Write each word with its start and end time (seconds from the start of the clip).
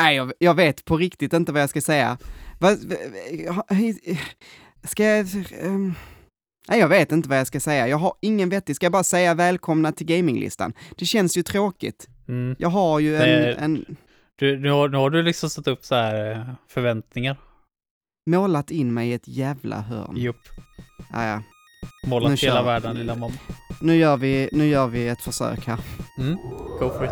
Nej, 0.00 0.16
jag, 0.16 0.32
jag 0.38 0.54
vet 0.54 0.84
på 0.84 0.96
riktigt 0.96 1.32
inte 1.32 1.52
vad 1.52 1.62
jag 1.62 1.70
ska 1.70 1.80
säga. 1.80 2.18
Vad, 2.60 2.78
ska 4.84 5.04
jag... 5.04 5.26
Um, 5.62 5.94
nej, 6.68 6.80
jag 6.80 6.88
vet 6.88 7.12
inte 7.12 7.28
vad 7.28 7.38
jag 7.38 7.46
ska 7.46 7.60
säga. 7.60 7.88
Jag 7.88 7.96
har 7.96 8.12
ingen 8.22 8.48
vettig. 8.48 8.76
Ska 8.76 8.86
jag 8.86 8.92
bara 8.92 9.04
säga 9.04 9.34
välkomna 9.34 9.92
till 9.92 10.06
gaminglistan? 10.06 10.72
Det 10.96 11.04
känns 11.04 11.36
ju 11.36 11.42
tråkigt. 11.42 12.08
Mm. 12.28 12.56
Jag 12.58 12.68
har 12.68 12.98
ju 13.00 13.16
en... 13.16 13.22
Det- 13.42 13.54
en 13.54 13.96
Du, 14.38 14.58
nu, 14.60 14.70
har, 14.70 14.88
nu 14.88 14.96
har 14.96 15.10
du 15.10 15.22
liksom 15.22 15.50
satt 15.50 15.66
upp 15.68 15.84
så 15.84 15.94
här 15.94 16.30
eh, 16.32 16.48
förväntningar. 16.68 17.36
målat 18.30 18.70
in 18.70 18.94
mig 18.94 19.08
i 19.08 19.12
ett 19.12 19.28
jävla 19.28 19.80
hörn. 19.80 20.16
Jupp. 20.16 20.36
Ja, 21.12 21.26
ja. 21.26 21.42
Nu 22.02 22.08
Målat 22.10 22.38
kör 22.38 22.48
hela 22.48 22.62
världen, 22.62 22.96
lilla 22.96 23.14
mamma. 23.14 23.34
Nu 23.80 23.96
gör 23.96 24.16
vi, 24.16 24.48
nu 24.52 24.66
gör 24.66 24.86
vi 24.86 25.08
ett 25.08 25.22
försök 25.22 25.66
här. 25.66 25.78
Mm. 26.18 26.36
Go 26.80 26.90
for 26.90 27.04
it. 27.04 27.10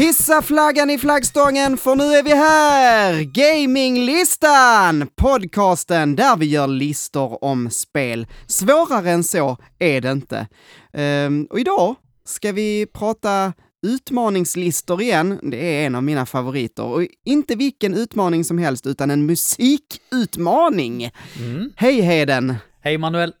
Hissa 0.00 0.42
flaggan 0.42 0.90
i 0.90 0.98
flaggstången 0.98 1.76
för 1.76 1.96
nu 1.96 2.04
är 2.04 2.22
vi 2.22 2.34
här! 2.34 3.22
Gaminglistan! 3.22 5.08
Podcasten 5.16 6.16
där 6.16 6.36
vi 6.36 6.46
gör 6.46 6.66
listor 6.66 7.44
om 7.44 7.70
spel. 7.70 8.26
Svårare 8.46 9.10
än 9.10 9.24
så 9.24 9.56
är 9.78 10.00
det 10.00 10.10
inte. 10.10 10.48
Ehm, 10.92 11.46
och 11.50 11.60
idag 11.60 11.94
ska 12.24 12.52
vi 12.52 12.86
prata 12.86 13.52
utmaningslistor 13.86 15.02
igen. 15.02 15.38
Det 15.42 15.56
är 15.56 15.86
en 15.86 15.94
av 15.94 16.02
mina 16.02 16.26
favoriter. 16.26 16.84
Och 16.84 17.06
inte 17.24 17.54
vilken 17.54 17.94
utmaning 17.94 18.44
som 18.44 18.58
helst, 18.58 18.86
utan 18.86 19.10
en 19.10 19.26
musikutmaning. 19.26 21.10
Mm. 21.38 21.72
Hej 21.76 22.00
Heden! 22.00 22.54
Hej 22.80 22.98
Manuel. 22.98 23.32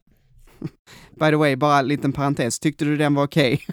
By 1.20 1.30
the 1.30 1.36
way, 1.36 1.56
bara 1.56 1.78
en 1.78 1.88
liten 1.88 2.12
parentes. 2.12 2.58
Tyckte 2.58 2.84
du 2.84 2.96
den 2.96 3.14
var 3.14 3.24
okej? 3.24 3.66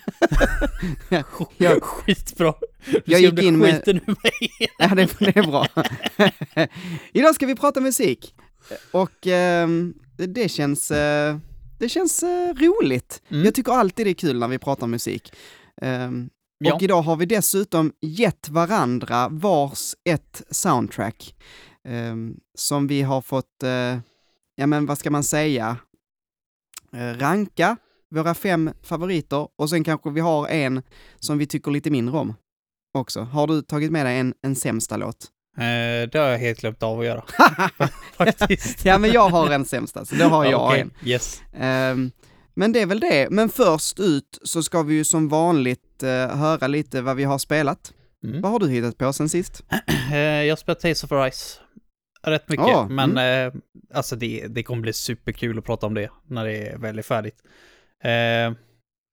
Jag- 1.57 1.83
Skitbra. 1.83 2.53
Du 2.85 3.01
Jag 3.05 3.21
gick 3.21 3.41
in 3.43 3.57
med- 3.57 3.75
skiter 3.75 3.93
ur 3.95 4.07
mig. 4.23 4.67
Ja, 4.77 4.87
det, 4.95 5.09
det 5.19 5.37
är 5.37 5.43
bra. 5.47 5.67
Idag 7.13 7.35
ska 7.35 7.45
vi 7.45 7.55
prata 7.55 7.79
musik. 7.81 8.35
Och 8.91 9.27
ehm, 9.27 9.93
det 10.17 10.49
känns, 10.49 10.91
eh, 10.91 11.37
det 11.79 11.89
känns 11.89 12.23
eh, 12.23 12.53
roligt. 12.53 13.21
Mm. 13.31 13.45
Jag 13.45 13.53
tycker 13.55 13.71
alltid 13.71 14.05
det 14.05 14.09
är 14.09 14.13
kul 14.13 14.39
när 14.39 14.47
vi 14.47 14.57
pratar 14.59 14.87
musik. 14.87 15.33
Ehm, 15.81 16.29
Ja. 16.59 16.73
Och 16.75 16.81
idag 16.83 17.01
har 17.01 17.15
vi 17.15 17.25
dessutom 17.25 17.93
gett 18.01 18.49
varandra 18.49 19.27
vars 19.31 19.93
ett 20.09 20.41
soundtrack. 20.49 21.35
ehm, 21.87 22.35
som 22.55 22.87
vi 22.87 23.01
har 23.01 23.21
fått, 23.21 23.63
eh, 23.63 23.97
ja 24.55 24.67
men 24.67 24.85
vad 24.85 24.97
ska 24.97 25.09
man 25.11 25.23
säga, 25.23 25.67
Eh, 25.69 25.75
ranka 26.93 27.77
våra 28.11 28.33
fem 28.33 28.71
favoriter 28.83 29.47
och 29.57 29.69
sen 29.69 29.83
kanske 29.83 30.09
vi 30.09 30.19
har 30.21 30.47
en 30.47 30.81
som 31.19 31.37
vi 31.37 31.45
tycker 31.45 31.71
lite 31.71 31.89
mindre 31.89 32.17
om 32.17 32.33
också. 32.93 33.21
Har 33.21 33.47
du 33.47 33.61
tagit 33.61 33.91
med 33.91 34.05
dig 34.05 34.17
en, 34.19 34.33
en 34.41 34.55
sämsta 34.55 34.97
låt? 34.97 35.27
Eh, 35.57 36.09
det 36.11 36.15
har 36.15 36.27
jag 36.27 36.37
helt 36.37 36.59
glömt 36.59 36.83
av 36.83 36.99
att 36.99 37.05
göra. 37.05 37.23
Faktiskt. 38.17 38.85
ja, 38.85 38.97
men 38.97 39.11
jag 39.11 39.29
har 39.29 39.49
en 39.49 39.65
sämsta, 39.65 40.05
så 40.05 40.15
då 40.15 40.25
har 40.25 40.43
jag 40.45 40.53
Ja, 40.53 40.67
okej. 40.67 40.81
en. 40.81 40.91
Yes. 41.03 41.41
Ehm, 41.59 42.11
men 42.53 42.71
det 42.71 42.81
är 42.81 42.85
väl 42.85 42.99
det. 42.99 43.29
Men 43.29 43.49
först 43.49 43.99
ut 43.99 44.39
så 44.43 44.63
ska 44.63 44.83
vi 44.83 44.93
ju 44.95 45.03
som 45.03 45.27
vanligt 45.29 46.03
eh, 46.03 46.09
höra 46.37 46.67
lite 46.67 47.01
vad 47.01 47.15
vi 47.15 47.23
har 47.23 47.37
spelat. 47.37 47.93
Mm. 48.23 48.41
Vad 48.41 48.51
har 48.51 48.59
du 48.59 48.69
hittat 48.69 48.97
på 48.97 49.13
sen 49.13 49.29
sist? 49.29 49.63
Eh, 50.11 50.17
jag 50.19 50.59
spelar 50.59 50.75
Tales 50.79 51.03
of 51.03 51.11
Arise. 51.11 51.59
Rätt 52.21 52.49
mycket, 52.49 52.67
Ja, 52.67 52.87
men 52.89 53.17
eh, 53.17 53.53
alltså 53.93 54.15
det, 54.15 54.47
det 54.47 54.63
kommer 54.63 54.81
bli 54.81 54.93
superkul 54.93 55.57
att 55.57 55.65
prata 55.65 55.85
om 55.85 55.93
det 55.93 56.09
när 56.27 56.45
det 56.45 56.75
väl 56.77 56.99
är 56.99 57.03
färdigt. 57.03 57.43
Eh, 58.03 58.11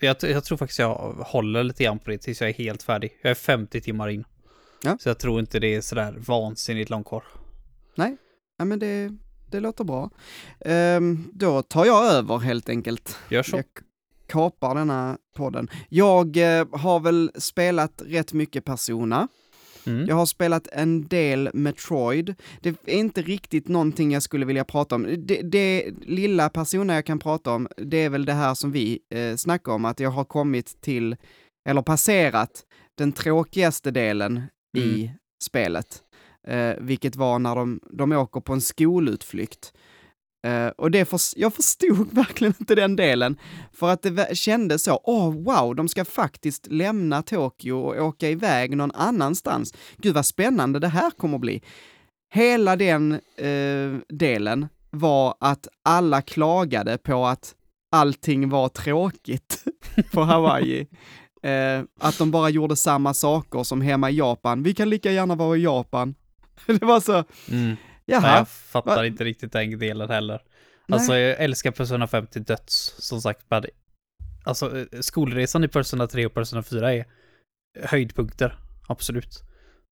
jag, 0.01 0.17
jag 0.21 0.45
tror 0.45 0.59
faktiskt 0.59 0.79
jag 0.79 0.95
håller 1.19 1.65
lite 1.65 1.85
grann 1.85 1.99
på 1.99 2.11
det 2.11 2.19
tills 2.19 2.41
jag 2.41 2.51
är 2.51 2.55
helt 2.55 2.83
färdig. 2.83 3.19
Jag 3.23 3.31
är 3.31 3.35
50 3.35 3.81
timmar 3.81 4.09
in. 4.09 4.25
Ja. 4.83 4.99
Så 5.01 5.09
jag 5.09 5.19
tror 5.19 5.41
inte 5.41 5.61
det 5.61 5.75
är 5.75 5.81
sådär 5.81 6.15
vansinnigt 6.19 6.91
långt 6.91 7.07
kvar. 7.07 7.25
Ja, 8.57 8.65
men 8.65 8.79
det, 8.79 9.11
det 9.51 9.61
låter 9.61 9.85
bra. 9.85 10.11
Ehm, 10.61 11.31
då 11.33 11.63
tar 11.63 11.85
jag 11.85 12.07
över 12.07 12.39
helt 12.39 12.69
enkelt. 12.69 13.19
Gör 13.29 13.43
så. 13.43 13.57
Jag 13.57 13.65
kapar 14.27 14.75
denna 14.75 15.19
podden. 15.37 15.69
Jag 15.89 16.37
eh, 16.37 16.67
har 16.73 17.01
väl 17.01 17.31
spelat 17.35 18.03
rätt 18.07 18.33
mycket 18.33 18.65
Persona. 18.65 19.29
Mm. 19.87 20.07
Jag 20.09 20.17
har 20.17 20.27
spelat 20.27 20.69
en 20.73 21.09
del 21.09 21.51
Metroid. 21.55 22.35
Det 22.61 22.69
är 22.87 22.99
inte 22.99 23.23
riktigt 23.23 23.69
någonting 23.69 24.13
jag 24.13 24.23
skulle 24.23 24.47
vilja 24.47 24.65
prata 24.65 24.95
om. 24.95 25.17
Det, 25.19 25.43
det 25.43 25.91
lilla 26.03 26.49
Persona 26.49 26.95
jag 26.95 27.07
kan 27.07 27.19
prata 27.19 27.51
om, 27.51 27.69
det 27.77 27.97
är 27.97 28.11
väl 28.11 28.25
det 28.25 28.33
här 28.33 28.55
som 28.55 28.73
vi 28.73 28.99
eh, 29.11 29.37
snackar 29.37 29.73
om, 29.73 29.85
att 29.85 30.01
jag 30.01 30.11
har 30.11 30.25
kommit 30.25 30.81
till, 30.81 31.17
eller 31.69 31.83
passerat, 31.83 32.51
den 32.99 33.13
tråkigaste 33.13 33.91
delen 33.91 34.43
i 34.77 35.05
Mm. 35.05 35.09
spelet. 35.45 36.03
Eh, 36.49 36.75
vilket 36.81 37.17
var 37.17 37.39
när 37.39 37.57
de, 37.57 37.81
de 37.91 38.13
åker 38.13 38.41
på 38.41 38.53
en 38.53 38.61
skolutflykt. 38.61 39.73
Eh, 40.45 40.67
och 40.67 40.91
det 40.91 41.05
för, 41.05 41.21
jag 41.37 41.55
förstod 41.55 42.09
verkligen 42.13 42.55
inte 42.59 42.75
den 42.75 42.97
delen, 42.97 43.37
för 43.73 43.89
att 43.91 44.03
det 44.03 44.37
kändes 44.37 44.85
så, 44.85 45.01
åh 45.05 45.35
wow, 45.35 45.75
de 45.75 45.89
ska 45.89 46.05
faktiskt 46.05 46.67
lämna 46.67 47.23
Tokyo 47.23 47.75
och 47.75 48.07
åka 48.07 48.31
iväg 48.31 48.77
någon 48.77 48.93
annanstans. 48.95 49.75
Gud 49.97 50.15
vad 50.15 50.27
spännande 50.27 50.79
det 50.79 50.89
här 50.89 51.11
kommer 51.11 51.35
att 51.35 51.41
bli. 51.41 51.63
Hela 52.33 52.77
den 52.77 53.13
eh, 53.37 53.99
delen 54.09 54.69
var 54.91 55.35
att 55.41 55.69
alla 55.83 56.23
klagade 56.23 56.99
på 56.99 57.27
att 57.27 57.55
allting 57.93 58.49
var 58.49 58.69
tråkigt 58.69 59.65
på 60.13 60.23
Hawaii. 60.23 60.87
Eh, 61.45 61.83
att 62.01 62.19
de 62.19 62.31
bara 62.31 62.49
gjorde 62.49 62.77
samma 62.77 63.15
saker 63.15 63.63
som 63.63 63.81
hemma 63.81 64.11
i 64.11 64.17
Japan. 64.17 64.63
Vi 64.63 64.75
kan 64.75 64.91
lika 64.91 65.13
gärna 65.13 65.35
vara 65.35 65.57
i 65.57 65.63
Japan. 65.63 66.15
Det 66.67 66.83
var 66.83 67.01
så, 67.01 67.25
Mm. 67.51 67.77
Jaha. 68.07 68.37
Jag 68.39 68.49
fattar 68.49 68.97
Va? 68.97 69.07
inte 69.07 69.25
riktigt 69.25 69.53
den 69.53 69.79
delen 69.79 70.11
heller. 70.11 70.43
Nej. 70.87 70.99
Alltså 70.99 71.17
jag 71.17 71.41
älskar 71.41 71.71
Persona 71.71 72.07
5 72.07 72.27
till 72.27 72.45
döds, 72.45 72.95
som 72.99 73.21
sagt. 73.23 73.45
Men, 73.49 73.65
alltså 74.45 74.79
eh, 74.79 74.87
skolresan 75.01 75.65
i 75.65 75.69
Persona 75.69 76.07
3 76.07 76.27
och 76.27 76.35
Persona 76.35 76.63
4 76.63 76.93
är 76.95 77.05
höjdpunkter, 77.83 78.59
absolut. 78.89 79.43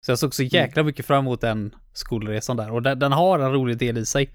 Så 0.07 0.11
jag 0.11 0.19
såg 0.19 0.35
så 0.35 0.43
jäkla 0.43 0.83
mycket 0.83 1.07
fram 1.07 1.19
emot 1.19 1.41
den 1.41 1.75
skolresan 1.93 2.57
där. 2.57 2.71
Och 2.71 2.83
den, 2.83 2.99
den 2.99 3.13
har 3.13 3.39
en 3.39 3.53
rolig 3.53 3.79
del 3.79 3.99
i 3.99 4.07
sig. 4.07 4.31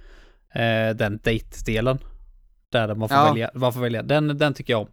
Eh, 0.54 0.96
den 0.96 1.18
date-delen. 1.24 1.98
Där 2.72 2.96
man 2.96 3.10
får, 3.10 3.18
Ja. 3.18 3.26
välja, 3.26 3.52
man 3.54 3.74
får 3.74 3.82
välja. 3.82 4.04
Den, 4.04 4.38
den 4.38 4.54
tycker 4.54 4.74
jag 4.74 4.82
om. 4.82 4.88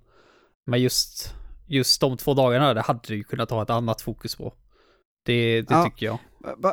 Men 0.66 0.82
just, 0.82 1.34
just 1.66 2.00
de 2.00 2.16
två 2.16 2.34
dagarna, 2.34 2.74
det 2.74 2.80
hade 2.80 3.00
du 3.08 3.16
ju 3.16 3.24
kunnat 3.24 3.50
ha 3.50 3.62
ett 3.62 3.70
annat 3.70 4.00
fokus 4.02 4.36
på. 4.36 4.54
Det, 5.26 5.62
det 5.62 5.74
Ja. 5.74 5.84
tycker 5.84 6.06
jag. 6.06 6.18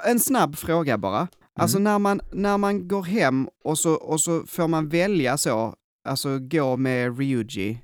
En 0.09 0.19
snabb 0.19 0.55
fråga 0.57 0.97
bara. 0.97 1.28
Alltså 1.61 1.79
när 1.79 1.99
man, 1.99 2.22
när 2.31 2.57
man 2.57 2.88
går 2.88 3.03
hem 3.03 3.49
och 3.63 3.79
så, 3.79 3.94
och 3.94 4.22
så 4.22 4.45
får 4.47 4.67
man 4.67 4.89
välja 4.89 5.38
så, 5.38 5.75
alltså 6.07 6.39
gå 6.39 6.77
med 6.77 7.17
Ryuji 7.19 7.81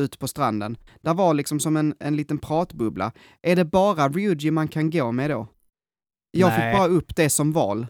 ut 0.00 0.18
på 0.18 0.28
stranden. 0.28 0.76
Där 1.00 1.14
var 1.14 1.34
liksom 1.34 1.60
som 1.60 1.76
en, 1.76 1.94
en 2.00 2.16
liten 2.16 2.38
pratbubbla. 2.38 3.12
Är 3.42 3.56
det 3.56 3.64
bara 3.64 4.08
Ryuji 4.08 4.50
man 4.50 4.68
kan 4.68 4.90
gå 4.90 5.12
med 5.12 5.30
då? 5.30 5.46
Jag 6.30 6.48
Nej. 6.48 6.72
fick 6.72 6.78
bara 6.80 6.88
upp 6.88 7.16
det 7.16 7.30
som 7.30 7.52
val. 7.52 7.86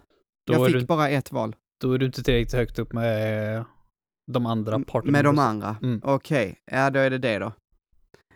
Då 0.46 0.52
jag 0.52 0.66
fick 0.66 0.76
du- 0.76 0.86
bara 0.86 1.08
ett 1.08 1.32
val. 1.32 1.56
Då 1.80 1.92
är 1.92 1.98
du 1.98 2.06
inte 2.06 2.22
tillräckligt 2.22 2.52
högt 2.54 2.78
upp 2.78 2.92
med 2.92 3.64
de 4.32 4.46
andra 4.46 4.78
parterna. 4.80 5.12
Med 5.12 5.24
de 5.24 5.38
andra. 5.38 5.76
Mm. 5.82 6.00
Okej, 6.04 6.58
ja 6.70 6.90
då 6.90 6.98
är 7.00 7.10
det 7.10 7.18
det 7.18 7.38
då. 7.38 7.52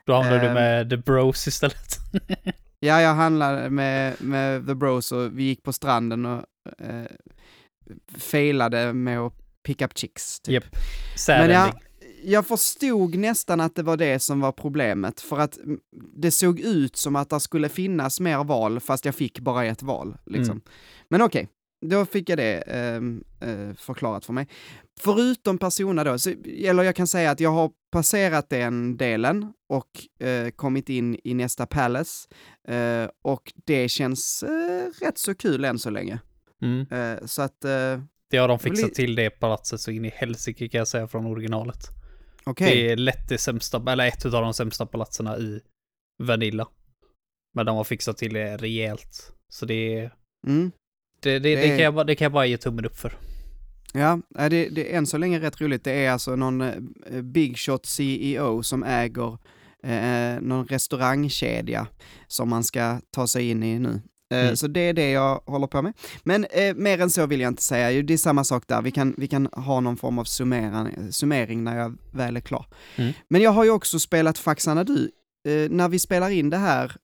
Då 0.07 0.13
hamnar 0.15 0.39
du 0.39 0.47
Ehm. 0.47 0.55
med 0.55 0.91
the 0.91 0.97
bros 0.97 1.47
istället. 1.47 1.99
Ja, 2.85 3.01
jag 3.01 3.15
handlade 3.15 3.71
med, 3.71 4.23
med 4.23 4.67
The 4.67 4.75
Bros 4.75 5.13
och 5.13 5.39
vi 5.39 5.43
gick 5.43 5.63
på 5.63 5.73
stranden 5.73 6.27
och 6.27 6.45
eh, 6.79 7.05
failade 8.19 8.93
med 8.93 9.19
att 9.19 9.33
pick 9.63 9.83
up 9.83 9.99
chicks. 9.99 10.41
Typ. 10.41 10.55
Japp. 10.55 10.65
Men 11.29 11.51
jag, 11.51 11.73
jag 12.25 12.47
förstod 12.47 13.15
nästan 13.15 13.61
att 13.61 13.75
det 13.75 13.83
var 13.83 13.97
det 13.97 14.19
som 14.19 14.41
var 14.41 14.53
problemet, 14.53 15.21
för 15.21 15.39
att 15.39 15.59
det 16.17 16.31
såg 16.31 16.61
ut 16.61 16.97
som 16.97 17.17
att 17.17 17.31
det 17.31 17.41
skulle 17.41 17.69
finnas 17.69 18.21
mer 18.21 18.45
val, 18.45 18.81
fast 18.81 19.05
jag 19.05 19.15
fick 19.15 19.41
bara 19.41 19.65
ett 19.65 19.83
val. 19.83 20.17
Liksom. 20.27 20.53
Mm. 20.53 20.63
Men 21.09 21.23
okej, 21.23 21.49
då 21.87 22.07
fick 22.07 22.29
jag 22.29 22.39
det 22.39 22.63
ehm, 22.67 23.25
eh, 23.41 23.75
förklarat 23.77 24.25
för 24.25 24.33
mig. 24.33 24.49
Förutom 25.01 25.59
Persona 25.59 26.05
då, 26.05 26.19
så, 26.19 26.31
eller 26.45 26.83
jag 26.83 26.97
kan 26.97 27.07
säga 27.07 27.31
att 27.31 27.41
jag 27.41 27.51
har 27.51 27.71
passerat 27.93 28.51
den 28.51 28.97
delen 28.97 29.53
och 29.69 30.25
eh, 30.27 30.51
kommit 30.51 30.89
in 30.89 31.19
i 31.25 31.35
nästa 31.35 31.67
Palace, 31.67 32.29
eh, 32.69 33.09
och 33.23 33.53
det 33.65 33.89
känns 33.89 34.43
eh, 34.43 35.05
rätt 35.05 35.19
så 35.19 35.35
kul 35.35 35.65
än 35.65 35.79
så 35.79 35.91
länge. 35.91 36.19
Mm. 36.63 36.87
Eh, 36.91 37.27
så 37.27 37.43
att, 37.43 37.61
Det 38.31 38.37
har 38.37 38.49
de 38.49 38.59
fixat 38.59 38.95
till 38.95 39.15
det 39.15 39.31
palatset 39.31 39.81
så 39.81 39.91
in 39.91 40.05
i 40.05 40.09
helsike 40.09 40.69
kan 40.69 40.79
jag 40.79 40.89
säga 40.89 41.09
från 41.09 41.27
originalet. 41.27 41.89
Okej. 42.45 42.71
Det 42.71 42.93
är 42.93 42.97
lätt 42.97 43.29
det 43.29 43.39
sämsta, 43.39 43.93
eller 43.93 44.07
ett 44.07 44.25
av 44.25 44.31
de 44.31 44.55
sämsta 44.55 44.87
palatserna 44.87 45.39
i 45.39 45.61
Vanilla. 46.23 46.69
Men 47.55 47.67
de 47.67 47.77
har 47.77 47.85
fixat 47.85 48.17
till 48.17 48.35
det 48.35 48.57
rejält. 48.57 49.33
Så 49.49 49.67
det 49.67 49.99
är... 49.99 50.15
Mm. 50.47 50.73
Det, 51.25 51.39
det, 51.39 51.55
det, 51.57 51.69
kan 51.69 51.79
jag, 51.79 51.95
bara- 51.95 52.05
det 52.05 52.15
kan 52.15 52.25
jag 52.25 52.33
bara 52.33 52.47
ge 52.47 52.57
tummen 52.57 52.85
upp 52.85 52.97
för. 52.99 53.13
Ja, 53.93 54.21
eh, 54.39 54.49
det, 54.49 54.69
det 54.69 54.93
är 54.95 54.99
än 54.99 55.07
så 55.07 55.19
länge 55.19 55.41
rätt 55.41 55.61
roligt. 55.61 55.85
Det 55.85 55.93
är 55.93 56.11
alltså 56.11 56.37
någon 56.37 56.61
eh, 56.61 56.73
Big 57.23 57.59
Shot 57.59 57.87
CEO 57.87 58.63
som 58.63 58.83
äger 58.85 59.39
eh, 59.85 60.41
någon 60.41 60.67
restaurangkedja 60.67 61.87
som 62.29 62.49
man 62.49 62.65
ska 62.65 63.01
ta 63.11 63.27
sig 63.27 63.51
in 63.51 63.63
i 63.63 63.79
nu. 63.79 63.89
Eh, 63.91 64.01
Mm. 64.31 64.57
Så 64.57 64.67
det 64.67 64.81
är 64.81 64.93
det 64.93 65.11
jag 65.11 65.41
håller 65.47 65.67
på 65.67 65.83
med. 65.83 65.93
Men 66.23 66.45
eh, 66.45 66.75
mer 66.75 67.01
än 67.01 67.11
så 67.11 67.27
vill 67.27 67.41
jag 67.41 67.49
inte 67.51 67.63
säga. 67.63 68.03
Det 68.03 68.13
är 68.15 68.19
samma 68.19 68.45
sak 68.45 68.65
där. 68.67 68.83
Vi 68.83 68.91
kan, 68.91 69.15
vi 69.19 69.27
kan 69.29 69.47
ha 69.53 69.81
någon 69.81 69.97
form 69.97 70.19
av 70.19 70.25
summering 71.11 71.65
när 71.65 71.77
jag 71.79 71.97
väl 72.13 72.37
är 72.37 72.41
klar. 72.41 72.67
Mm. 72.97 73.13
Men 73.29 73.43
jag 73.43 73.51
har 73.51 73.65
ju 73.65 73.71
också 73.71 73.99
spelat 73.99 74.39
Faxarna 74.39 74.85
du. 74.85 75.11
Eh, 75.49 75.71
när 75.71 75.89
vi 75.89 75.99
spelar 75.99 76.31
in 76.31 76.51
det 76.51 76.57
här 76.57 76.97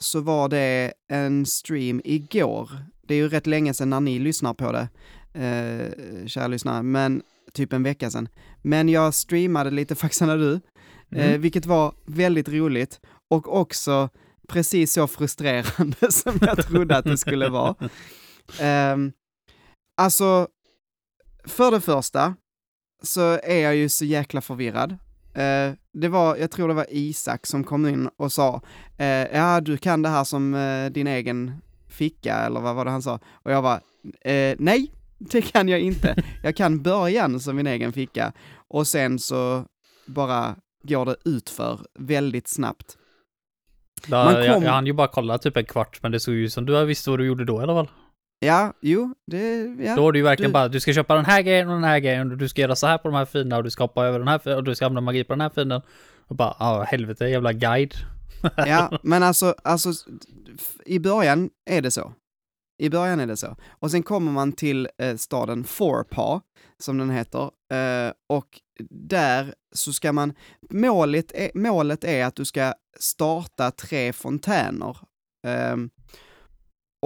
så 0.00 0.20
var 0.20 0.48
det 0.48 0.92
en 1.10 1.46
stream 1.46 2.00
igår. 2.04 2.70
Det 3.12 3.16
är 3.16 3.22
ju 3.22 3.28
rätt 3.28 3.46
länge 3.46 3.74
sedan 3.74 3.90
när 3.90 4.00
ni 4.00 4.18
lyssnar 4.18 4.54
på 4.54 4.72
det, 4.72 4.88
eh, 5.34 6.26
kära 6.26 6.46
lyssnare, 6.46 6.82
men 6.82 7.22
typ 7.52 7.72
en 7.72 7.82
vecka 7.82 8.10
sedan. 8.10 8.28
Men 8.62 8.88
jag 8.88 9.14
streamade 9.14 9.70
lite 9.70 9.94
Faxarna 10.02 10.36
du, 10.36 10.52
eh, 10.54 10.60
Mm. 11.28 11.40
vilket 11.40 11.66
var 11.66 11.94
väldigt 12.06 12.48
roligt 12.48 13.00
och 13.30 13.60
också 13.60 14.08
precis 14.48 14.92
så 14.92 15.06
frustrerande 15.06 15.96
som 16.12 16.38
jag 16.40 16.66
trodde 16.66 16.96
att 16.96 17.04
det 17.04 17.18
skulle 17.18 17.48
vara. 17.48 17.74
Ehm, 18.60 19.12
alltså, 19.96 20.48
för 21.44 21.70
det 21.70 21.80
första 21.80 22.34
så 23.02 23.38
är 23.42 23.58
jag 23.62 23.76
ju 23.76 23.88
så 23.88 24.04
jäkla 24.04 24.40
förvirrad. 24.40 24.92
Eh, 25.34 25.72
det 25.92 26.08
var, 26.08 26.36
jag 26.36 26.50
tror 26.50 26.68
det 26.68 26.74
var 26.74 26.86
Isak 26.90 27.46
som 27.46 27.64
kom 27.64 27.86
in 27.88 28.08
och 28.16 28.32
sa, 28.32 28.60
eh, 28.98 29.06
ja 29.06 29.60
du 29.60 29.76
kan 29.76 30.02
det 30.02 30.08
här 30.08 30.24
som 30.24 30.54
eh, 30.54 30.90
din 30.90 31.06
egen 31.06 31.62
ficka, 31.92 32.34
eller 32.36 32.60
vad 32.60 32.74
var 32.76 32.84
det 32.84 32.90
han 32.90 33.02
sa? 33.02 33.18
Och 33.32 33.52
jag 33.52 33.62
var, 33.62 33.80
eh, 34.20 34.54
nej, 34.58 34.92
det 35.18 35.42
kan 35.42 35.68
jag 35.68 35.80
inte. 35.80 36.14
Jag 36.42 36.56
kan 36.56 36.82
början 36.82 37.40
som 37.40 37.56
min 37.56 37.66
egen 37.66 37.92
ficka, 37.92 38.32
och 38.68 38.86
sen 38.86 39.18
så 39.18 39.64
bara 40.06 40.56
går 40.82 41.04
det 41.06 41.16
utför 41.24 41.80
väldigt 41.98 42.48
snabbt. 42.48 42.96
Där, 44.06 44.24
Man 44.24 44.44
jag, 44.44 44.54
kom- 44.54 44.62
jag 44.64 44.72
hann 44.72 44.86
ju 44.86 44.92
bara 44.92 45.08
kolla 45.08 45.38
typ 45.38 45.56
en 45.56 45.64
kvart, 45.64 45.98
men 46.02 46.12
det 46.12 46.20
såg 46.20 46.34
ju 46.34 46.44
ut 46.44 46.52
som 46.52 46.66
du 46.66 46.84
visste 46.84 47.10
vad 47.10 47.18
du 47.18 47.26
gjorde 47.26 47.44
då 47.44 47.60
i 47.60 47.62
alla 47.62 47.74
fall. 47.74 47.90
Ja, 48.40 48.72
jo, 48.80 49.14
det, 49.26 49.64
ja. 49.80 49.96
Då 49.96 50.08
är 50.08 50.12
det 50.12 50.18
ju 50.18 50.24
verkligen 50.24 50.50
du- 50.50 50.52
bara, 50.52 50.68
du 50.68 50.80
ska 50.80 50.92
köpa 50.92 51.14
den 51.14 51.24
här 51.24 51.42
grejen 51.42 51.68
och 51.68 51.74
den 51.74 51.84
här 51.84 51.98
grejen 51.98 52.30
och 52.32 52.36
du 52.38 52.48
ska 52.48 52.60
göra 52.60 52.76
så 52.76 52.86
här 52.86 52.98
på 52.98 53.08
de 53.08 53.14
här 53.14 53.24
fina 53.24 53.56
och 53.56 53.64
du 53.64 53.70
ska 53.70 53.84
hoppa 53.84 54.04
över 54.06 54.18
den 54.18 54.28
här 54.28 54.56
och 54.56 54.64
du 54.64 54.74
ska 54.74 54.86
använda 54.86 55.00
magi 55.00 55.24
på 55.24 55.32
den 55.32 55.40
här 55.40 55.50
fienden. 55.50 55.82
Och 56.26 56.36
bara, 56.36 56.56
ja 56.58 56.82
helvete, 56.88 57.24
jävla 57.24 57.52
guide. 57.52 57.94
Ja, 58.56 58.98
men 59.02 59.22
alltså, 59.22 59.54
alltså, 59.64 59.92
i 60.86 60.98
början 60.98 61.50
är 61.70 61.82
det 61.82 61.90
så. 61.90 62.12
I 62.82 62.90
början 62.90 63.20
är 63.20 63.26
det 63.26 63.36
så. 63.36 63.56
Och 63.68 63.90
sen 63.90 64.02
kommer 64.02 64.32
man 64.32 64.52
till 64.52 64.88
eh, 64.98 65.16
staden 65.16 65.64
Forpa, 65.64 66.40
som 66.82 66.98
den 66.98 67.10
heter, 67.10 67.50
eh, 67.72 68.12
och 68.28 68.60
där 68.90 69.54
så 69.74 69.92
ska 69.92 70.12
man, 70.12 70.34
målet 70.70 71.32
är, 71.32 71.50
målet 71.54 72.04
är 72.04 72.24
att 72.24 72.36
du 72.36 72.44
ska 72.44 72.74
starta 72.98 73.70
tre 73.70 74.12
fontäner. 74.12 74.98
Eh, 75.46 75.76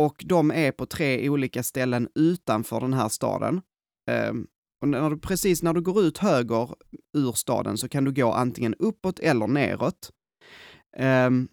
och 0.00 0.24
de 0.26 0.50
är 0.50 0.72
på 0.72 0.86
tre 0.86 1.28
olika 1.28 1.62
ställen 1.62 2.08
utanför 2.14 2.80
den 2.80 2.92
här 2.92 3.08
staden. 3.08 3.62
Ehm, 4.10 4.46
och 4.82 4.88
när 4.88 5.10
du, 5.10 5.18
precis 5.18 5.62
när 5.62 5.72
du 5.72 5.80
går 5.80 6.02
ut 6.02 6.18
höger 6.18 6.74
ur 7.16 7.32
staden 7.32 7.78
så 7.78 7.88
kan 7.88 8.04
du 8.04 8.12
gå 8.12 8.32
antingen 8.32 8.74
uppåt 8.74 9.18
eller 9.18 9.46
neråt. 9.46 10.10
Ehm, 10.98 11.48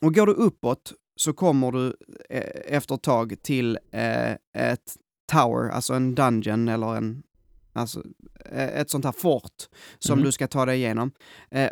och 0.00 0.14
går 0.14 0.26
du 0.26 0.32
uppåt 0.32 0.92
så 1.20 1.32
kommer 1.32 1.72
du 1.72 1.96
eh, 2.30 2.74
efter 2.74 2.94
ett 2.94 3.02
tag 3.02 3.42
till 3.42 3.78
eh, 3.92 4.32
ett 4.58 4.96
tower, 5.32 5.70
alltså 5.70 5.94
en 5.94 6.14
dungeon 6.14 6.68
eller 6.68 6.96
en, 6.96 7.22
alltså 7.72 8.02
eh, 8.44 8.68
ett 8.80 8.90
sånt 8.90 9.04
här 9.04 9.12
fort 9.12 9.68
som 9.98 10.12
Mm. 10.12 10.24
du 10.24 10.32
ska 10.32 10.46
ta 10.48 10.64
dig 10.66 10.76
igenom. 10.78 11.10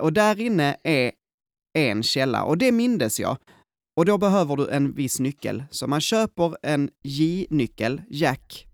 Och 0.00 0.12
där 0.12 0.40
inne 0.40 0.76
är 0.82 1.12
en 1.78 2.02
källa 2.02 2.44
och 2.44 2.58
det 2.58 2.72
mindes 2.72 3.20
jag. 3.20 3.36
Och 3.96 4.04
då 4.04 4.18
behöver 4.18 4.56
du 4.56 4.68
en 4.68 4.92
viss 4.92 5.20
nyckel. 5.20 5.64
Så 5.70 5.86
man 5.86 6.00
köper 6.00 6.56
en 6.62 6.90
J-nyckel, 7.04 8.02
Jack, 8.10 8.66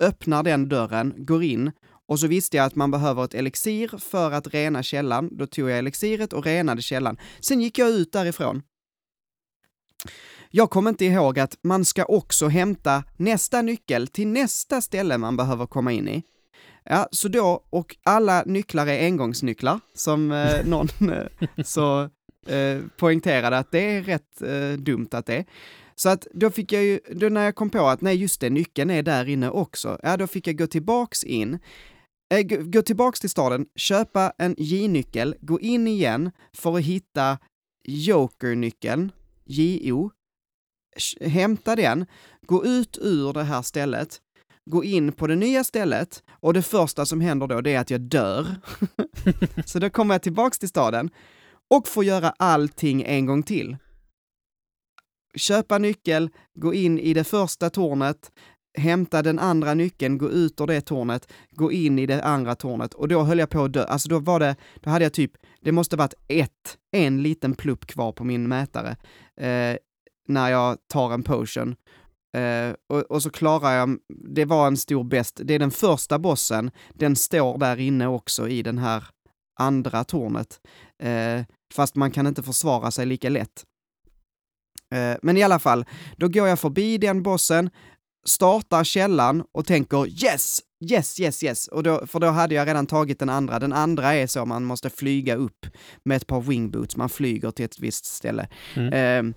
öppnar 0.00 0.42
den 0.42 0.68
dörren, 0.68 1.14
går 1.16 1.42
in 1.42 1.72
och 2.06 2.20
så 2.20 2.26
visste 2.26 2.56
jag 2.56 2.66
att 2.66 2.74
man 2.74 2.90
behöver 2.90 3.24
ett 3.24 3.34
elixir 3.34 3.98
för 3.98 4.30
att 4.30 4.54
rena 4.54 4.82
källan. 4.82 5.28
Då 5.36 5.46
tog 5.46 5.70
jag 5.70 5.78
elixiret 5.78 6.32
och 6.32 6.44
renade 6.44 6.82
källan. 6.82 7.18
Sen 7.40 7.60
gick 7.60 7.78
jag 7.78 7.90
ut 7.90 8.12
därifrån. 8.12 8.62
Jag 10.50 10.70
kommer 10.70 10.90
inte 10.90 11.04
ihåg 11.04 11.38
att 11.38 11.58
man 11.62 11.84
ska 11.84 12.04
också 12.04 12.48
hämta 12.48 13.04
nästa 13.16 13.62
nyckel 13.62 14.08
till 14.08 14.28
nästa 14.28 14.80
ställe 14.80 15.18
man 15.18 15.36
behöver 15.36 15.66
komma 15.66 15.92
in 15.92 16.08
i. 16.08 16.22
Ja, 16.84 17.08
så 17.10 17.28
då, 17.28 17.64
och 17.70 17.96
alla 18.02 18.42
nycklar 18.46 18.86
är 18.86 19.04
engångsnycklar, 19.04 19.80
som 19.94 20.32
eh, 20.32 20.64
någon 20.66 20.88
eh, 21.00 21.62
så 21.64 22.02
eh, 22.46 22.80
poängterade 22.96 23.58
att 23.58 23.70
det 23.70 23.96
är 23.96 24.02
rätt 24.02 24.42
eh, 24.42 24.78
dumt 24.78 25.08
att 25.10 25.26
det 25.26 25.36
är. 25.36 25.44
Så 25.96 26.08
att 26.08 26.26
då 26.34 26.50
fick 26.50 26.72
jag 26.72 26.84
ju, 26.84 27.00
då 27.10 27.28
när 27.28 27.44
jag 27.44 27.54
kom 27.54 27.70
på 27.70 27.86
att 27.86 28.00
nej 28.00 28.16
just 28.16 28.40
det, 28.40 28.50
nyckeln 28.50 28.90
är 28.90 29.02
där 29.02 29.28
inne 29.28 29.50
också, 29.50 29.98
ja 30.02 30.16
då 30.16 30.26
fick 30.26 30.46
jag 30.46 30.58
gå 30.58 30.66
tillbaks 30.66 31.24
in, 31.24 31.58
Äh, 32.30 32.42
gå, 32.42 32.56
gå 32.62 32.82
tillbaks 32.82 33.20
till 33.20 33.30
staden, 33.30 33.66
köpa 33.76 34.32
en 34.38 34.54
J-nyckel, 34.58 35.34
gå 35.40 35.60
in 35.60 35.86
igen 35.86 36.30
för 36.52 36.76
att 36.76 36.84
hitta 36.84 37.38
Joker-nyckeln, 37.88 39.12
J-O, 39.44 40.10
hämta 41.20 41.76
den, 41.76 42.06
gå 42.46 42.64
ut 42.64 42.98
ur 43.00 43.32
det 43.32 43.42
här 43.42 43.62
stället, 43.62 44.20
gå 44.70 44.84
in 44.84 45.12
på 45.12 45.26
det 45.26 45.36
nya 45.36 45.64
stället 45.64 46.22
och 46.30 46.54
det 46.54 46.62
första 46.62 47.06
som 47.06 47.20
händer 47.20 47.46
då 47.46 47.60
det 47.60 47.74
är 47.74 47.80
att 47.80 47.90
jag 47.90 48.00
dör. 48.00 48.46
Så 49.66 49.78
då 49.78 49.90
kommer 49.90 50.14
jag 50.14 50.22
tillbaks 50.22 50.58
till 50.58 50.68
staden 50.68 51.10
och 51.70 51.88
får 51.88 52.04
göra 52.04 52.30
allting 52.30 53.02
en 53.02 53.26
gång 53.26 53.42
till. 53.42 53.76
Köpa 55.36 55.78
nyckel, 55.78 56.30
gå 56.54 56.74
in 56.74 56.98
i 56.98 57.14
det 57.14 57.24
första 57.24 57.70
tornet, 57.70 58.32
hämta 58.78 59.22
den 59.22 59.38
andra 59.38 59.74
nyckeln, 59.74 60.18
gå 60.18 60.30
ut 60.30 60.60
ur 60.60 60.66
det 60.66 60.80
tornet, 60.80 61.32
gå 61.50 61.72
in 61.72 61.98
i 61.98 62.06
det 62.06 62.24
andra 62.24 62.54
tornet 62.54 62.94
och 62.94 63.08
då 63.08 63.22
höll 63.22 63.38
jag 63.38 63.50
på 63.50 63.64
att 63.64 63.72
dö. 63.72 63.84
Alltså 63.84 64.08
då 64.08 64.18
var 64.18 64.40
det, 64.40 64.56
då 64.80 64.90
hade 64.90 65.04
jag 65.04 65.12
typ, 65.12 65.32
det 65.60 65.72
måste 65.72 65.96
varit 65.96 66.14
ett, 66.28 66.78
en 66.92 67.22
liten 67.22 67.54
plupp 67.54 67.86
kvar 67.86 68.12
på 68.12 68.24
min 68.24 68.48
mätare 68.48 68.96
eh, 69.40 69.76
när 70.28 70.50
jag 70.50 70.78
tar 70.92 71.14
en 71.14 71.22
potion. 71.22 71.76
Eh, 72.36 72.74
och, 72.88 73.00
och 73.00 73.22
så 73.22 73.30
klarar 73.30 73.72
jag, 73.72 73.98
det 74.34 74.44
var 74.44 74.66
en 74.66 74.76
stor 74.76 75.04
bäst, 75.04 75.40
det 75.44 75.54
är 75.54 75.58
den 75.58 75.70
första 75.70 76.18
bossen, 76.18 76.70
den 76.94 77.16
står 77.16 77.58
där 77.58 77.80
inne 77.80 78.06
också 78.06 78.48
i 78.48 78.62
den 78.62 78.78
här 78.78 79.04
andra 79.60 80.04
tornet. 80.04 80.60
Eh, 81.02 81.42
fast 81.74 81.96
man 81.96 82.10
kan 82.10 82.26
inte 82.26 82.42
försvara 82.42 82.90
sig 82.90 83.06
lika 83.06 83.28
lätt. 83.28 83.64
Eh, 84.94 85.16
men 85.22 85.36
i 85.36 85.42
alla 85.42 85.58
fall, 85.58 85.84
då 86.16 86.28
går 86.28 86.48
jag 86.48 86.58
förbi 86.58 86.98
den 86.98 87.22
bossen, 87.22 87.70
startar 88.24 88.84
källan 88.84 89.44
och 89.52 89.66
tänker 89.66 90.24
yes, 90.24 90.60
yes, 90.90 91.20
yes, 91.20 91.44
yes. 91.44 91.68
Och 91.68 91.82
då, 91.82 92.06
för 92.06 92.20
då 92.20 92.26
hade 92.26 92.54
jag 92.54 92.68
redan 92.68 92.86
tagit 92.86 93.18
den 93.18 93.28
andra. 93.28 93.58
Den 93.58 93.72
andra 93.72 94.14
är 94.14 94.26
så 94.26 94.46
man 94.46 94.64
måste 94.64 94.90
flyga 94.90 95.36
upp 95.36 95.66
med 96.04 96.16
ett 96.16 96.26
par 96.26 96.40
wingboots, 96.40 96.96
man 96.96 97.08
flyger 97.08 97.50
till 97.50 97.64
ett 97.64 97.78
visst 97.78 98.04
ställe. 98.04 98.48
Mm. 98.74 98.92
Eh, 98.92 99.34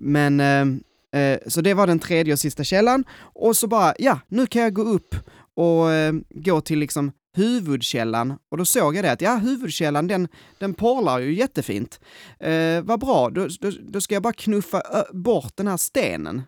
men, 0.00 0.40
eh, 0.40 1.20
eh, 1.22 1.38
så 1.46 1.60
det 1.60 1.74
var 1.74 1.86
den 1.86 1.98
tredje 1.98 2.32
och 2.32 2.38
sista 2.38 2.64
källan. 2.64 3.04
Och 3.20 3.56
så 3.56 3.66
bara, 3.66 3.94
ja, 3.98 4.20
nu 4.28 4.46
kan 4.46 4.62
jag 4.62 4.74
gå 4.74 4.82
upp 4.82 5.14
och 5.56 5.92
eh, 5.92 6.12
gå 6.30 6.60
till 6.60 6.78
liksom 6.78 7.12
huvudkällan. 7.36 8.38
Och 8.50 8.58
då 8.58 8.64
såg 8.64 8.96
jag 8.96 9.04
det 9.04 9.12
att, 9.12 9.20
ja, 9.20 9.36
huvudkällan 9.36 10.06
den, 10.06 10.28
den 10.58 10.74
porlar 10.74 11.18
ju 11.18 11.34
jättefint. 11.34 12.00
Eh, 12.40 12.82
vad 12.82 13.00
bra, 13.00 13.30
då, 13.30 13.48
då, 13.60 13.70
då 13.88 14.00
ska 14.00 14.14
jag 14.14 14.22
bara 14.22 14.32
knuffa 14.32 14.82
bort 15.12 15.56
den 15.56 15.66
här 15.66 15.76
stenen 15.76 16.42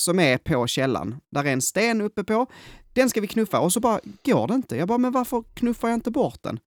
som 0.00 0.18
är 0.18 0.38
på 0.38 0.66
källan. 0.66 1.20
Där 1.30 1.44
är 1.44 1.52
en 1.52 1.62
sten 1.62 2.00
uppe 2.00 2.24
på. 2.24 2.46
Den 2.92 3.10
ska 3.10 3.20
vi 3.20 3.26
knuffa 3.26 3.60
och 3.60 3.72
så 3.72 3.80
bara 3.80 4.00
går 4.24 4.48
det 4.48 4.54
inte. 4.54 4.76
Jag 4.76 4.88
bara, 4.88 4.98
men 4.98 5.12
varför 5.12 5.44
knuffar 5.54 5.88
jag 5.88 5.96
inte 5.96 6.10
bort 6.10 6.42
den? 6.42 6.60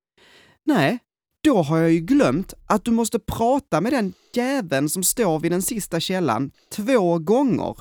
Nej, 0.63 0.99
då 1.43 1.61
har 1.61 1.77
jag 1.77 1.91
ju 1.91 1.99
glömt 1.99 2.53
att 2.65 2.85
du 2.85 2.91
måste 2.91 3.19
prata 3.19 3.81
med 3.81 3.93
den 3.93 4.13
jäveln 4.33 4.89
som 4.89 5.03
står 5.03 5.39
vid 5.39 5.51
den 5.51 5.61
sista 5.61 5.99
källan 5.99 6.51
två 6.71 7.19
gånger. 7.19 7.77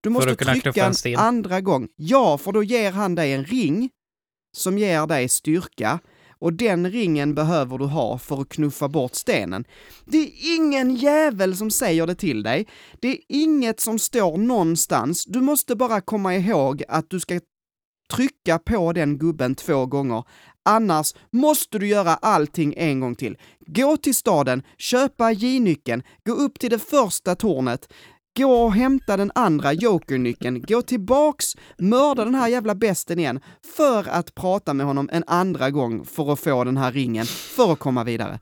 Du 0.00 0.10
måste 0.10 0.36
trycka 0.36 0.92
en 1.04 1.16
andra 1.16 1.60
gång. 1.60 1.88
Ja, 1.96 2.38
för 2.38 2.52
då 2.52 2.62
ger 2.62 2.92
han 2.92 3.14
dig 3.14 3.32
en 3.32 3.44
ring 3.44 3.90
som 4.56 4.78
ger 4.78 5.06
dig 5.06 5.28
styrka 5.28 5.98
och 6.42 6.52
den 6.52 6.90
ringen 6.90 7.34
behöver 7.34 7.78
du 7.78 7.84
ha 7.84 8.18
för 8.18 8.40
att 8.40 8.48
knuffa 8.48 8.88
bort 8.88 9.14
stenen. 9.14 9.64
Det 10.04 10.18
är 10.18 10.56
ingen 10.56 10.96
jävel 10.96 11.56
som 11.56 11.70
säger 11.70 12.06
det 12.06 12.14
till 12.14 12.42
dig. 12.42 12.66
Det 13.00 13.08
är 13.08 13.18
inget 13.28 13.80
som 13.80 13.98
står 13.98 14.36
någonstans. 14.38 15.24
Du 15.24 15.40
måste 15.40 15.76
bara 15.76 16.00
komma 16.00 16.36
ihåg 16.36 16.82
att 16.88 17.10
du 17.10 17.20
ska 17.20 17.40
trycka 18.12 18.58
på 18.58 18.92
den 18.92 19.18
gubben 19.18 19.54
två 19.54 19.86
gånger. 19.86 20.24
Annars 20.64 21.14
måste 21.32 21.78
du 21.78 21.86
göra 21.86 22.14
allting 22.14 22.74
en 22.76 23.00
gång 23.00 23.14
till. 23.14 23.36
Gå 23.66 23.96
till 23.96 24.14
staden, 24.14 24.62
köpa 24.78 25.32
J-nyckeln, 25.32 26.02
gå 26.26 26.32
upp 26.32 26.58
till 26.58 26.70
det 26.70 26.78
första 26.78 27.34
tornet, 27.34 27.92
gå 28.36 28.52
och 28.64 28.72
hämta 28.72 29.16
den 29.16 29.32
andra 29.34 29.72
jokernyckeln, 29.72 30.62
gå 30.62 30.82
tillbaks, 30.82 31.44
mörda 31.78 32.24
den 32.24 32.34
här 32.34 32.48
jävla 32.48 32.74
besten 32.74 33.18
igen, 33.18 33.40
för 33.76 34.08
att 34.08 34.34
prata 34.34 34.74
med 34.74 34.86
honom 34.86 35.08
en 35.12 35.24
andra 35.26 35.70
gång 35.70 36.04
för 36.04 36.32
att 36.32 36.40
få 36.40 36.64
den 36.64 36.76
här 36.76 36.92
ringen, 36.92 37.26
för 37.26 37.72
att 37.72 37.78
komma 37.78 38.04
vidare. 38.04 38.40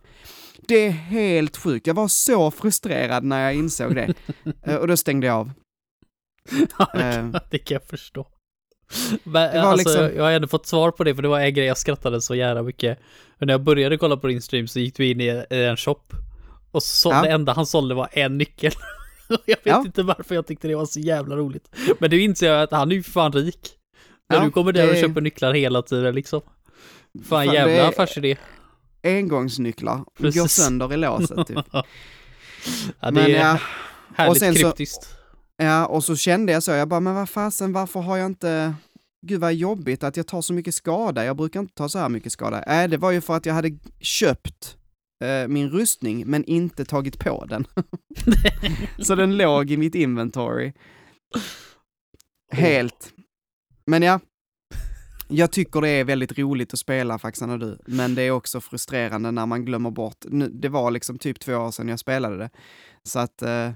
Det 0.69 0.87
är 0.87 0.91
helt 0.91 1.57
sjukt, 1.57 1.87
jag 1.87 1.95
var 1.95 2.09
så 2.09 2.51
frustrerad 2.51 3.25
när 3.25 3.41
jag 3.45 3.55
insåg 3.55 3.95
det. 3.95 4.15
Eh, 4.63 4.75
Och 4.77 4.89
då 4.89 4.97
stängde 4.97 5.27
jag 5.27 5.37
av. 5.37 5.51
Ja, 6.79 6.91
det, 6.95 7.01
Eh. 7.05 7.15
kan, 7.15 7.37
det 7.51 7.59
kan 7.59 7.75
jag 7.75 7.85
förstå. 7.85 8.27
Men 9.25 9.61
alltså, 9.61 9.77
liksom- 9.77 10.17
jag 10.17 10.25
har 10.25 10.31
ändå 10.33 10.49
fått 10.49 10.67
svar 10.67 10.91
på 10.91 11.05
det, 11.05 11.15
för 11.15 11.23
det 11.23 11.29
var 11.29 11.41
en 11.41 11.55
grej 11.55 11.67
jag 11.67 11.79
skrattade 11.79 12.21
så 12.21 12.35
jävla 12.35 12.63
mycket. 12.63 12.99
Och 13.41 13.47
när 13.47 13.55
jag 13.55 13.63
började 13.63 13.99
kolla 13.99 14.17
på 14.17 14.27
din 14.27 14.43
stream 14.43 14.69
så 14.69 14.81
gick 14.81 15.01
vi 15.01 15.11
in 15.11 15.21
i 15.21 15.45
i 15.51 15.65
en 15.65 15.77
shop. 15.77 16.01
Och 16.71 16.83
så 16.83 17.11
Ja. 17.11 17.23
det 17.23 17.29
enda 17.31 17.53
han 17.53 17.67
sålde 17.67 17.95
var 17.95 18.09
en 18.13 18.39
nyckel. 18.39 18.73
Och 19.31 19.41
jag 19.47 19.57
vet 19.57 19.67
Ja. 19.67 19.83
inte 19.87 20.03
varför 20.03 20.35
jag 20.35 20.47
tyckte 20.47 20.69
det 20.69 20.75
var 20.75 20.87
så 20.87 21.01
jävla 21.01 21.37
roligt. 21.37 21.69
Men 21.99 22.11
nu 22.11 22.21
inser 22.21 22.47
jag 22.53 22.63
att 22.63 22.71
han 22.73 22.91
är 22.91 22.95
ju 22.97 23.03
fan 23.03 23.33
rik. 23.33 23.71
När 24.29 24.37
Ja, 24.39 24.45
du 24.45 24.51
kommer 24.51 24.73
där 24.73 24.89
och 24.89 24.95
det- 24.95 25.01
köper 25.01 25.21
nycklar 25.21 25.53
hela 25.55 25.83
tiden 25.83 26.15
liksom. 26.15 26.41
Fan, 27.15 27.25
Fan, 27.25 27.55
jävla 27.55 27.73
är- 27.73 27.89
affärsidé. 27.89 28.37
Engångsnycklar, 29.03 30.05
Precis. 30.19 30.41
går 30.41 30.49
sönder 30.49 30.93
i 30.93 30.97
låset 30.97 31.47
typ. 31.47 31.59
Ja, 31.73 31.85
det 33.01 33.13
Men 33.13 33.25
är 33.25 33.29
ja, 33.29 33.59
härligt 34.17 34.31
och 34.31 34.37
sen 34.37 34.55
så- 34.55 34.61
kryptiskt. 34.63 35.09
Ja, 35.57 35.87
och 35.87 36.05
så 36.05 36.17
kände 36.17 36.53
jag 36.53 36.63
så, 36.63 36.71
jag 36.71 36.89
bara, 36.89 37.01
men 37.01 37.15
vad 37.15 37.29
fasen, 37.31 37.73
varför 37.73 38.01
har 38.01 38.17
jag 38.17 38.27
inte... 38.27 38.75
Gud 39.27 39.41
vad 39.41 39.55
jobbigt 39.55 40.05
att 40.05 40.17
jag 40.17 40.27
tar 40.27 40.43
så 40.43 40.53
mycket 40.53 40.75
skada, 40.75 41.25
jag 41.25 41.37
brukar 41.37 41.61
inte 41.61 41.75
ta 41.75 41.89
så 41.89 41.99
här 41.99 42.09
mycket 42.09 42.33
skada. 42.33 42.65
Nej, 42.67 42.89
det 42.89 42.97
var 42.97 43.11
ju 43.11 43.21
för 43.21 43.37
att 43.37 43.47
jag 43.47 43.55
hade 43.55 43.71
köpt 44.01 44.77
eh, 45.21 45.49
min 45.49 45.71
rustning, 45.71 46.27
men 46.27 46.45
inte 46.45 46.85
tagit 46.85 47.19
på 47.19 47.45
den. 47.45 47.67
så 48.99 49.15
den 49.15 49.37
låg 49.37 49.71
i 49.71 49.77
mitt 49.77 49.95
inventory. 49.95 50.73
Helt. 52.53 53.12
Men 53.87 54.03
ja, 54.03 54.21
jag 55.29 55.53
tycker 55.53 55.81
det 55.81 55.89
är 55.89 56.05
väldigt 56.05 56.39
roligt 56.39 56.73
att 56.73 56.79
spela 56.79 57.19
Faxarna 57.19 57.59
du, 57.59 57.79
men 57.87 58.15
det 58.15 58.23
är 58.23 58.31
också 58.31 58.61
frustrerande 58.61 59.31
när 59.31 59.47
man 59.47 59.65
glömmer 59.65 59.91
bort. 59.91 60.25
Nu, 60.25 60.49
det 60.49 60.69
var 60.69 60.91
liksom 60.91 61.19
typ 61.19 61.41
två 61.41 61.55
år 61.55 61.71
sedan 61.71 61.89
jag 61.89 61.99
spelade 61.99 62.37
det, 62.37 62.50
så 63.03 63.19
att 63.19 63.43
eh, 63.43 63.73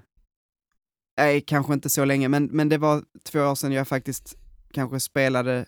Nej, 1.17 1.41
kanske 1.41 1.73
inte 1.73 1.91
så 1.91 2.05
länge, 2.05 2.29
men, 2.29 2.45
men 2.45 2.69
det 2.69 2.79
var 2.79 3.03
två 3.25 3.41
år 3.41 3.55
sedan 3.55 3.73
jag 3.73 3.89
faktiskt 3.89 4.37
kanske 4.73 5.01
spelade 5.01 5.67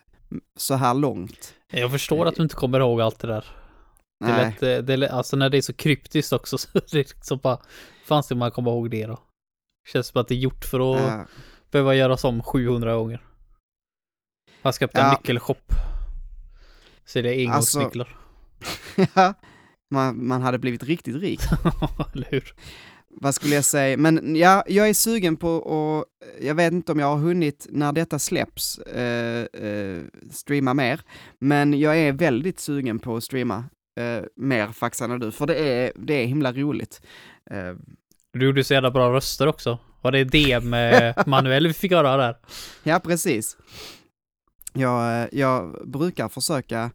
så 0.56 0.74
här 0.74 0.94
långt. 0.94 1.54
Jag 1.72 1.90
förstår 1.90 2.26
att 2.26 2.34
du 2.34 2.42
inte 2.42 2.54
kommer 2.54 2.80
ihåg 2.80 3.00
allt 3.00 3.18
det 3.18 3.26
där. 3.26 3.44
Det 4.20 4.26
Nej, 4.26 4.44
eh, 4.76 4.82
det 4.84 4.92
är, 4.92 4.96
lätt- 4.96 5.10
alltså 5.10 5.36
när 5.36 5.50
det 5.50 5.56
är 5.56 5.62
så 5.62 5.72
kryptiskt 5.72 6.32
också 6.32 6.58
så 6.58 6.68
det 6.74 6.92
liksom 6.94 7.38
bara, 7.42 7.58
fan 8.04 8.22
ska 8.22 8.34
man 8.34 8.50
komma 8.50 8.70
ihåg 8.70 8.90
det 8.90 9.06
då? 9.06 9.18
Känns 9.92 10.06
som 10.06 10.20
att 10.20 10.28
det 10.28 10.34
är 10.34 10.38
gjort 10.38 10.64
för 10.64 10.94
att 10.94 11.00
ja, 11.00 11.26
behöva 11.70 11.94
göras 11.94 12.24
om 12.24 12.42
700 12.42 12.94
gånger. 12.96 13.22
Man 14.62 14.72
ska 14.72 14.84
öppna 14.84 15.00
en 15.00 15.06
Ja. 15.06 15.12
nyckelshop. 15.12 15.72
Så 17.04 17.20
det 17.22 17.34
är 17.34 17.50
Alltså- 17.50 17.78
engångsnycklar. 17.78 18.16
ja, 19.14 19.34
man, 19.90 20.26
man 20.26 20.42
hade 20.42 20.58
blivit 20.58 20.82
riktigt 20.82 21.16
rik. 21.16 21.40
Eller 22.14 22.26
hur? 22.30 22.54
Vad 23.20 23.34
skulle 23.34 23.54
jag 23.54 23.64
säga? 23.64 23.96
Men 23.96 24.36
ja, 24.36 24.64
jag 24.66 24.88
är 24.88 24.94
sugen 24.94 25.36
på 25.36 25.56
att, 25.58 26.26
jag 26.44 26.54
vet 26.54 26.72
inte 26.72 26.92
om 26.92 26.98
jag 26.98 27.06
har 27.06 27.16
hunnit 27.18 27.66
när 27.70 27.92
detta 27.92 28.18
släpps, 28.18 28.78
eh, 28.78 29.46
eh, 29.62 30.02
streama 30.30 30.74
mer, 30.74 31.00
men 31.38 31.78
jag 31.80 31.98
är 31.98 32.12
väldigt 32.12 32.60
sugen 32.60 32.98
på 32.98 33.16
att 33.16 33.24
streama 33.24 33.64
eh, 33.96 34.22
mer 34.36 34.66
Faxarna 34.72 35.18
du, 35.18 35.32
för 35.32 35.46
det 35.46 35.56
är, 35.56 35.92
det 35.96 36.14
är 36.14 36.26
himla 36.26 36.52
roligt. 36.52 37.00
Eh, 37.50 37.74
Du 38.32 38.46
gjorde 38.46 38.64
så 38.64 38.74
jävla 38.74 38.90
bra 38.90 39.12
röster 39.12 39.46
också. 39.46 39.78
Var 40.02 40.12
det 40.12 40.24
det 40.24 40.60
med 40.64 41.14
Manuel 41.26 41.66
vi 41.66 41.72
fick 41.72 41.92
höra 41.92 42.16
där? 42.16 42.36
Ja, 42.82 43.00
precis. 43.00 43.56
Jag, 44.72 45.22
eh, 45.22 45.28
jag 45.32 45.88
brukar 45.88 46.28
försöka 46.28 46.90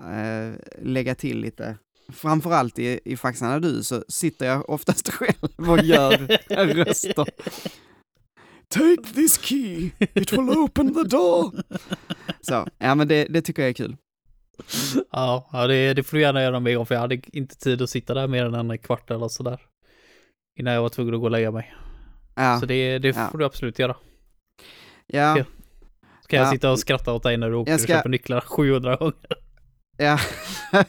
eh, 0.00 0.54
lägga 0.82 1.14
till 1.14 1.40
lite, 1.40 1.76
framförallt 2.12 2.78
i, 2.78 3.00
i 3.04 3.16
Faxarna 3.16 3.58
du 3.58 3.82
så 3.82 4.04
sitter 4.08 4.46
jag 4.46 4.70
oftast 4.70 5.08
själv 5.12 5.70
och 5.70 5.78
gör 5.84 6.16
röster. 6.74 7.26
Take 8.68 9.02
this 9.14 9.38
key, 9.40 9.90
it 9.98 10.32
will 10.32 10.50
open 10.50 10.94
the 10.94 11.02
door. 11.02 11.52
Så, 12.40 12.66
ja 12.78 12.94
men 12.94 13.08
det, 13.08 13.24
det 13.30 13.42
tycker 13.42 13.62
jag 13.62 13.68
är 13.68 13.72
kul. 13.74 13.96
Ja, 15.12 15.48
ja 15.52 15.66
det, 15.66 15.94
det 15.94 16.02
får 16.02 16.16
du 16.16 16.22
gärna 16.22 16.42
göra 16.42 16.60
med 16.60 16.78
om 16.78 16.86
för 16.86 16.94
jag 16.94 17.00
hade 17.02 17.20
inte 17.32 17.56
tid 17.56 17.82
att 17.82 17.90
sitta 17.90 18.14
där 18.14 18.28
mer 18.28 18.44
än 18.44 18.70
en 18.70 18.78
kvart 18.78 19.10
eller 19.10 19.28
sådär. 19.28 19.60
Innan 20.58 20.74
jag 20.74 20.82
var 20.82 20.88
tvungen 20.88 21.14
att 21.14 21.20
gå 21.20 21.24
och 21.26 21.30
lägga 21.30 21.50
mig. 21.50 21.74
Ja, 22.34 22.60
Så 22.60 22.66
det, 22.66 22.98
det 22.98 23.16
Ja. 23.16 23.28
får 23.30 23.38
du 23.38 23.44
absolut 23.44 23.78
göra. 23.78 23.96
ja, 25.06 25.32
Okej. 25.32 25.44
Ska 26.24 26.36
jag 26.36 26.46
Ja. 26.46 26.50
sitta 26.50 26.70
och 26.72 26.78
skratta 26.78 27.12
åt 27.12 27.22
dig 27.22 27.36
när 27.36 27.50
du 27.50 27.56
åker 27.56 27.70
Jag 27.72 27.80
ska- 27.80 27.92
och 27.92 27.98
köper 27.98 28.08
nycklar 28.08 28.40
700 28.46 28.96
gånger? 28.96 29.14
ja. 29.96 30.18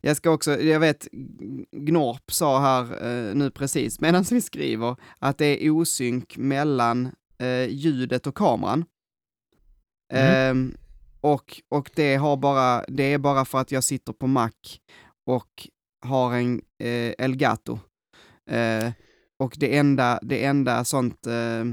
jag 0.00 0.16
ska 0.16 0.30
också, 0.30 0.60
jag 0.60 0.80
vet, 0.80 1.08
Gnorp 1.72 2.32
sa 2.32 2.60
här 2.60 2.82
eh, 3.06 3.34
nu 3.34 3.50
precis, 3.50 4.00
medan 4.00 4.24
vi 4.30 4.40
skriver, 4.40 4.96
att 5.18 5.38
det 5.38 5.66
är 5.66 5.70
osynk 5.70 6.36
mellan 6.36 7.08
eh, 7.38 7.66
ljudet 7.68 8.26
och 8.26 8.34
kameran. 8.34 8.84
Mm. 10.12 10.50
Ehm, 10.50 10.76
och, 11.24 11.60
och 11.68 11.90
det 11.94 12.16
har 12.16 12.36
bara, 12.36 12.84
det 12.88 13.12
är 13.12 13.18
bara 13.18 13.44
för 13.44 13.58
att 13.58 13.72
jag 13.72 13.84
sitter 13.84 14.12
på 14.12 14.26
Mac 14.26 14.50
och 15.26 15.68
har 16.06 16.34
en 16.34 16.62
eh, 16.78 17.12
Elgato. 17.18 17.78
Eh, 18.50 18.92
och 19.38 19.56
det 19.58 19.76
enda, 19.76 20.18
det 20.22 20.44
enda 20.44 20.84
sånt, 20.84 21.26
eh, 21.26 21.64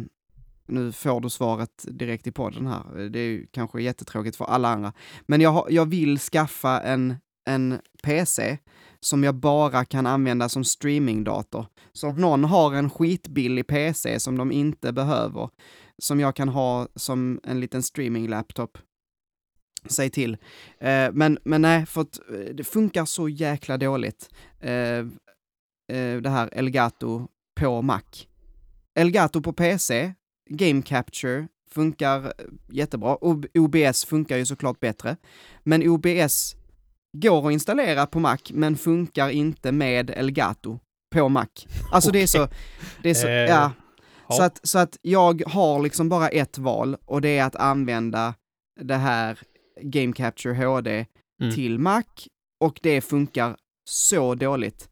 nu 0.68 0.92
får 0.92 1.22
du 1.22 1.30
svaret 1.30 1.86
direkt 1.88 2.28
i 2.28 2.32
podden 2.32 2.68
här, 2.68 3.10
det 3.10 3.20
är 3.20 3.24
ju 3.24 3.48
kanske 3.52 3.82
jättetråkigt 3.82 4.36
för 4.36 4.46
alla 4.46 4.70
andra, 4.70 4.94
men 5.26 5.42
jag, 5.42 5.50
har, 5.50 5.68
jag 5.70 5.86
vill 5.86 6.20
skaffa 6.20 6.82
en, 6.82 7.16
en 7.46 7.80
PC 8.04 8.58
som 9.00 9.24
jag 9.24 9.36
bara 9.36 9.86
kan 9.86 10.08
använda 10.08 10.50
som 10.50 10.64
streamingdator. 10.64 11.66
Så 11.94 12.10
om 12.10 12.16
någon 12.16 12.44
har 12.44 12.74
en 12.74 12.90
skitbillig 12.90 13.68
PC 13.68 14.20
som 14.20 14.38
de 14.38 14.52
inte 14.52 14.94
behöver, 14.94 15.50
som 15.98 16.20
jag 16.20 16.36
kan 16.36 16.50
ha 16.50 16.88
som 16.96 17.40
en 17.44 17.60
liten 17.60 17.84
streaminglaptop, 17.84 18.78
säg 19.90 20.10
till. 20.10 20.38
Eh, 20.80 21.12
men, 21.12 21.38
men 21.44 21.62
nej, 21.62 21.86
för 21.86 22.02
att 22.02 22.20
eh, 22.30 22.54
det 22.54 22.64
funkar 22.64 23.06
så 23.06 23.30
jäkla 23.30 23.78
dåligt. 23.78 24.30
Eh, 24.60 24.74
eh, 24.74 26.22
det 26.22 26.30
här 26.30 26.50
Elgato 26.52 27.28
på 27.60 27.82
Mac. 27.82 28.02
Elgato 28.96 29.42
på 29.42 29.54
PC, 29.54 30.14
Game 30.50 30.82
Capture 30.82 31.48
funkar 31.72 32.26
eh, 32.26 32.32
jättebra. 32.70 33.18
OBS 33.54 34.06
funkar 34.06 34.38
ju 34.38 34.46
såklart 34.46 34.80
bättre. 34.80 35.18
Men 35.64 35.90
OBS 35.90 36.56
går 37.18 37.48
att 37.48 37.54
installera 37.54 38.06
på 38.06 38.20
Mac, 38.20 38.38
men 38.50 38.78
funkar 38.78 39.30
inte 39.30 39.72
med 39.72 40.10
Elgato 40.10 40.80
på 41.16 41.30
Mac. 41.30 41.48
Alltså 41.92 42.12
det 42.12 42.22
är 42.22 42.28
så, 42.28 42.48
det 43.04 43.10
är 43.10 43.14
så, 43.14 43.28
Eh, 43.28 43.34
ja. 43.34 43.72
ja. 44.28 44.36
Så 44.36 44.44
att, 44.44 44.60
så 44.64 44.80
att 44.80 44.98
jag 45.02 45.44
har 45.48 45.80
liksom 45.80 46.10
bara 46.10 46.30
ett 46.30 46.58
val 46.58 46.98
och 47.06 47.22
det 47.22 47.38
är 47.38 47.44
att 47.44 47.56
använda 47.56 48.34
det 48.82 48.96
här 48.96 49.40
Game 49.82 50.14
Capture 50.14 50.54
HD 50.66 51.06
Mm. 51.42 51.56
till 51.56 51.80
Mac 51.80 52.04
och 52.64 52.80
det 52.84 53.02
funkar 53.02 53.58
så 53.90 54.36
dåligt. 54.36 54.90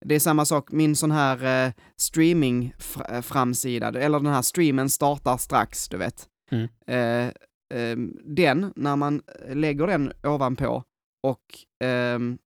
Det 0.00 0.14
är 0.14 0.20
samma 0.20 0.44
sak, 0.44 0.72
min 0.72 0.96
sån 0.96 1.10
här 1.10 1.66
eh, 1.66 1.72
streaming 1.96 2.74
fr- 2.78 3.14
eh, 3.14 3.20
framsida, 3.22 3.88
eller 3.88 4.20
den 4.20 4.32
här 4.32 4.42
streamen 4.42 4.90
startar 4.90 5.36
strax, 5.36 5.88
du 5.88 5.96
vet. 5.96 6.28
Mm. 6.50 6.68
Eh, 6.86 7.32
ehm, 7.74 8.16
den, 8.24 8.72
när 8.76 8.96
man 8.96 9.22
lägger 9.48 9.86
den 9.86 10.12
ovanpå 10.22 10.84
och 11.22 11.44
ehm, 11.84 12.38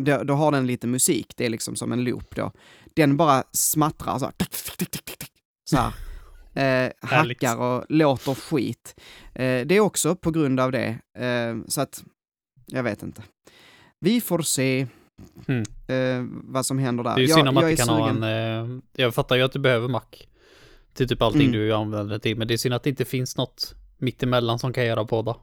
då, 0.00 0.22
då 0.22 0.34
har 0.34 0.52
den 0.52 0.66
lite 0.66 0.86
musik, 0.86 1.32
det 1.36 1.46
är 1.46 1.50
liksom 1.50 1.76
som 1.76 1.92
en 1.92 2.04
loop 2.04 2.36
då. 2.36 2.52
Den 2.96 3.16
bara 3.16 3.44
smattrar 3.52 4.18
så 4.18 4.24
här, 4.24 4.34
så 5.70 5.76
här. 5.76 5.92
Eh, 6.54 6.90
hackar 7.02 7.56
och 7.56 7.84
låter 7.88 8.34
skit. 8.34 9.00
Eh, 9.34 9.66
det 9.66 9.74
är 9.76 9.80
också 9.80 10.16
på 10.16 10.30
grund 10.30 10.60
av 10.60 10.72
det, 10.72 10.98
eh, 11.18 11.56
så 11.68 11.80
att 11.80 12.04
jag 12.66 12.82
vet 12.82 13.02
inte. 13.02 13.22
Vi 14.00 14.20
får 14.20 14.42
se 14.42 14.86
Mm. 15.46 15.62
eh, 15.88 16.24
vad 16.44 16.66
som 16.66 16.78
händer 16.78 17.04
där. 17.04 17.14
Det 17.14 17.20
är 17.20 17.26
ju 17.26 17.28
synd 17.28 17.48
om 17.48 17.56
att 17.56 17.68
du 17.68 17.76
kan 17.76 17.88
ha 17.88 18.08
en... 18.08 18.22
Eh, 18.22 18.78
jag 18.92 19.14
fattar 19.14 19.36
ju 19.36 19.42
att 19.42 19.52
du 19.52 19.58
behöver 19.58 19.88
Mac. 19.88 20.00
Till 20.94 21.08
typ 21.08 21.22
allting 21.22 21.40
Mm. 21.40 21.52
du 21.52 21.72
använder 21.74 22.14
det 22.14 22.20
till. 22.20 22.36
Men 22.38 22.48
det 22.48 22.54
är 22.54 22.58
synd 22.58 22.74
att 22.74 22.82
det 22.82 22.90
inte 22.90 23.04
finns 23.04 23.36
något 23.36 23.74
mittemellan 23.98 24.58
som 24.58 24.72
kan 24.72 24.84
göra 24.86 25.04
båda. 25.04 25.36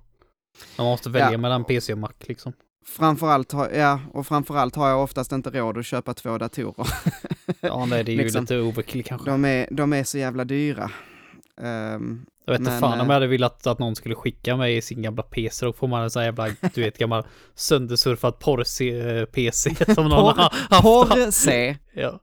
Man 0.77 0.87
måste 0.87 1.09
välja 1.09 1.31
Ja. 1.31 1.37
mellan 1.37 1.63
PC 1.65 1.93
och 1.93 1.99
Mac 1.99 2.11
liksom. 2.19 2.53
Framförallt 2.89 3.51
har, 3.51 3.69
ja, 3.69 3.99
och 4.13 4.27
framförallt 4.27 4.75
har 4.75 4.89
jag 4.89 5.03
oftast 5.03 5.31
inte 5.31 5.49
råd 5.49 5.77
att 5.77 5.85
köpa 5.85 6.13
två 6.13 6.37
datorer. 6.37 6.87
Ja, 7.61 7.85
nej, 7.85 8.03
det 8.03 8.11
är 8.11 8.13
ju 8.15 8.23
Liksom. 8.23 8.41
lite 8.41 8.57
overkill 8.59 9.03
kanske. 9.03 9.29
De 9.29 9.45
är, 9.45 9.67
de 9.71 9.93
är 9.93 10.03
så 10.03 10.17
jävla 10.17 10.45
dyra. 10.45 10.91
Ehm, 11.61 12.25
Jag 12.45 12.53
vet 12.53 12.59
inte 12.59 12.71
fan 12.71 12.93
om 12.93 12.99
eh, 12.99 13.05
jag 13.05 13.13
hade 13.13 13.27
velat 13.27 13.67
att 13.67 13.79
någon 13.79 13.95
skulle 13.95 14.15
skicka 14.15 14.55
mig 14.55 14.81
sin 14.81 15.01
gamla 15.01 15.23
PC, 15.23 15.65
då 15.65 15.73
får 15.73 15.87
man 15.87 16.03
en 16.03 16.11
sån 16.11 16.19
här 16.19 16.27
jävla, 16.27 16.47
du 16.73 16.81
vet, 16.81 16.97
gammal 16.97 17.23
söndersurfad 17.55 18.39
porr-PC 18.39 19.75
som 19.95 20.03
någon 20.09 20.11
har 20.11 20.33
haft. 20.33 20.83
Porr-C. 20.83 21.77
Ja. 21.93 22.19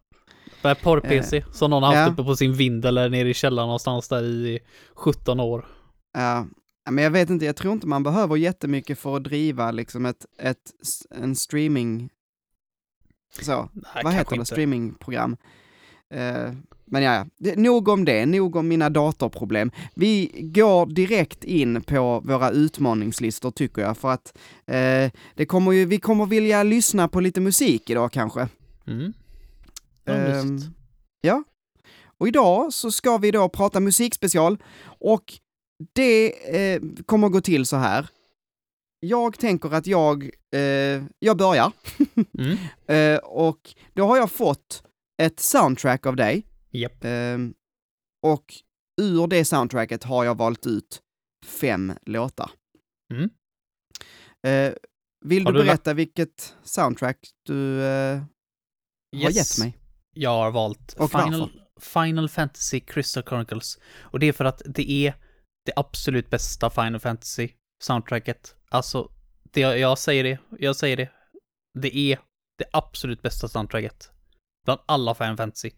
Porr-PC 0.82 1.44
som 1.52 1.70
någon 1.70 1.82
har 1.82 1.94
haft 1.94 2.06
ja. 2.08 2.12
uppe 2.12 2.24
på 2.24 2.36
sin 2.36 2.52
vind 2.54 2.84
eller 2.84 3.08
nere 3.08 3.28
i 3.28 3.34
källaren 3.34 3.66
någonstans 3.66 4.08
där 4.08 4.24
i 4.24 4.58
17 4.94 5.40
år. 5.40 5.66
Ja, 6.14 6.46
men 6.90 7.04
jag 7.04 7.10
vet 7.10 7.30
inte, 7.30 7.44
jag 7.44 7.56
tror 7.56 7.72
inte 7.72 7.86
man 7.86 8.02
behöver 8.02 8.36
jättemycket 8.36 8.98
för 8.98 9.16
att 9.16 9.24
driva 9.24 9.70
liksom 9.70 10.06
ett, 10.06 10.26
ett 10.38 10.72
en 11.10 11.36
streaming, 11.36 12.10
så, 13.40 13.68
Nej, 13.72 14.04
vad 14.04 14.12
heter 14.12 14.30
det, 14.30 14.36
inte. 14.36 14.46
streamingprogram. 14.46 15.36
Eh, 16.10 16.52
men 16.84 17.02
ja, 17.02 17.26
ja, 17.38 17.52
nog 17.56 17.88
om 17.88 18.04
det, 18.04 18.26
nog 18.26 18.56
om 18.56 18.68
mina 18.68 18.90
datorproblem. 18.90 19.70
Vi 19.94 20.30
går 20.54 20.86
direkt 20.86 21.44
in 21.44 21.82
på 21.82 22.20
våra 22.24 22.50
utmaningslistor 22.50 23.50
tycker 23.50 23.82
jag, 23.82 23.96
för 23.96 24.10
att 24.10 24.38
eh, 24.66 25.10
det 25.34 25.46
kommer 25.46 25.72
ju, 25.72 25.84
vi 25.86 25.98
kommer 25.98 26.26
vilja 26.26 26.62
lyssna 26.62 27.08
på 27.08 27.20
lite 27.20 27.40
musik 27.40 27.90
idag 27.90 28.12
kanske. 28.12 28.48
Mm. 28.86 29.12
Lustigt. 30.06 30.70
ja. 31.20 31.44
Och 32.18 32.28
idag 32.28 32.72
så 32.72 32.90
ska 32.90 33.18
vi 33.18 33.30
då 33.30 33.48
prata 33.48 33.80
musikspecial 33.80 34.58
och 34.84 35.32
det 35.92 36.32
eh, 36.74 36.82
kommer 37.06 37.28
gå 37.28 37.40
till 37.40 37.66
så 37.66 37.76
här. 37.76 38.08
Jag 39.00 39.38
tänker 39.38 39.74
att 39.74 39.86
jag, 39.86 40.30
eh, 40.54 41.04
jag 41.18 41.36
börjar 41.36 41.72
Mm. 42.38 42.58
eh, 42.88 43.18
och 43.18 43.74
då 43.94 44.06
har 44.06 44.16
jag 44.16 44.30
fått 44.30 44.82
ett 45.22 45.40
soundtrack 45.40 46.06
av 46.06 46.16
dig 46.16 46.46
Japp. 46.70 47.04
eh, 47.04 47.38
och 48.22 48.44
ur 49.00 49.26
det 49.26 49.44
soundtracket 49.44 50.04
har 50.04 50.24
jag 50.24 50.36
valt 50.38 50.66
ut 50.66 51.00
fem 51.46 51.92
låtar. 52.06 52.50
Mm. 53.14 53.30
Eh, 54.46 54.74
vill 55.24 55.44
Har 55.44 55.52
du 55.52 55.58
du 55.58 55.64
berätta 55.64 55.94
vilket 55.94 56.54
soundtrack 56.62 57.18
du 57.46 57.82
eh, 57.84 58.22
har 59.22 59.30
gett 59.30 59.58
mig? 59.58 59.78
Jag 60.14 60.30
har 60.30 60.50
valt 60.50 60.92
Och 60.98 61.10
Final, 61.10 61.50
Final 61.80 62.28
Fantasy 62.28 62.80
Crystal 62.80 63.22
Chronicles. 63.22 63.78
Och 63.98 64.18
det 64.20 64.26
är 64.26 64.32
för 64.32 64.44
att 64.44 64.62
det 64.64 64.90
är 64.90 65.14
det 65.66 65.72
absolut 65.76 66.30
bästa 66.30 66.70
Final 66.70 67.00
Fantasy 67.00 67.48
soundtracket. 67.82 68.54
Alltså, 68.68 69.10
det, 69.52 69.60
jag 69.60 69.98
säger 69.98 70.24
det, 70.24 70.38
jag 70.58 70.76
säger 70.76 70.96
det. 70.96 71.10
Det 71.80 71.96
är 71.96 72.18
det 72.58 72.64
absolut 72.72 73.22
bästa 73.22 73.48
soundtracket. 73.48 74.10
Bland 74.64 74.80
alla 74.86 75.14
Final 75.14 75.36
Fantasy. 75.36 75.70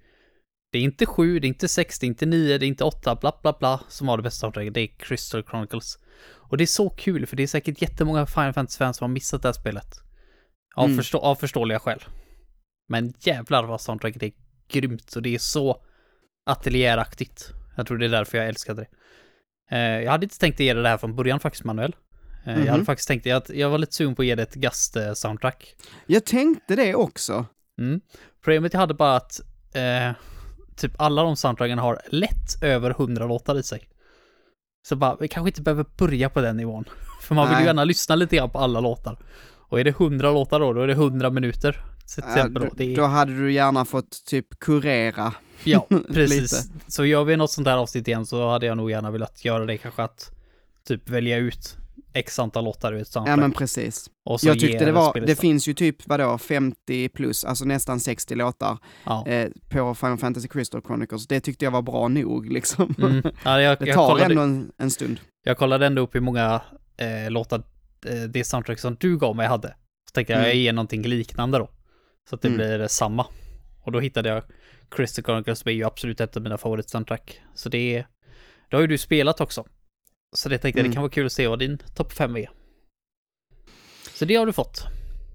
Det 0.72 0.78
är 0.78 0.82
inte 0.82 1.06
7, 1.06 1.38
det 1.40 1.46
är 1.46 1.48
inte 1.48 1.68
6, 1.68 1.98
det 1.98 2.06
är 2.06 2.08
inte 2.08 2.26
9, 2.26 2.58
det 2.58 2.66
är 2.66 2.68
inte 2.68 2.84
8, 2.84 3.14
bla 3.14 3.38
bla 3.42 3.56
bla, 3.58 3.80
som 3.88 4.08
har 4.08 4.16
det 4.16 4.22
bästa 4.22 4.40
soundtracket. 4.40 4.74
Det 4.74 4.80
är 4.80 4.86
Crystal 4.98 5.42
Chronicles. 5.44 5.98
Och 6.24 6.56
det 6.56 6.64
är 6.64 6.66
så 6.66 6.90
kul, 6.90 7.26
för 7.26 7.36
det 7.36 7.42
är 7.42 7.46
säkert 7.46 7.82
jättemånga 7.82 8.26
Final 8.26 8.52
Fantasy-fans 8.52 8.96
som 8.96 9.04
har 9.04 9.08
missat 9.14 9.42
det 9.42 9.48
här 9.48 9.52
spelet. 9.52 10.00
Av, 10.76 10.84
Mm. 10.84 10.96
förstå- 10.98 11.18
av 11.20 11.34
förståeliga 11.34 11.78
skäl. 11.78 12.04
Men 12.88 13.14
jävlar 13.20 13.64
vad 13.64 13.80
soundtracket 13.80 14.22
är 14.22 14.32
grymt 14.68 15.16
och 15.16 15.22
det 15.22 15.34
är 15.34 15.38
så 15.38 15.84
ateljäraktigt. 16.46 17.50
Jag 17.76 17.86
tror 17.86 17.98
det 17.98 18.04
är 18.06 18.10
därför 18.10 18.38
jag 18.38 18.48
älskade 18.48 18.82
det. 18.82 18.88
Eh, 19.70 19.78
jag 19.78 20.10
hade 20.10 20.24
inte 20.24 20.38
tänkt 20.38 20.54
att 20.56 20.60
ge 20.60 20.74
det 20.74 20.82
det 20.82 20.88
här 20.88 20.98
från 20.98 21.16
början 21.16 21.40
faktiskt, 21.40 21.64
Manuel. 21.64 21.96
Eh, 22.46 22.52
Jag 22.52 22.58
hade 22.66 22.72
Mhm. 22.72 22.84
faktiskt 22.86 23.08
tänkt 23.08 23.26
att 23.26 23.50
jag 23.50 23.70
var 23.70 23.78
lite 23.78 23.94
sugen 23.94 24.14
på 24.14 24.22
att 24.22 24.26
ge 24.26 24.34
det 24.34 24.42
ett 24.42 24.54
gast-soundtrack. 24.54 25.74
Jag 26.06 26.24
tänkte 26.24 26.76
det 26.76 26.94
också. 26.94 27.44
Mm. 27.78 28.00
Problemet 28.44 28.72
jag 28.72 28.80
hade 28.80 28.94
bara 28.94 29.16
att 29.16 29.40
eh, 29.74 30.12
typ 30.76 30.92
alla 30.98 31.22
de 31.22 31.36
soundtracken 31.36 31.78
har 31.78 32.00
lätt 32.10 32.62
över 32.62 32.90
100 32.90 33.26
låtar 33.26 33.58
i 33.58 33.62
sig. 33.62 33.88
Så 34.88 34.96
bara, 34.96 35.16
vi 35.20 35.28
kanske 35.28 35.48
inte 35.48 35.62
behöver 35.62 35.84
börja 35.98 36.30
på 36.30 36.40
den 36.40 36.56
nivån. 36.56 36.84
För 37.22 37.34
man 37.34 37.48
vill 37.48 37.58
ju 37.58 37.64
gärna 37.64 37.84
lyssna 37.84 38.14
lite 38.14 38.36
grann 38.36 38.50
på 38.50 38.58
alla 38.58 38.80
låtar. 38.80 39.18
Och 39.70 39.80
är 39.80 39.84
det 39.84 39.90
100 39.90 40.30
låtar 40.32 40.60
då, 40.60 40.72
då 40.72 40.80
är 40.80 40.86
det 40.86 40.92
100 40.92 41.30
minuter. 41.30 41.80
Till 42.14 42.24
exempel 42.24 42.62
då. 42.62 42.68
då, 42.68 42.74
Det 42.76 42.94
då 42.94 43.04
hade 43.04 43.38
du 43.38 43.52
gärna 43.52 43.84
fått 43.84 44.24
typ 44.26 44.58
kurera. 44.60 45.34
ja, 45.64 45.86
precis. 46.12 46.70
Så 46.88 47.04
gör 47.04 47.24
vi 47.24 47.36
något 47.36 47.50
sånt 47.50 47.68
här 47.68 47.76
avsnitt 47.76 48.08
igen 48.08 48.26
så 48.26 48.48
hade 48.50 48.66
jag 48.66 48.76
nog 48.76 48.90
gärna 48.90 49.10
velat 49.10 49.44
göra 49.44 49.66
det 49.66 49.76
kanske 49.78 50.02
att 50.02 50.30
typ 50.88 51.08
välja 51.10 51.36
ut 51.36 51.76
x 52.12 52.38
antal 52.38 52.64
låtar 52.64 52.92
ur 52.92 53.00
ett 53.00 53.08
soundtrack. 53.08 53.32
Ja 53.32 53.40
men 53.40 53.52
precis. 53.52 54.10
Jag 54.42 54.58
tyckte 54.60 54.84
det 54.84 54.92
var, 54.92 55.20
det 55.20 55.36
finns 55.36 55.68
ju 55.68 55.74
typ 55.74 55.96
vadå, 56.08 56.38
50 56.38 57.08
plus, 57.08 57.44
alltså 57.44 57.64
nästan 57.64 58.00
60 58.00 58.34
låtar 58.34 58.78
Ja. 59.04 59.26
eh, 59.26 59.48
på 59.68 59.94
Final 59.94 60.18
Fantasy 60.18 60.48
Crystal 60.48 60.82
Chronicles. 60.86 61.26
Det 61.26 61.40
tyckte 61.40 61.64
jag 61.64 61.72
var 61.72 61.82
bra 61.82 62.08
nog 62.08 62.52
liksom. 62.52 62.94
Mm. 63.02 63.22
Ja, 63.44 63.60
jag, 63.62 63.78
Det 63.78 63.92
tar 63.94 64.08
kollade, 64.08 64.24
ändå 64.24 64.42
en, 64.42 64.72
en 64.78 64.90
stund. 64.90 65.20
jag 65.44 65.58
kollade 65.58 65.86
ändå 65.86 66.02
upp 66.02 66.14
hur 66.14 66.20
många 66.20 66.60
eh, 66.96 67.30
låtar 67.30 67.62
eh, 68.06 68.14
det 68.28 68.44
soundtrack 68.44 68.78
som 68.78 68.96
du 69.00 69.18
gav 69.18 69.36
mig 69.36 69.46
hade. 69.46 69.68
Så 70.08 70.12
tänkte 70.14 70.32
jag, 70.32 70.38
Mm. 70.38 70.48
jag 70.48 70.56
ger 70.56 70.72
någonting 70.72 71.02
liknande 71.02 71.58
då. 71.58 71.68
Så 72.28 72.34
att 72.34 72.42
det 72.42 72.48
Mm. 72.48 72.58
blir 72.58 72.88
samma. 72.88 73.26
Och 73.82 73.92
då 73.92 74.00
hittade 74.00 74.28
jag 74.28 74.42
Crystal 74.90 75.24
Chronicles, 75.24 75.58
som 75.58 75.68
är 75.68 75.72
ju 75.72 75.84
absolut 75.84 76.20
ett 76.20 76.36
av 76.36 76.42
mina 76.42 76.58
favoritsoundtrack. 76.58 77.40
Så 77.54 77.68
det 77.68 77.96
är, 77.96 78.06
det 78.70 78.76
har 78.76 78.80
ju 78.80 78.86
du 78.86 78.98
spelat 78.98 79.40
också. 79.40 79.64
Så 80.36 80.48
det 80.48 80.58
tänkte 80.58 80.78
jag, 80.78 80.84
Mm. 80.84 80.90
det 80.90 80.94
kan 80.94 81.02
vara 81.02 81.10
kul 81.12 81.26
att 81.26 81.32
se 81.32 81.46
vad 81.48 81.58
din 81.58 81.78
topp 81.94 82.12
5 82.12 82.36
är. 82.36 82.50
Så 84.14 84.24
det 84.24 84.34
har 84.36 84.46
du 84.46 84.52
fått. 84.52 84.82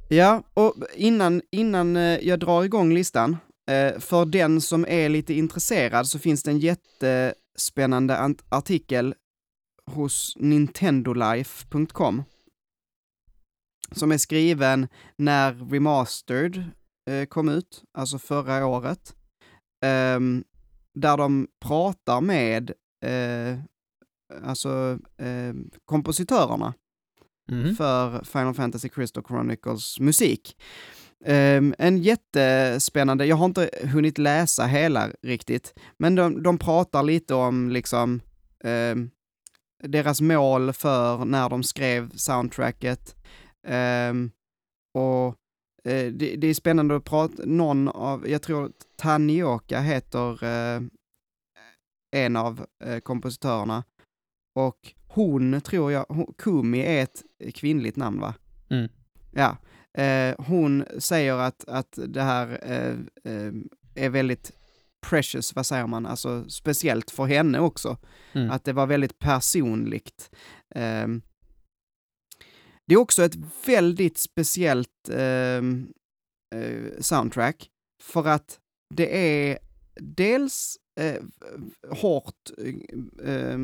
Ja, 0.09 0.43
och 0.53 0.75
innan, 0.95 1.41
innan 1.51 1.95
eh, 1.97 2.19
jag 2.27 2.39
drar 2.39 2.63
igång 2.63 2.93
listan, 2.93 3.37
eh, 3.71 3.99
för 3.99 4.25
den 4.25 4.61
som 4.61 4.85
är 4.89 5.09
lite 5.09 5.33
intresserad 5.33 6.07
så 6.07 6.19
finns 6.19 6.43
det 6.43 6.51
en 6.51 6.59
jättespännande 6.59 8.35
artikel 8.49 9.15
hos 9.91 10.33
nintendolife.com 10.39 12.23
som 13.91 14.11
är 14.11 14.17
skriven 14.17 14.87
när 15.17 15.53
Remastered 15.71 16.63
kom 17.29 17.49
ut, 17.49 17.83
alltså 17.97 18.19
förra 18.19 18.65
året, 18.65 19.15
ehm, 19.85 20.43
där 20.93 21.17
de 21.17 21.47
pratar 21.65 22.21
med 22.21 22.71
eh, 23.05 23.59
alltså 24.43 24.99
eh, 25.17 25.53
kompositörerna 25.85 26.73
Mhm. 27.51 27.75
för 27.75 28.23
Final 28.23 28.53
Fantasy 28.53 28.89
Crystal 28.89 29.23
Chronicles 29.27 29.99
musik. 29.99 30.61
Ehm, 31.25 31.75
en 31.77 31.97
jättespännande, 31.97 33.25
jag 33.25 33.35
har 33.35 33.45
inte 33.45 33.69
hunnit 33.83 34.17
läsa 34.17 34.65
hela 34.65 35.09
riktigt, 35.21 35.73
men 35.97 36.15
de, 36.15 36.43
de 36.43 36.57
pratar 36.57 37.03
lite 37.03 37.33
om 37.35 37.69
liksom 37.69 38.21
ehm, 38.63 39.09
deras 39.83 40.21
mål 40.21 40.73
för 40.73 41.25
när 41.25 41.49
de 41.49 41.63
skrev 41.63 42.09
soundtracket. 42.15 43.15
Ehm, 43.67 44.31
och 44.93 45.35
eh, 45.83 46.11
det, 46.13 46.35
det 46.35 46.47
är 46.47 46.53
spännande 46.53 46.95
att 46.95 47.03
prata, 47.03 47.43
någon 47.45 47.87
av, 47.87 48.29
jag 48.29 48.41
tror 48.41 48.71
Tanioka 48.95 49.81
heter 49.81 50.43
eh, 50.43 50.81
en 52.15 52.35
av 52.35 52.65
eh, 52.83 52.99
kompositörerna. 52.99 53.83
Och 54.55 54.93
hon 55.07 55.61
tror 55.61 55.91
jag, 55.91 56.05
hon, 56.09 56.33
Kumi 56.37 56.79
är 56.79 57.03
ett 57.03 57.23
kvinnligt 57.53 57.95
namn 57.95 58.19
va? 58.19 58.33
Mm. 58.69 58.89
Ja. 59.31 59.57
Eh, 60.03 60.35
hon 60.37 60.85
säger 60.97 61.33
att, 61.33 61.65
att 61.67 61.99
det 62.07 62.21
här 62.21 62.59
eh, 63.23 63.51
är 63.95 64.09
väldigt 64.09 64.51
precious, 65.09 65.55
vad 65.55 65.65
säger 65.65 65.87
man, 65.87 66.05
alltså 66.05 66.49
speciellt 66.49 67.11
för 67.11 67.25
henne 67.25 67.59
också. 67.59 67.97
Mm. 68.33 68.51
Att 68.51 68.63
det 68.63 68.73
var 68.73 68.87
väldigt 68.87 69.19
personligt. 69.19 70.35
Ehm, 70.75 71.21
det 72.87 72.93
är 72.95 72.99
också 72.99 73.23
ett 73.23 73.35
väldigt 73.65 74.17
speciellt 74.17 75.09
ehm, 75.11 75.87
eh, 76.55 76.99
soundtrack, 77.01 77.69
för 78.03 78.27
att 78.27 78.59
det 78.95 79.17
är 79.17 79.59
dels 79.99 80.77
eh, 80.99 81.21
hårt 81.89 82.49
eh, 83.23 83.59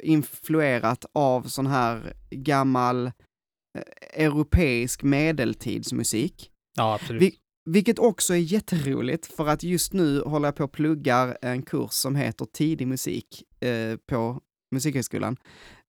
influerat 0.00 1.04
av 1.12 1.42
sån 1.42 1.66
här 1.66 2.12
gammal 2.30 3.06
eh, 3.06 3.12
europeisk 4.24 5.02
medeltidsmusik. 5.02 6.50
Ja, 6.76 6.94
absolut. 6.94 7.22
Vi- 7.22 7.38
Vilket 7.70 7.98
också 7.98 8.34
är 8.34 8.38
jätteroligt, 8.38 9.26
för 9.26 9.46
att 9.46 9.62
just 9.62 9.92
nu 9.92 10.20
håller 10.20 10.48
jag 10.48 10.56
på 10.56 10.64
att 10.64 10.72
plugga 10.72 11.36
en 11.42 11.62
kurs 11.62 11.90
som 11.92 12.16
heter 12.16 12.44
tidig 12.44 12.86
musik 12.88 13.42
eh, 13.60 13.96
på 13.96 14.40
Musikhögskolan. 14.74 15.36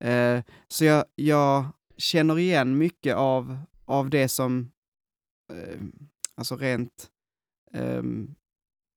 Eh, 0.03 0.41
så 0.67 0.85
jag, 0.85 1.05
jag 1.15 1.65
känner 1.97 2.39
igen 2.39 2.77
mycket 2.77 3.15
av, 3.15 3.57
av 3.85 4.09
det 4.09 4.27
som, 4.29 4.71
eh, 5.53 5.79
alltså 6.35 6.55
rent 6.55 7.07
eh, 7.73 8.03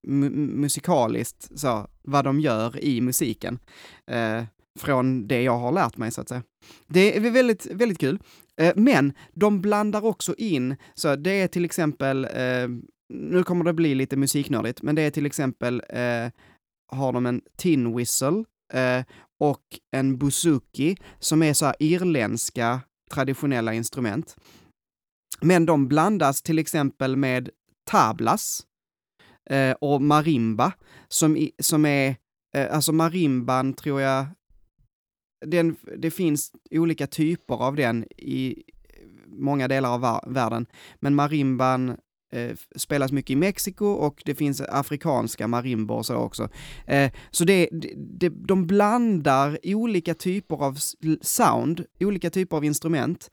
mu- 0.08 0.56
musikaliskt, 0.56 1.58
så, 1.58 1.88
vad 2.02 2.24
de 2.24 2.40
gör 2.40 2.84
i 2.84 3.00
musiken. 3.00 3.58
Eh, 4.06 4.44
från 4.78 5.26
det 5.26 5.42
jag 5.42 5.58
har 5.58 5.72
lärt 5.72 5.96
mig, 5.96 6.10
så 6.10 6.20
att 6.20 6.28
säga. 6.28 6.42
Det 6.86 7.16
är 7.16 7.30
väldigt, 7.30 7.66
väldigt 7.66 7.98
kul. 7.98 8.18
Eh, 8.60 8.72
men 8.76 9.12
de 9.32 9.60
blandar 9.60 10.04
också 10.04 10.34
in, 10.34 10.76
så 10.94 11.16
det 11.16 11.30
är 11.30 11.48
till 11.48 11.64
exempel, 11.64 12.24
eh, 12.24 12.68
nu 13.12 13.42
kommer 13.44 13.64
det 13.64 13.72
bli 13.72 13.94
lite 13.94 14.16
musiknördigt, 14.16 14.82
men 14.82 14.94
det 14.94 15.02
är 15.02 15.10
till 15.10 15.26
exempel, 15.26 15.82
eh, 15.88 16.30
har 16.92 17.12
de 17.12 17.26
en 17.26 17.40
tin 17.56 17.96
whistle 17.96 18.44
eh, 18.72 19.04
och 19.40 19.62
en 19.96 20.18
bouzouki 20.18 20.96
som 21.18 21.42
är 21.42 21.52
så 21.54 21.66
här 21.66 21.74
irländska 21.78 22.80
traditionella 23.14 23.74
instrument. 23.74 24.36
Men 25.40 25.66
de 25.66 25.88
blandas 25.88 26.42
till 26.42 26.58
exempel 26.58 27.16
med 27.16 27.50
tablas 27.90 28.66
eh, 29.50 29.76
och 29.80 30.02
marimba, 30.02 30.72
som, 31.08 31.36
i, 31.36 31.52
som 31.58 31.86
är, 31.86 32.16
eh, 32.56 32.74
alltså 32.74 32.92
marimban 32.92 33.74
tror 33.74 34.00
jag, 34.00 34.26
den, 35.46 35.76
det 35.96 36.10
finns 36.10 36.52
olika 36.70 37.06
typer 37.06 37.54
av 37.54 37.76
den 37.76 38.04
i 38.16 38.62
många 39.26 39.68
delar 39.68 39.94
av 39.94 40.20
världen, 40.26 40.66
men 41.00 41.14
marimban 41.14 41.96
eh, 42.32 42.56
spelas 42.76 43.12
mycket 43.12 43.30
i 43.30 43.36
Mexiko 43.36 43.86
och 43.86 44.22
det 44.24 44.34
finns 44.34 44.60
afrikanska 44.60 45.48
marimbor 45.48 45.96
och 45.96 46.06
så 46.06 46.14
också. 46.14 46.48
Eh, 46.86 47.12
så 47.30 47.44
det, 47.44 47.68
det, 47.96 48.28
de 48.28 48.66
blandar 48.66 49.58
olika 49.62 50.14
typer 50.14 50.56
av 50.56 50.78
sound, 51.20 51.84
olika 52.00 52.30
typer 52.30 52.56
av 52.56 52.64
instrument 52.64 53.30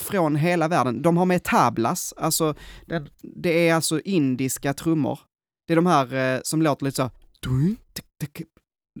från 0.00 0.36
hela 0.36 0.68
världen. 0.68 1.02
De 1.02 1.16
har 1.16 1.26
med 1.26 1.42
tablas, 1.42 2.14
alltså 2.16 2.54
det, 2.86 3.06
det 3.22 3.68
är 3.68 3.74
alltså 3.74 4.00
indiska 4.00 4.74
trummor. 4.74 5.18
Det 5.66 5.74
är 5.74 5.76
de 5.76 5.86
här 5.86 6.34
eh, 6.34 6.40
som 6.42 6.62
låter 6.62 6.84
lite 6.84 6.96
så 6.96 7.10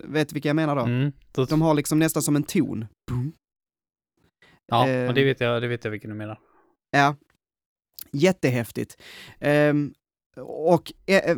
Vet 0.04 0.28
du 0.28 0.34
vilka 0.34 0.48
jag 0.48 0.56
menar 0.56 0.76
då? 0.76 0.82
Mm, 0.82 1.12
då... 1.32 1.44
De 1.44 1.62
har 1.62 1.74
liksom 1.74 1.98
nästan 1.98 2.22
som 2.22 2.36
en 2.36 2.42
ton. 2.42 2.86
Ja, 4.66 4.88
eh, 4.88 5.08
och 5.08 5.14
det 5.14 5.24
vet, 5.24 5.40
jag, 5.40 5.62
det 5.62 5.68
vet 5.68 5.84
jag 5.84 5.90
vilken 5.90 6.10
du 6.10 6.16
menar. 6.16 6.38
Ja. 6.90 7.16
Jättehäftigt. 8.12 8.96
Eh, 9.40 9.74
och 10.46 10.92
eh, 11.06 11.36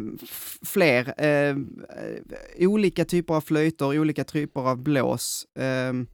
fler, 0.63 1.25
eh, 1.25 1.57
olika 2.59 3.05
typer 3.05 3.35
av 3.35 3.41
flöjter, 3.41 3.99
olika 3.99 4.25
typer 4.25 4.61
av 4.61 4.79
blås. 4.83 5.47
Ehm, 5.59 6.07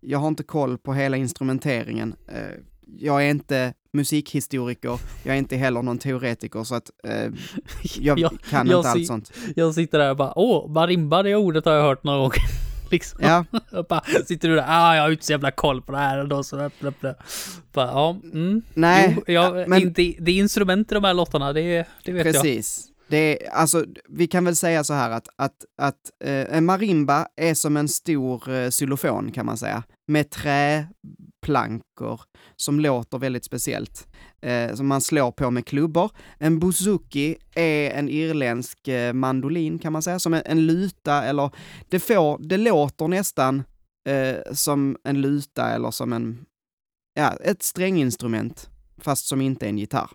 jag 0.00 0.18
har 0.18 0.28
inte 0.28 0.42
koll 0.42 0.78
på 0.78 0.94
hela 0.94 1.16
instrumenteringen. 1.16 2.14
Eh, 2.28 2.60
jag 2.86 3.26
är 3.26 3.30
inte 3.30 3.74
musikhistoriker, 3.92 5.00
jag 5.24 5.34
är 5.34 5.38
inte 5.38 5.56
heller 5.56 5.82
någon 5.82 5.98
teoretiker 5.98 6.64
så 6.64 6.74
att 6.74 6.90
eh, 7.04 7.12
jag, 7.98 8.18
jag, 8.18 8.40
kan 8.50 8.66
jag 8.66 8.78
inte 8.78 8.88
allt 8.88 9.06
sånt. 9.06 9.32
Jag 9.56 9.74
sitter 9.74 9.98
där 9.98 10.10
och 10.10 10.16
bara, 10.16 10.38
åh, 10.38 10.70
marimba 10.70 11.22
det 11.22 11.36
ordet 11.36 11.64
har 11.64 11.72
jag 11.72 11.82
hört 11.82 12.04
några 12.04 12.18
gånger. 12.18 12.65
Liksom. 12.92 13.20
Ja. 13.22 13.44
bara, 13.88 14.00
sitter 14.26 14.48
du 14.48 14.54
där, 14.54 14.64
ah, 14.68 14.96
jag 14.96 15.02
har 15.02 15.10
inte 15.10 15.24
så 15.24 15.32
jävla 15.32 15.50
koll 15.50 15.82
på 15.82 15.92
det 15.92 15.98
här 15.98 16.18
och 16.18 16.28
då 16.28 16.42
så, 16.42 16.70
bla, 16.80 16.92
bla. 17.00 17.14
Bara, 17.72 17.86
ja, 17.86 18.16
mm. 18.32 18.62
Nej, 18.74 19.14
jo, 19.16 19.22
jag, 19.26 19.58
ja, 19.58 19.64
men... 19.66 19.92
det, 19.92 20.16
det 20.20 20.30
är 20.30 20.36
instrument 20.36 20.92
i 20.92 20.94
de 20.94 21.04
här 21.04 21.14
låtarna, 21.14 21.52
det, 21.52 21.86
det 22.04 22.12
vet 22.12 22.22
Precis. 22.22 22.34
jag. 22.34 22.42
Precis. 22.42 22.92
Det 23.08 23.46
är, 23.46 23.50
alltså, 23.50 23.84
vi 24.08 24.26
kan 24.26 24.44
väl 24.44 24.56
säga 24.56 24.84
så 24.84 24.94
här 24.94 25.10
att, 25.10 25.28
att, 25.36 25.64
att 25.82 25.94
eh, 26.24 26.56
en 26.56 26.64
marimba 26.64 27.26
är 27.36 27.54
som 27.54 27.76
en 27.76 27.88
stor 27.88 28.50
eh, 28.50 28.70
xylofon 28.70 29.32
kan 29.32 29.46
man 29.46 29.58
säga, 29.58 29.82
med 30.06 30.30
plankor 31.46 32.20
som 32.56 32.80
låter 32.80 33.18
väldigt 33.18 33.44
speciellt, 33.44 34.06
eh, 34.40 34.74
som 34.74 34.86
man 34.86 35.00
slår 35.00 35.30
på 35.30 35.50
med 35.50 35.66
klubbor. 35.66 36.10
En 36.38 36.58
bouzouki 36.58 37.36
är 37.54 37.90
en 37.90 38.08
irländsk 38.08 38.88
eh, 38.88 39.12
mandolin 39.12 39.78
kan 39.78 39.92
man 39.92 40.02
säga, 40.02 40.18
som 40.18 40.34
en, 40.34 40.42
en 40.44 40.66
luta 40.66 41.24
eller 41.24 41.50
det 41.88 42.00
får, 42.00 42.38
det 42.38 42.56
låter 42.56 43.08
nästan 43.08 43.62
eh, 44.08 44.52
som 44.52 44.96
en 45.04 45.20
luta 45.20 45.70
eller 45.70 45.90
som 45.90 46.12
en, 46.12 46.46
ja, 47.14 47.32
ett 47.44 47.62
stränginstrument, 47.62 48.70
fast 48.98 49.26
som 49.26 49.40
inte 49.40 49.66
är 49.66 49.70
en 49.70 49.78
gitarr. 49.78 50.10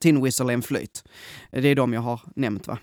Tin 0.00 0.22
Whistle 0.22 0.52
är 0.52 0.54
en 0.54 0.62
flöjt. 0.62 1.04
Det 1.50 1.68
är 1.68 1.74
de 1.74 1.92
jag 1.92 2.00
har 2.00 2.20
nämnt 2.36 2.66
va. 2.66 2.78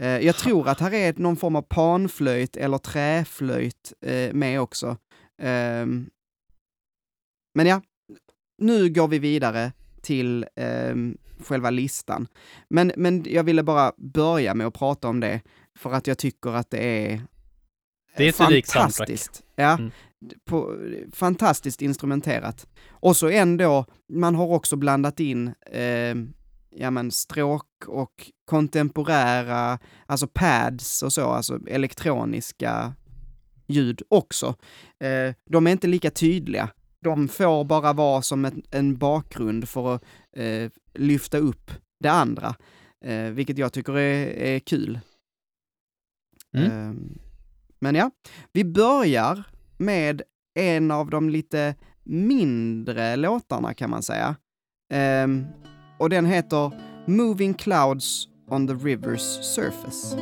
Eh, 0.00 0.18
jag 0.18 0.36
tror 0.36 0.68
att 0.68 0.80
här 0.80 0.94
är 0.94 1.14
någon 1.16 1.36
form 1.36 1.56
av 1.56 1.62
panflöjt 1.62 2.56
eller 2.56 2.78
träflöjt 2.78 3.92
eh, 4.00 4.32
med 4.32 4.60
också. 4.60 4.96
Ehm, 5.42 6.10
men 7.58 7.66
ja, 7.66 7.82
nu 8.58 8.88
går 8.88 9.08
vi 9.08 9.18
vidare 9.18 9.72
till 10.02 10.46
ehm, 10.56 11.18
själva 11.40 11.70
listan. 11.70 12.28
Men, 12.68 12.92
men 12.96 13.24
jag 13.28 13.44
ville 13.44 13.62
bara 13.62 13.92
börja 13.96 14.54
med 14.54 14.66
att 14.66 14.74
prata 14.74 15.08
om 15.08 15.20
det, 15.20 15.40
för 15.78 15.92
att 15.92 16.06
jag 16.06 16.18
tycker 16.18 16.50
att 16.50 16.70
det 16.70 17.12
är 17.12 17.22
det 18.16 18.24
är 18.24 18.28
ett 18.28 18.70
fantastiskt. 18.70 19.42
Ja, 19.56 19.78
mm. 19.78 19.90
på, 20.44 20.76
fantastiskt 21.12 21.82
instrumenterat. 21.82 22.66
Och 22.90 23.16
så 23.16 23.28
ändå, 23.28 23.84
man 24.12 24.34
har 24.34 24.46
också 24.46 24.76
blandat 24.76 25.20
in 25.20 25.54
eh, 25.72 26.14
ja 26.70 26.90
men 26.90 27.10
stråk 27.10 27.84
och 27.86 28.30
kontemporära, 28.44 29.78
alltså 30.06 30.26
pads 30.26 31.02
och 31.02 31.12
så, 31.12 31.30
alltså 31.30 31.58
elektroniska 31.66 32.94
ljud 33.66 34.02
också. 34.08 34.54
Eh, 35.00 35.34
de 35.50 35.66
är 35.66 35.70
inte 35.70 35.86
lika 35.86 36.10
tydliga. 36.10 36.70
De 37.04 37.28
får 37.28 37.64
bara 37.64 37.92
vara 37.92 38.22
som 38.22 38.44
en, 38.44 38.62
en 38.70 38.96
bakgrund 38.96 39.68
för 39.68 39.94
att 39.94 40.04
eh, 40.36 40.70
lyfta 40.94 41.38
upp 41.38 41.70
det 42.00 42.08
andra, 42.08 42.54
eh, 43.04 43.24
vilket 43.24 43.58
jag 43.58 43.72
tycker 43.72 43.98
är, 43.98 44.26
är 44.26 44.58
kul. 44.58 45.00
Mm. 46.56 46.70
Ehm, 46.70 47.18
men 47.78 47.94
ja, 47.94 48.10
vi 48.52 48.64
börjar 48.64 49.44
med 49.76 50.22
en 50.54 50.90
av 50.90 51.10
de 51.10 51.30
lite 51.30 51.74
mindre 52.04 53.16
låtarna 53.16 53.74
kan 53.74 53.90
man 53.90 54.02
säga. 54.02 54.36
Um, 55.24 55.46
och 55.98 56.10
den 56.10 56.26
heter 56.26 56.72
Moving 57.06 57.54
Clouds 57.54 58.28
on 58.50 58.66
the 58.66 58.74
River's 58.74 59.42
Surface. 59.42 60.16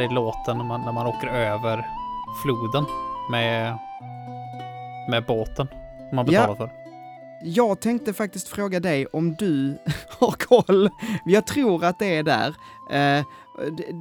Här 0.00 0.10
är 0.10 0.14
låten 0.14 0.58
när 0.58 0.64
man, 0.64 0.80
när 0.80 0.92
man 0.92 1.06
åker 1.06 1.28
över 1.28 1.86
floden 2.42 2.84
med, 3.30 3.78
med 5.10 5.24
båten. 5.26 5.68
Man 6.12 6.26
betalar 6.26 6.48
ja. 6.48 6.56
för. 6.56 6.70
Jag 7.44 7.80
tänkte 7.80 8.12
faktiskt 8.12 8.48
fråga 8.48 8.80
dig 8.80 9.06
om 9.06 9.34
du 9.34 9.78
har 10.18 10.30
koll. 10.30 10.90
Jag 11.24 11.46
tror 11.46 11.84
att 11.84 11.98
det 11.98 12.16
är 12.16 12.22
där. 12.22 12.48
Eh, 12.90 13.24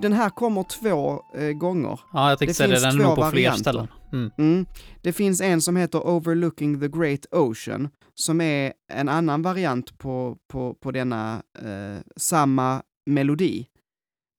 den 0.01 0.13
här 0.13 0.29
kommer 0.29 0.63
två 0.63 1.23
eh, 1.35 1.51
gånger. 1.51 1.99
Ja, 2.13 2.29
jag 2.29 2.39
tänkte 2.39 2.53
säga 2.53 2.69
det. 2.69 2.79
Den 2.79 2.99
är 2.99 3.03
nog 3.03 3.15
på 3.15 3.29
fler 3.31 3.51
ställen. 3.51 3.87
Mm. 4.13 4.31
Mm. 4.37 4.65
Det 5.01 5.13
finns 5.13 5.41
en 5.41 5.61
som 5.61 5.75
heter 5.75 6.07
Overlooking 6.07 6.79
the 6.79 6.87
Great 6.87 7.25
Ocean, 7.31 7.89
som 8.15 8.41
är 8.41 8.73
en 8.93 9.09
annan 9.09 9.41
variant 9.41 9.97
på, 9.97 10.37
på, 10.47 10.73
på 10.73 10.91
denna 10.91 11.41
eh, 11.59 12.01
samma 12.15 12.81
melodi. 13.05 13.65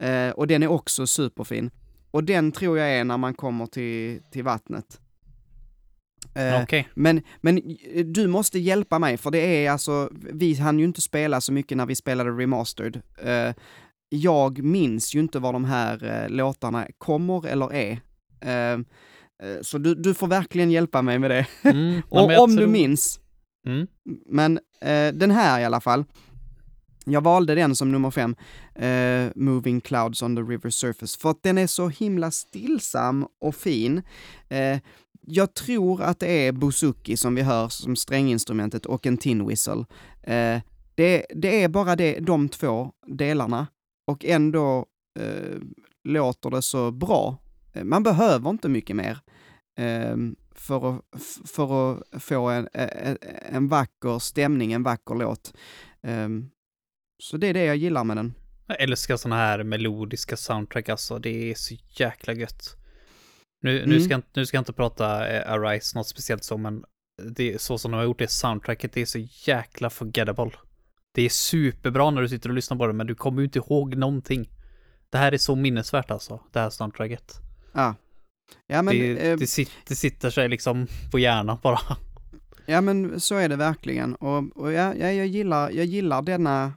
Eh, 0.00 0.30
och 0.30 0.46
den 0.46 0.62
är 0.62 0.68
också 0.68 1.06
superfin. 1.06 1.70
Och 2.10 2.24
den 2.24 2.52
tror 2.52 2.78
jag 2.78 2.90
är 2.90 3.04
när 3.04 3.18
man 3.18 3.34
kommer 3.34 3.66
till, 3.66 4.20
till 4.30 4.44
vattnet. 4.44 5.00
Eh, 6.34 6.62
okay. 6.62 6.84
men, 6.94 7.22
men 7.40 7.58
eh, 7.58 8.04
du 8.04 8.26
måste 8.26 8.58
hjälpa 8.58 8.98
mig, 8.98 9.16
för 9.16 9.30
det 9.30 9.38
är 9.38 9.70
alltså, 9.70 10.10
vi 10.12 10.54
hann 10.54 10.78
ju 10.78 10.84
inte 10.84 11.00
spela 11.00 11.40
så 11.40 11.52
mycket 11.52 11.76
när 11.76 11.86
vi 11.86 11.94
spelade 11.94 12.30
remastered. 12.30 13.02
Eh, 13.22 13.54
jag 14.08 14.62
minns 14.62 15.14
ju 15.14 15.20
inte 15.20 15.38
var 15.38 15.52
de 15.52 15.64
här 15.64 16.28
låtarna 16.28 16.86
kommer 16.98 17.46
eller 17.46 17.72
är. 17.72 18.00
Så 19.62 19.78
du, 19.78 19.94
du 19.94 20.14
får 20.14 20.26
verkligen 20.26 20.70
hjälpa 20.70 21.02
mig 21.02 21.18
med 21.18 21.30
det. 21.30 21.46
Mm, 21.62 22.02
och 22.08 22.22
om 22.22 22.56
tror... 22.56 22.60
du 22.60 22.66
minns. 22.66 23.20
Mm. 23.66 23.86
Men 24.26 24.60
den 25.14 25.30
här 25.30 25.60
i 25.60 25.64
alla 25.64 25.80
fall, 25.80 26.04
jag 27.04 27.20
valde 27.20 27.54
den 27.54 27.76
som 27.76 27.92
nummer 27.92 28.10
fem, 28.10 28.36
uh, 28.82 29.30
Moving 29.34 29.80
Clouds 29.80 30.22
on 30.22 30.36
the 30.36 30.42
River 30.42 30.70
Surface, 30.70 31.18
för 31.20 31.30
att 31.30 31.42
den 31.42 31.58
är 31.58 31.66
så 31.66 31.88
himla 31.88 32.30
stillsam 32.30 33.26
och 33.40 33.54
fin. 33.54 34.02
Uh, 34.52 34.80
jag 35.20 35.54
tror 35.54 36.02
att 36.02 36.18
det 36.18 36.46
är 36.46 36.52
bouzouki 36.52 37.16
som 37.16 37.34
vi 37.34 37.42
hör 37.42 37.68
som 37.68 37.96
stränginstrumentet 37.96 38.86
och 38.86 39.06
en 39.06 39.16
tin 39.16 39.46
whistle. 39.46 39.84
Uh, 40.28 40.60
det, 40.94 41.26
det, 41.34 41.62
är 41.62 41.68
bara 41.68 41.96
det, 41.96 42.20
de 42.20 42.48
två 42.48 42.92
delarna 43.06 43.66
och 44.06 44.24
ändå 44.24 44.86
låter 46.04 46.50
det 46.50 46.62
så 46.62 46.90
bra. 46.90 47.36
Man 47.82 48.02
behöver 48.02 48.50
inte 48.50 48.68
mycket 48.68 48.96
mer 48.96 49.18
för, 50.54 50.90
att, 50.90 51.04
för 51.44 51.92
att 51.92 52.22
få 52.22 52.48
en, 52.48 52.68
en, 52.72 53.18
en 53.52 53.68
vacker 53.68 54.18
stämning, 54.18 54.72
en 54.72 54.82
vacker 54.82 55.14
låt. 55.14 55.54
Eh, 56.02 56.28
så 57.20 57.36
det 57.36 57.46
är 57.46 57.54
det 57.54 57.64
jag 57.64 57.76
gillar 57.76 58.04
med 58.04 58.16
den. 58.16 58.34
Jag 58.66 58.80
älskar 58.80 59.16
såna 59.16 59.36
här 59.36 59.62
melodiska 59.62 60.36
soundtrack 60.36 60.88
alltså. 60.88 61.18
Det 61.18 61.50
är 61.50 61.54
så 61.54 61.74
jäkla 61.88 62.32
gött. 62.32 62.76
Nu, 63.62 63.72
nu, 63.72 63.82
Mm. 63.82 64.00
ska, 64.00 64.10
jag 64.10 64.18
inte- 64.18 64.28
nu 64.40 64.46
ska 64.46 64.56
jag 64.56 64.60
inte 64.62 64.72
prata 64.72 65.28
eh, 65.28 65.52
Arise 65.52 65.98
något 65.98 66.08
speciellt 66.08 66.44
så, 66.44 66.56
men 66.56 66.84
det 67.36 67.52
är 67.54 67.58
så 67.58 67.78
som 67.78 67.90
de 67.90 67.96
har 67.96 68.04
gjort 68.04 68.18
det 68.18 68.30
soundtracket, 68.30 68.92
det 68.92 69.00
är 69.00 69.06
så 69.06 69.18
jäkla 69.46 69.90
forgettable. 69.90 70.50
Det 71.14 71.22
är 71.22 71.28
superbra 71.28 72.10
när 72.10 72.22
du 72.22 72.28
sitter 72.28 72.48
och 72.48 72.54
lyssnar 72.54 72.76
på 72.76 72.86
det, 72.86 72.92
men 72.92 73.06
du 73.06 73.14
kommer 73.14 73.40
ju 73.40 73.44
inte 73.44 73.58
ihåg 73.58 73.96
någonting. 73.96 74.50
Det 75.10 75.18
här 75.18 75.32
är 75.32 75.38
så 75.38 75.56
minnesvärt 75.56 76.10
alltså, 76.10 76.40
det 76.52 76.60
här 76.60 76.70
soundtracket. 76.70 77.32
Ja, 77.72 77.94
ja 78.66 78.82
men, 78.82 78.94
det, 78.98 79.30
eh, 79.30 79.36
det, 79.38 79.46
sit, 79.46 79.70
det 79.88 79.94
sitter 79.94 80.30
sig 80.30 80.48
liksom 80.48 80.86
på 81.10 81.18
hjärnan 81.18 81.58
bara. 81.62 81.80
ja, 82.66 82.80
men 82.80 83.20
så 83.20 83.34
är 83.36 83.48
det 83.48 83.56
verkligen. 83.56 84.14
Och, 84.14 84.56
och 84.56 84.72
ja, 84.72 84.94
ja, 84.94 85.10
jag, 85.12 85.26
gillar, 85.26 85.70
jag 85.70 85.84
gillar 85.86 86.22
denna, 86.22 86.72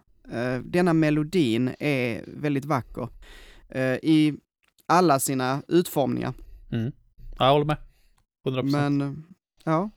denna 0.63 0.93
melodin 0.93 1.71
är 1.79 2.23
väldigt 2.27 2.65
vacker. 2.65 3.09
Eh, 3.69 3.95
I 3.95 4.33
alla 4.86 5.19
sina 5.19 5.62
utformningar. 5.67 6.33
Mm. 6.71 6.91
Ja, 7.39 7.45
jag 7.45 7.51
håller 7.51 7.65
med. 7.65 7.77
100%. 8.47 8.71
Men, 8.71 9.01
eh, 9.01 9.13
ja. 9.63 9.89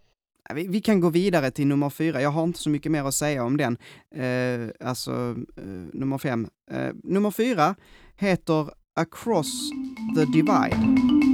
Ja, 0.49 0.55
Vi, 0.55 0.67
vi 0.69 0.81
kan 0.81 1.01
gå 1.01 1.11
vidare 1.11 1.51
till 1.51 1.67
nummer 1.67 1.91
fyra. 1.91 2.23
Jag 2.23 2.31
har 2.31 2.45
inte 2.45 2.59
så 2.59 2.71
mycket 2.71 2.93
mer 2.93 3.05
att 3.05 3.15
säga 3.15 3.45
om 3.45 3.57
den. 3.57 3.77
Eh, 4.15 4.89
alltså, 4.89 5.37
eh, 5.57 5.65
nummer 5.93 6.19
fem. 6.19 6.49
Eh, 6.71 6.91
nummer 7.05 7.31
fyra 7.31 7.75
heter 8.17 8.71
Across 8.95 9.71
the 10.17 10.25
Divide. 10.25 11.26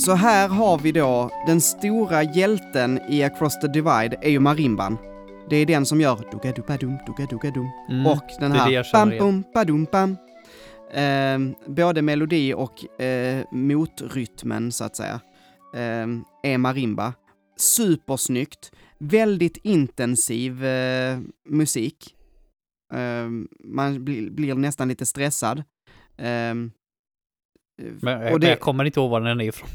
Så 0.00 0.12
här 0.14 0.48
har 0.48 0.78
vi 0.78 0.92
då 0.92 1.30
den 1.46 1.60
stora 1.60 2.22
hjälten 2.22 3.00
i 3.08 3.22
Across 3.22 3.60
the 3.60 3.66
Divide 3.68 4.16
är 4.22 4.30
ju 4.30 4.40
marimban. 4.40 4.98
Det 5.50 5.56
är 5.56 5.66
den 5.66 5.86
som 5.86 6.00
gör 6.00 6.16
duga-duba-dum, 6.16 6.98
duga-duga-dum. 7.06 7.68
Mm, 7.90 8.06
Och 8.06 8.24
den 8.40 8.52
här 8.52 8.92
bam 8.92 9.08
bum 9.18 9.44
badum 9.54 9.86
bam. 9.92 10.16
Ehm, 10.94 11.54
både 11.66 12.02
melodi 12.02 12.54
och 12.54 13.00
eh, 13.02 13.44
motrytmen 13.52 14.72
så 14.72 14.84
att 14.84 14.96
säga 14.96 15.20
ehm, 15.74 16.24
är 16.42 16.58
marimba. 16.58 17.12
Supersnyggt, 17.56 18.72
väldigt 18.98 19.56
intensiv 19.56 20.64
eh, 20.64 21.18
musik. 21.48 22.14
Ehm, 22.94 23.48
man 23.64 24.04
blir, 24.04 24.30
blir 24.30 24.54
nästan 24.54 24.88
lite 24.88 25.06
stressad. 25.06 25.62
Ehm, 26.18 26.70
Men, 28.02 28.18
men 28.20 28.40
det- 28.40 28.48
jag 28.48 28.60
kommer 28.60 28.84
inte 28.84 29.00
ihåg 29.00 29.10
var 29.10 29.20
den 29.20 29.40
är 29.40 29.44
ifrån. 29.44 29.68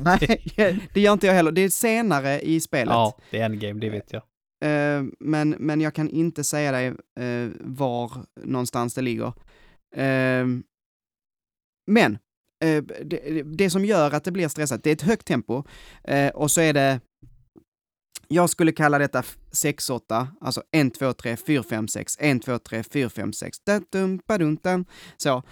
Nej, 0.04 0.88
det 0.94 1.00
gör 1.00 1.12
inte 1.12 1.26
jag 1.26 1.34
heller. 1.34 1.52
Det 1.52 1.60
är 1.60 1.68
senare 1.68 2.40
i 2.40 2.60
spelet. 2.60 2.92
Ja, 2.92 3.18
det 3.30 3.40
är 3.40 3.44
endgame, 3.44 3.80
det 3.80 3.90
vet 3.90 4.12
jag. 4.12 4.22
Eh, 4.62 5.02
men, 5.20 5.50
men 5.50 5.80
jag 5.80 5.94
kan 5.94 6.08
inte 6.08 6.44
säga 6.44 6.72
dig 6.72 6.86
eh, 7.20 7.50
var 7.60 8.12
någonstans 8.42 8.94
det 8.94 9.02
ligger. 9.02 9.32
Eh, 9.96 10.46
men 11.86 12.18
det, 13.04 13.42
det 13.42 13.70
som 13.70 13.84
gör 13.84 14.14
att 14.14 14.24
det 14.24 14.32
blir 14.32 14.48
stressat, 14.48 14.84
det 14.84 14.90
är 14.90 14.94
ett 14.94 15.02
högt 15.02 15.26
tempo 15.26 15.64
och 16.34 16.50
så 16.50 16.60
är 16.60 16.72
det 16.72 17.00
jag 18.28 18.50
skulle 18.50 18.72
kalla 18.72 18.98
detta 18.98 19.22
6-8, 19.52 20.26
alltså 20.40 20.62
1, 20.72 20.94
2, 20.94 21.12
3, 21.12 21.36
4, 21.36 21.62
5, 21.62 21.88
6, 21.88 22.16
1, 22.20 22.42
2, 22.42 22.58
3, 22.58 22.82
4, 22.82 23.10
5, 23.10 23.32
6, 23.32 23.58
dum, 23.90 24.20
badum, 24.26 24.56
dum. 24.56 24.84
Så. 25.16 25.42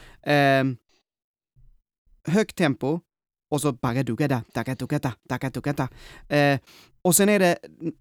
Högt 2.27 2.57
tempo 2.57 3.01
och 3.49 3.61
så 3.61 3.73
bagadugada, 3.73 4.43
dagadugada, 4.55 5.13
dagadugada. 5.29 5.89
Eh, 6.29 6.59
och 7.03 7.17
sen 7.17 7.29
är 7.29 7.39
det, 7.39 7.59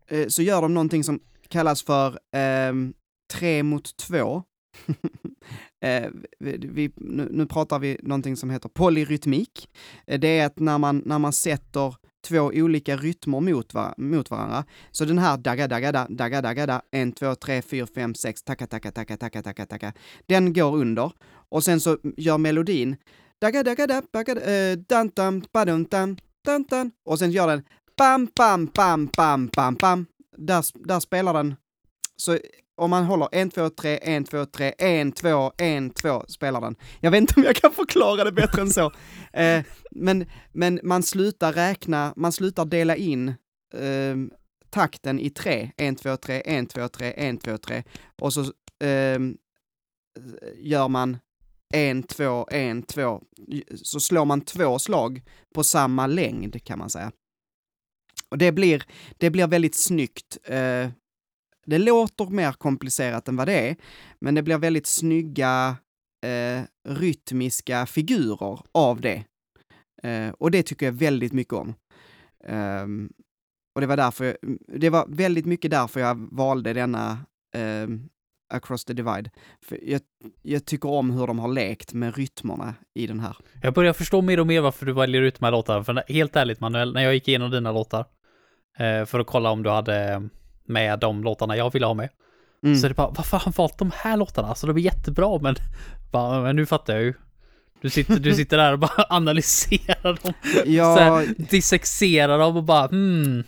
eh, 0.07 0.27
så 0.27 0.41
gör 0.41 0.61
de 0.61 0.73
någonting 0.73 1.03
som 1.03 1.19
kallas 1.49 1.83
för 1.83 2.19
eh, 2.35 2.73
tre 3.33 3.63
mot 3.63 3.97
två. 3.97 4.43
eh, 5.81 6.09
vi, 6.39 6.57
vi, 6.57 6.91
nu, 6.95 7.27
nu 7.31 7.45
pratar 7.45 7.79
vi 7.79 7.99
någonting 8.03 8.37
som 8.37 8.49
heter 8.49 8.69
polyrytmik. 8.69 9.69
Eh, 10.07 10.19
det 10.19 10.39
är 10.39 10.45
att 10.45 10.59
när 10.59 10.77
man, 10.77 11.03
när 11.05 11.19
man 11.19 11.33
sätter 11.33 11.95
två 12.27 12.51
olika 12.53 12.97
rytmer 12.97 13.39
mot, 13.39 13.73
va, 13.73 13.93
mot 13.97 14.31
varandra. 14.31 14.65
Så 14.91 15.05
den 15.05 15.17
här 15.17 15.37
dagadagada, 15.37 16.07
dagadagada, 16.09 16.65
da, 16.65 16.73
da, 16.73 16.81
en, 16.91 17.11
två, 17.11 17.35
tre, 17.35 17.61
fyra, 17.61 17.87
fem, 17.95 18.15
sex, 18.15 18.43
tacka 18.43 18.67
tacka 18.67 18.91
tacka 18.91 19.17
tacka 19.17 19.43
tacka 19.43 19.65
tacka. 19.65 19.93
Den 20.25 20.53
går 20.53 20.75
under 20.75 21.11
och 21.49 21.63
sen 21.63 21.79
så 21.79 21.97
gör 22.17 22.37
melodin 22.37 22.95
daga 23.41 23.63
daga 23.63 23.87
da, 23.87 24.01
baga, 24.13 24.33
eh, 24.33 24.77
dan 24.77 25.11
dam, 25.15 25.43
badum 25.53 25.83
dam, 25.83 26.17
dan 26.45 26.65
dan 26.69 26.91
och 27.05 27.19
sen 27.19 27.31
gör 27.31 27.47
den 27.47 27.63
bam 27.97 28.27
bam 28.35 28.65
bam 28.65 29.09
bam 29.17 29.47
bam 29.47 29.75
bam. 29.75 30.05
Där, 30.37 30.87
där 30.87 30.99
spelar 30.99 31.33
den 31.33 31.55
så 32.15 32.37
om 32.77 32.89
man 32.89 33.03
håller 33.03 33.29
1, 33.31 33.53
2, 33.53 33.69
3, 33.69 33.97
1, 33.97 34.29
2, 34.29 34.45
3, 34.45 34.73
1, 34.77 35.15
2, 35.15 35.51
1, 35.57 35.95
2 35.95 36.23
spelar 36.27 36.61
den. 36.61 36.75
Jag 36.99 37.11
vet 37.11 37.21
inte 37.21 37.33
om 37.37 37.43
jag 37.43 37.55
kan 37.55 37.71
förklara 37.71 38.23
det 38.23 38.31
bättre 38.31 38.61
än 38.61 38.69
så. 38.69 38.91
Eh, 39.33 39.63
men, 39.91 40.25
men 40.51 40.79
man 40.83 41.03
slutar 41.03 41.53
räkna, 41.53 42.13
man 42.15 42.31
slutar 42.31 42.65
dela 42.65 42.95
in 42.95 43.27
eh, 43.73 44.15
takten 44.69 45.19
i 45.19 45.29
tre. 45.29 45.71
1, 45.77 45.97
2, 45.97 46.17
3, 46.17 46.41
1, 46.45 46.69
2, 46.69 46.87
3, 46.87 47.11
1, 47.11 47.41
2, 47.41 47.57
3. 47.57 47.83
Och 48.21 48.33
så 48.33 48.41
eh, 48.83 49.19
gör 50.55 50.87
man 50.87 51.17
1, 51.73 52.07
2, 52.07 52.47
1, 52.51 52.87
2. 52.87 53.23
Så 53.75 53.99
slår 53.99 54.25
man 54.25 54.41
två 54.41 54.79
slag 54.79 55.21
på 55.55 55.63
samma 55.63 56.07
längd 56.07 56.63
kan 56.63 56.79
man 56.79 56.89
säga. 56.89 57.11
Och 58.29 58.37
det 58.37 58.51
blir, 58.51 58.83
det 59.17 59.29
blir 59.29 59.47
väldigt 59.47 59.75
snyggt. 59.75 60.37
Eh, 60.43 60.89
det 61.65 61.77
låter 61.77 62.25
mer 62.25 62.51
komplicerat 62.51 63.27
än 63.27 63.35
vad 63.35 63.47
det 63.47 63.69
är, 63.69 63.75
men 64.21 64.35
det 64.35 64.43
blir 64.43 64.57
väldigt 64.57 64.87
snygga 64.87 65.77
eh, 66.25 66.63
rytmiska 66.89 67.85
figurer 67.85 68.59
av 68.71 69.01
det. 69.01 69.23
Eh, 70.03 70.29
och 70.29 70.51
det 70.51 70.63
tycker 70.63 70.85
jag 70.85 70.93
väldigt 70.93 71.33
mycket 71.33 71.53
om. 71.53 71.73
Ehm, 72.43 73.09
och 73.75 73.81
det 73.81 73.87
var 73.87 73.97
därför, 73.97 74.25
jag, 74.25 74.37
det 74.67 74.89
var 74.89 75.05
väldigt 75.07 75.45
mycket 75.45 75.71
därför 75.71 75.99
jag 75.99 76.27
valde 76.31 76.73
denna 76.73 77.17
ehm, 77.55 78.09
Across 78.49 78.85
the 78.85 78.93
Divide. 78.93 79.29
För 79.61 79.79
jag, 79.83 80.01
jag 80.41 80.65
tycker 80.65 80.89
om 80.89 81.11
hur 81.11 81.27
de 81.27 81.39
har 81.39 81.47
lekt 81.47 81.93
med 81.93 82.17
rytmerna 82.17 82.73
i 82.93 83.07
den 83.07 83.19
här. 83.19 83.37
Jag 83.61 83.73
börjar 83.73 83.93
förstå 83.93 84.21
mer 84.21 84.39
och 84.39 84.47
mer 84.47 84.61
varför 84.61 84.85
du 84.85 84.93
väljer 84.93 85.21
ut 85.21 85.39
de 85.39 85.45
här 85.45 85.51
låtarna. 85.51 85.83
För 85.83 86.03
helt 86.13 86.35
ärligt 86.35 86.59
Manuel, 86.59 86.93
när 86.93 87.03
jag 87.03 87.13
gick 87.13 87.27
igenom 87.27 87.51
dina 87.51 87.71
låtar 87.71 88.05
eh, 88.77 89.05
för 89.05 89.19
att 89.19 89.27
kolla 89.27 89.49
om 89.49 89.63
du 89.63 89.69
hade 89.69 90.29
med 90.65 90.99
de 90.99 91.23
låtarna 91.23 91.57
jag 91.57 91.73
ville 91.73 91.85
ha 91.85 91.93
med, 91.93 92.09
Mm. 92.63 92.77
Så 92.77 92.87
det 92.87 92.91
är 92.91 92.95
bara, 92.95 93.09
varför 93.09 93.37
har 93.37 93.43
han 93.43 93.53
valt 93.57 93.77
de 93.77 93.91
här 93.95 94.17
låtarna? 94.17 94.47
Alltså 94.47 94.67
de 94.67 94.77
är 94.77 94.81
jättebra 94.81 95.39
men, 95.41 95.55
bara, 96.11 96.41
men 96.41 96.55
nu 96.55 96.65
fattar 96.65 96.93
jag 96.93 97.03
ju. 97.03 97.13
Du 97.81 97.89
sitter, 97.89 98.19
du 98.19 98.33
sitter 98.33 98.57
där 98.57 98.73
och 98.73 98.79
bara 98.79 99.05
analyserar 99.09 100.19
dem. 100.23 100.33
Ja, 100.65 100.95
Så 100.95 101.01
här, 101.01 101.27
dissexerar 101.37 102.39
dem 102.39 102.57
och 102.57 102.63
bara 102.63 102.87
hmm. 102.87 103.43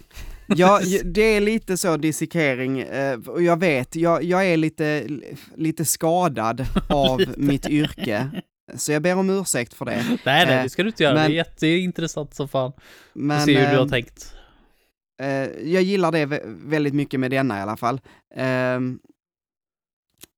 Ja, 0.55 0.79
det 1.05 1.21
är 1.21 1.41
lite 1.41 1.77
så 1.77 1.97
dissekering, 1.97 2.79
eh, 2.79 3.19
och 3.19 3.41
jag 3.43 3.59
vet, 3.59 3.95
jag, 3.95 4.23
jag 4.23 4.45
är 4.47 4.57
lite, 4.57 5.07
lite 5.55 5.85
skadad 5.85 6.65
av 6.89 7.21
mitt 7.37 7.69
yrke, 7.69 8.29
så 8.75 8.91
jag 8.91 9.01
ber 9.01 9.15
om 9.17 9.29
ursäkt 9.29 9.73
för 9.73 9.85
det. 9.85 10.03
Nej 10.25 10.45
nej 10.45 10.57
Eh, 10.57 10.63
det 10.63 10.69
ska 10.69 10.83
du 10.83 10.89
inte 10.89 11.03
göra, 11.03 11.13
men- 11.13 11.31
det 11.31 11.33
är 11.33 11.37
jätteintressant 11.37 12.33
som 12.33 12.47
fan. 12.47 12.71
Men 13.13 13.45
se 13.45 13.59
hur 13.59 13.71
du 13.71 13.77
har 13.77 13.85
eh, 13.85 13.89
tänkt. 13.89 14.33
jag 15.63 15.83
gillar 15.83 16.11
det 16.11 16.25
vä- 16.25 16.69
väldigt 16.69 16.93
mycket 16.93 17.19
med 17.19 17.31
denna 17.31 17.59
i 17.59 17.61
alla 17.61 17.77
fall. 17.77 18.01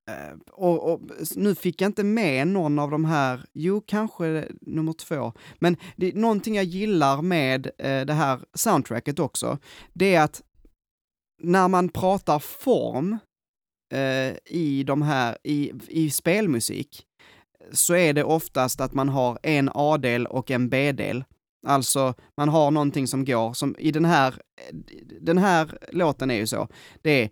Eh, 0.10 0.38
och, 0.52 0.94
och 0.94 1.02
nu 1.36 1.56
fick 1.56 1.82
jag 1.82 1.90
inte 1.90 2.04
med 2.04 2.48
någon 2.48 2.80
av 2.80 2.92
de 2.92 3.06
här, 3.06 3.46
jo 3.54 3.82
kanske 3.88 4.48
nummer 4.62 4.94
två, 4.94 5.34
men 5.60 5.78
det 5.96 6.08
är 6.08 6.14
någonting 6.14 6.56
jag 6.56 6.66
gillar 6.66 7.22
med 7.22 7.66
eh, 7.78 8.02
det 8.02 8.14
här 8.14 8.40
soundtracket 8.54 9.20
också, 9.20 9.58
det 9.94 10.16
är 10.16 10.22
att 10.22 10.42
när 11.44 11.68
man 11.68 11.90
pratar 11.90 12.40
form 12.40 13.18
eh, 13.94 14.36
i 14.46 14.84
de 14.88 15.02
här, 15.02 15.38
i, 15.44 15.72
i 15.88 16.10
spelmusik, 16.10 17.06
så 17.72 17.96
är 17.96 18.14
det 18.14 18.24
oftast 18.24 18.82
att 18.82 18.94
man 18.94 19.10
har 19.10 19.40
en 19.44 19.70
A-del 19.74 20.26
och 20.26 20.52
en 20.52 20.70
B-del. 20.70 21.24
Alltså, 21.68 22.14
man 22.38 22.50
har 22.50 22.72
någonting 22.72 23.08
som 23.08 23.26
går, 23.26 23.54
som 23.54 23.76
i 23.80 23.92
den 23.92 24.06
här, 24.06 24.28
eh, 24.28 24.76
den 25.22 25.38
här 25.38 25.78
låten 25.92 26.32
är 26.32 26.36
ju 26.36 26.48
så, 26.48 26.68
det 27.02 27.24
är 27.24 27.30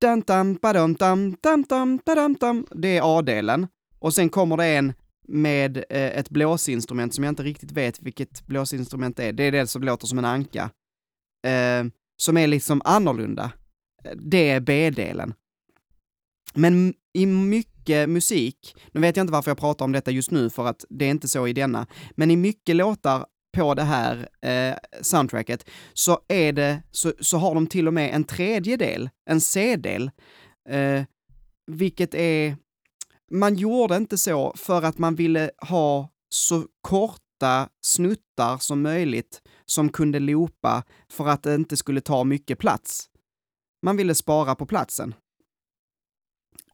Dun, 0.00 0.22
dam 0.26 0.54
badam 0.54 0.94
dam 0.94 1.36
dam 1.42 1.62
dam 1.62 2.00
badam 2.06 2.34
dam 2.34 2.66
det 2.70 2.96
är 2.96 3.18
A-delen. 3.18 3.66
Och 3.98 4.14
sen 4.14 4.28
kommer 4.28 4.56
det 4.56 4.64
en 4.64 4.92
med 5.28 5.76
eh, 5.76 6.18
ett 6.18 6.30
blåsinstrument 6.30 7.14
som 7.14 7.24
jag 7.24 7.30
inte 7.30 7.42
riktigt 7.42 7.72
vet 7.72 8.02
vilket 8.02 8.46
blåsinstrument 8.46 9.16
det 9.16 9.24
är. 9.24 9.32
Det 9.32 9.44
är 9.44 9.52
det 9.52 9.66
som 9.66 9.82
låter 9.82 10.06
som 10.06 10.18
en 10.18 10.24
anka. 10.24 10.70
Eh, 11.46 11.84
som 12.16 12.36
är 12.36 12.46
liksom 12.46 12.82
annorlunda. 12.84 13.52
Det 14.14 14.50
är 14.50 14.60
B-delen. 14.60 15.34
Men 16.54 16.94
i 17.12 17.26
mycket 17.26 18.08
musik, 18.08 18.76
nu 18.92 19.00
vet 19.00 19.16
jag 19.16 19.24
inte 19.24 19.32
varför 19.32 19.50
jag 19.50 19.58
pratar 19.58 19.84
om 19.84 19.92
detta 19.92 20.10
just 20.10 20.30
nu 20.30 20.50
för 20.50 20.66
att 20.66 20.84
det 20.88 21.04
är 21.04 21.10
inte 21.10 21.28
så 21.28 21.46
i 21.46 21.52
denna, 21.52 21.86
men 22.10 22.30
i 22.30 22.36
mycket 22.36 22.76
låtar 22.76 23.26
på 23.56 23.74
det 23.74 23.82
här 23.82 24.28
eh, 24.42 24.76
soundtracket 25.02 25.70
så 25.94 26.20
är 26.28 26.52
det, 26.52 26.82
så, 26.90 27.12
så 27.20 27.38
har 27.38 27.54
de 27.54 27.66
till 27.66 27.86
och 27.86 27.94
med 27.94 28.14
en 28.14 28.24
tredjedel, 28.24 29.10
en 29.30 29.40
C-del, 29.40 30.10
eh, 30.68 31.02
vilket 31.66 32.14
är, 32.14 32.56
man 33.30 33.54
gjorde 33.54 33.96
inte 33.96 34.18
så 34.18 34.52
för 34.56 34.82
att 34.82 34.98
man 34.98 35.14
ville 35.14 35.50
ha 35.68 36.10
så 36.28 36.64
korta 36.80 37.68
snuttar 37.82 38.58
som 38.58 38.82
möjligt 38.82 39.42
som 39.66 39.88
kunde 39.88 40.18
loopa 40.18 40.82
för 41.10 41.28
att 41.28 41.42
det 41.42 41.54
inte 41.54 41.76
skulle 41.76 42.00
ta 42.00 42.24
mycket 42.24 42.58
plats. 42.58 43.08
Man 43.82 43.96
ville 43.96 44.14
spara 44.14 44.54
på 44.54 44.66
platsen. 44.66 45.14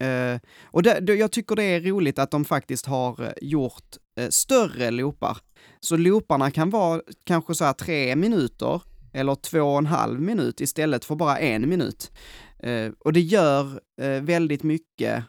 Uh, 0.02 0.40
och 0.64 0.82
det, 0.82 1.00
det, 1.00 1.14
jag 1.14 1.32
tycker 1.32 1.56
det 1.56 1.64
är 1.64 1.80
roligt 1.80 2.18
att 2.18 2.30
de 2.30 2.44
faktiskt 2.44 2.86
har 2.86 3.22
eh, 3.22 3.32
gjort 3.40 3.96
eh, 4.16 4.28
större 4.28 4.90
loopar. 4.90 5.38
Så 5.80 5.96
looparna 5.96 6.50
kan 6.50 6.70
vara 6.70 7.02
kanske 7.24 7.54
så 7.54 7.64
här 7.64 7.72
tre 7.72 8.16
minuter 8.16 8.82
eller 9.12 9.34
två 9.34 9.60
och 9.62 9.78
en 9.78 9.86
halv 9.86 10.20
minut 10.20 10.60
istället 10.60 11.04
för 11.04 11.14
bara 11.14 11.38
en 11.38 11.68
minut. 11.68 12.12
Eh, 12.58 12.92
och 12.98 13.12
det 13.12 13.20
gör 13.20 13.80
eh, 14.00 14.22
väldigt 14.22 14.62
mycket 14.62 15.24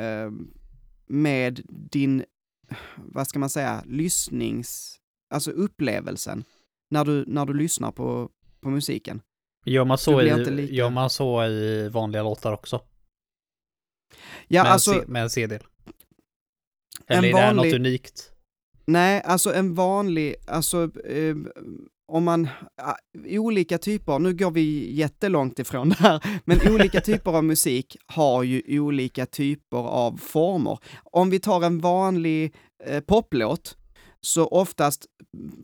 eh, 0.00 0.30
med 1.06 1.60
din, 1.68 2.24
vad 2.96 3.28
ska 3.28 3.38
man 3.38 3.50
säga, 3.50 3.82
lyssnings, 3.86 4.96
alltså 5.34 5.50
upplevelsen 5.50 6.44
när 6.90 7.04
du, 7.04 7.24
när 7.26 7.46
du 7.46 7.54
lyssnar 7.54 7.92
på, 7.92 8.30
på 8.60 8.70
musiken. 8.70 9.20
Gör 9.64 9.84
man, 9.84 9.98
så 9.98 10.20
i, 10.20 10.24
lika- 10.24 10.74
gör 10.74 10.90
man 10.90 11.10
så 11.10 11.44
i 11.44 11.88
vanliga 11.88 12.22
låtar 12.22 12.52
också? 12.52 12.80
Ja, 14.48 14.62
med, 14.62 14.72
alltså, 14.72 14.92
en, 15.02 15.12
med 15.12 15.22
en 15.22 15.30
CD-del? 17.12 17.24
En 17.24 17.24
Eller 17.24 17.38
är 17.38 17.42
det 17.42 17.54
vanlig- 17.54 17.70
något 17.72 17.80
unikt? 17.80 18.28
Nej, 18.86 19.22
alltså 19.24 19.54
en 19.54 19.74
vanlig, 19.74 20.34
alltså 20.46 20.82
eh, 21.06 21.36
om 22.12 22.24
man, 22.24 22.48
ah, 22.82 22.94
olika 23.28 23.78
typer, 23.78 24.18
nu 24.18 24.34
går 24.34 24.50
vi 24.50 24.94
jättelångt 24.94 25.58
ifrån 25.58 25.88
det 25.88 25.94
här, 25.98 26.40
men 26.44 26.58
olika 26.74 27.00
typer 27.10 27.30
av 27.30 27.44
musik 27.44 27.96
har 28.06 28.42
ju 28.42 28.80
olika 28.80 29.26
typer 29.26 29.76
av 29.78 30.16
former. 30.16 30.78
Om 31.02 31.30
vi 31.30 31.40
tar 31.40 31.62
en 31.62 31.78
vanlig 31.78 32.54
eh, 32.84 33.00
poplåt, 33.00 33.76
så 34.20 34.46
oftast 34.46 35.06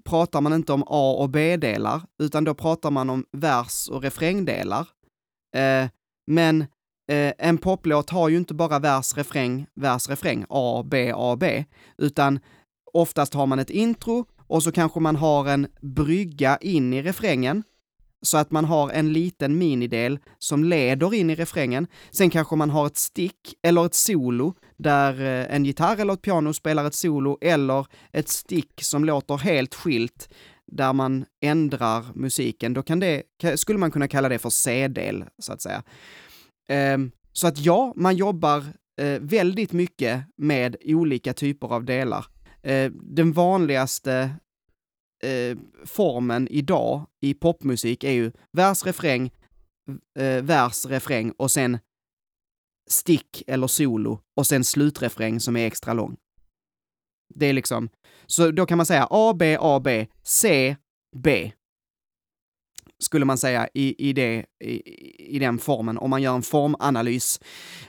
pratar 0.05 0.41
man 0.41 0.53
inte 0.53 0.73
om 0.73 0.83
A 0.87 1.17
och 1.19 1.31
B-delar, 1.31 2.03
utan 2.23 2.45
då 2.45 2.55
pratar 2.55 2.91
man 2.91 3.11
om 3.11 3.25
vers 3.33 3.89
och 3.89 4.03
refrängdelar. 4.03 4.89
Eh, 5.57 5.89
men 6.27 6.67
eh, 7.09 7.33
en 7.39 7.59
poplåt 7.59 8.11
har 8.11 8.29
ju 8.29 8.37
inte 8.37 8.55
bara 8.55 8.79
vers, 8.79 9.17
refräng, 9.17 9.67
vers, 9.75 10.09
refräng, 10.09 10.45
A, 10.49 10.85
B, 10.87 11.13
A, 11.17 11.37
B, 11.41 11.65
utan 11.99 12.41
oftast 12.93 13.35
har 13.35 13.47
man 13.47 13.59
ett 13.59 13.71
intro 13.71 14.27
och 14.47 14.63
så 14.63 14.73
kanske 14.73 15.01
man 15.01 15.17
har 15.17 15.47
en 15.47 15.67
brygga 15.81 16.57
in 16.57 16.93
i 16.93 17.03
refrängen 17.03 17.63
så 18.23 18.39
att 18.39 18.51
man 18.51 18.65
har 18.65 18.91
en 18.91 19.13
liten 19.13 19.59
minidel 19.59 20.19
som 20.39 20.65
leder 20.65 21.15
in 21.15 21.31
i 21.31 21.35
refrängen. 21.35 21.87
Sen 22.11 22.31
kanske 22.31 22.57
man 22.57 22.71
har 22.71 22.87
ett 22.87 22.97
stick 22.97 23.55
eller 23.63 23.87
ett 23.87 23.95
solo 23.95 24.55
där 24.77 25.21
eh, 25.21 25.55
en 25.55 25.65
gitarr 25.65 26.01
eller 26.01 26.13
ett 26.13 26.23
piano 26.23 26.53
spelar 26.53 26.85
ett 26.85 26.95
solo 26.95 27.39
eller 27.41 27.87
ett 28.13 28.29
stick 28.29 28.83
som 28.83 29.05
låter 29.05 29.37
helt 29.37 29.75
skilt 29.75 30.29
där 30.73 30.93
man 30.93 31.25
ändrar 31.41 32.05
musiken. 32.15 32.75
Då 32.75 32.83
kan 32.83 33.01
det, 33.01 33.23
skulle 33.57 33.79
man 33.79 33.91
kunna 33.91 34.09
kalla 34.09 34.29
det 34.29 34.39
för 34.39 34.51
C-del, 34.51 35.25
så 35.39 35.53
att 35.53 35.63
säga. 35.63 35.83
Ehm, 36.69 37.11
så 37.33 37.47
att 37.47 37.59
ja, 37.59 37.93
man 37.97 38.17
jobbar 38.17 38.65
eh, 39.01 39.21
väldigt 39.21 39.73
mycket 39.73 40.25
med 40.37 40.77
olika 40.85 41.35
typer 41.35 41.75
av 41.75 41.85
delar. 41.85 42.27
Eh, 42.63 42.93
den 42.93 43.33
vanligaste 43.33 44.31
eh, 45.23 45.59
formen 45.85 46.49
idag 46.49 47.07
i 47.21 47.35
popmusik 47.35 48.05
är 48.05 48.13
ju 48.13 48.33
vers, 48.53 48.85
refräng, 48.85 49.31
vers, 50.43 50.87
refräng 50.87 51.31
och 51.31 51.51
sen 51.51 51.79
stick 52.91 53.43
eller 53.47 53.67
solo 53.67 54.21
och 54.37 54.47
sen 54.47 54.65
slutrefräng 54.65 55.41
som 55.41 55.57
är 55.57 55.67
extra 55.67 55.93
lång. 55.93 56.17
Det 57.35 57.47
är 57.47 57.53
liksom, 57.53 57.89
så 58.27 58.51
då 58.51 58.67
kan 58.67 58.77
man 58.77 58.87
säga 58.87 59.07
A, 59.11 59.35
B, 59.39 59.57
A, 59.61 59.81
B, 59.85 60.07
C, 60.23 60.77
B. 61.17 61.53
Skulle 63.03 63.25
man 63.25 63.39
säga 63.39 63.69
i, 63.75 64.09
i, 64.09 64.13
det, 64.13 64.45
i, 64.65 65.37
i 65.37 65.39
den 65.39 65.59
formen, 65.59 65.99
om 65.99 66.11
man 66.11 66.23
gör 66.23 66.35
en 66.35 66.43
formanalys. 66.43 67.41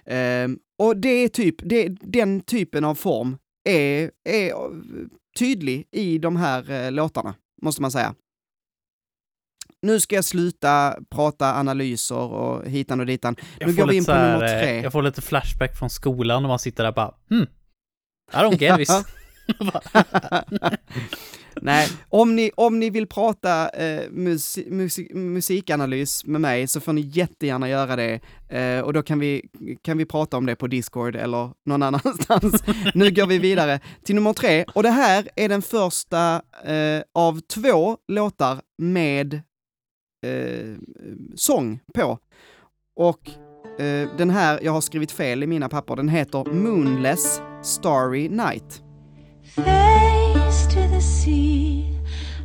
Ehm, 0.05 0.59
och 0.79 0.97
det 0.97 1.09
är 1.09 1.29
typ, 1.29 1.55
det, 1.59 1.87
den 2.01 2.41
typen 2.41 2.85
av 2.85 2.95
form 2.95 3.37
är, 3.69 4.11
är 4.29 4.53
tydlig 5.39 5.87
i 5.91 6.17
de 6.17 6.35
här 6.35 6.71
eh, 6.71 6.91
låtarna, 6.91 7.35
måste 7.61 7.81
man 7.81 7.91
säga. 7.91 8.15
Nu 9.81 9.99
ska 9.99 10.15
jag 10.15 10.25
sluta 10.25 10.97
prata 11.09 11.55
analyser 11.55 12.15
och 12.15 12.67
hitan 12.67 12.99
och 12.99 13.05
ditan. 13.05 13.35
Nu 13.59 13.73
går 13.73 13.87
vi 13.87 13.97
in 13.97 14.05
på 14.05 14.11
här, 14.11 14.33
nummer 14.33 14.55
eh, 14.55 14.61
tre. 14.61 14.81
Jag 14.81 14.91
får 14.91 15.01
lite 15.01 15.21
flashback 15.21 15.77
från 15.77 15.89
skolan 15.89 16.45
och 16.45 16.49
man 16.49 16.59
sitter 16.59 16.83
där 16.83 16.91
bara 16.91 17.13
hmm. 17.29 17.47
I 18.33 18.35
don't 18.35 18.61
get 18.61 18.77
this. 18.77 18.89
Nej, 21.61 21.89
om 22.09 22.35
ni, 22.35 22.51
om 22.55 22.79
ni 22.79 22.89
vill 22.89 23.07
prata 23.07 23.69
eh, 23.69 24.09
musi, 24.11 24.71
musik, 24.71 25.13
musikanalys 25.13 26.25
med 26.25 26.41
mig 26.41 26.67
så 26.67 26.79
får 26.79 26.93
ni 26.93 27.01
jättegärna 27.01 27.69
göra 27.69 27.95
det. 27.95 28.19
Eh, 28.49 28.81
och 28.81 28.93
då 28.93 29.01
kan 29.01 29.19
vi, 29.19 29.49
kan 29.81 29.97
vi 29.97 30.05
prata 30.05 30.37
om 30.37 30.45
det 30.45 30.55
på 30.55 30.67
Discord 30.67 31.15
eller 31.15 31.51
någon 31.65 31.83
annanstans. 31.89 32.63
nu 32.93 33.11
går 33.11 33.27
vi 33.27 33.39
vidare 33.39 33.79
till 34.03 34.15
nummer 34.15 34.33
tre. 34.33 34.65
Och 34.73 34.83
det 34.83 34.89
här 34.89 35.29
är 35.35 35.49
den 35.49 35.61
första 35.61 36.41
eh, 36.65 37.01
av 37.13 37.39
två 37.39 37.97
låtar 38.07 38.61
med 38.77 39.33
eh, 40.25 40.75
sång 41.35 41.79
på. 41.93 42.17
Och 42.95 43.29
eh, 43.79 44.09
den 44.17 44.29
här, 44.29 44.59
jag 44.63 44.71
har 44.71 44.81
skrivit 44.81 45.11
fel 45.11 45.43
i 45.43 45.47
mina 45.47 45.69
papper, 45.69 45.95
den 45.95 46.09
heter 46.09 46.53
Moonless 46.53 47.41
Starry 47.63 48.29
Night. 48.29 48.81
Face 49.55 50.18
to 50.69 50.87
the 50.87 51.01
sea, 51.01 51.97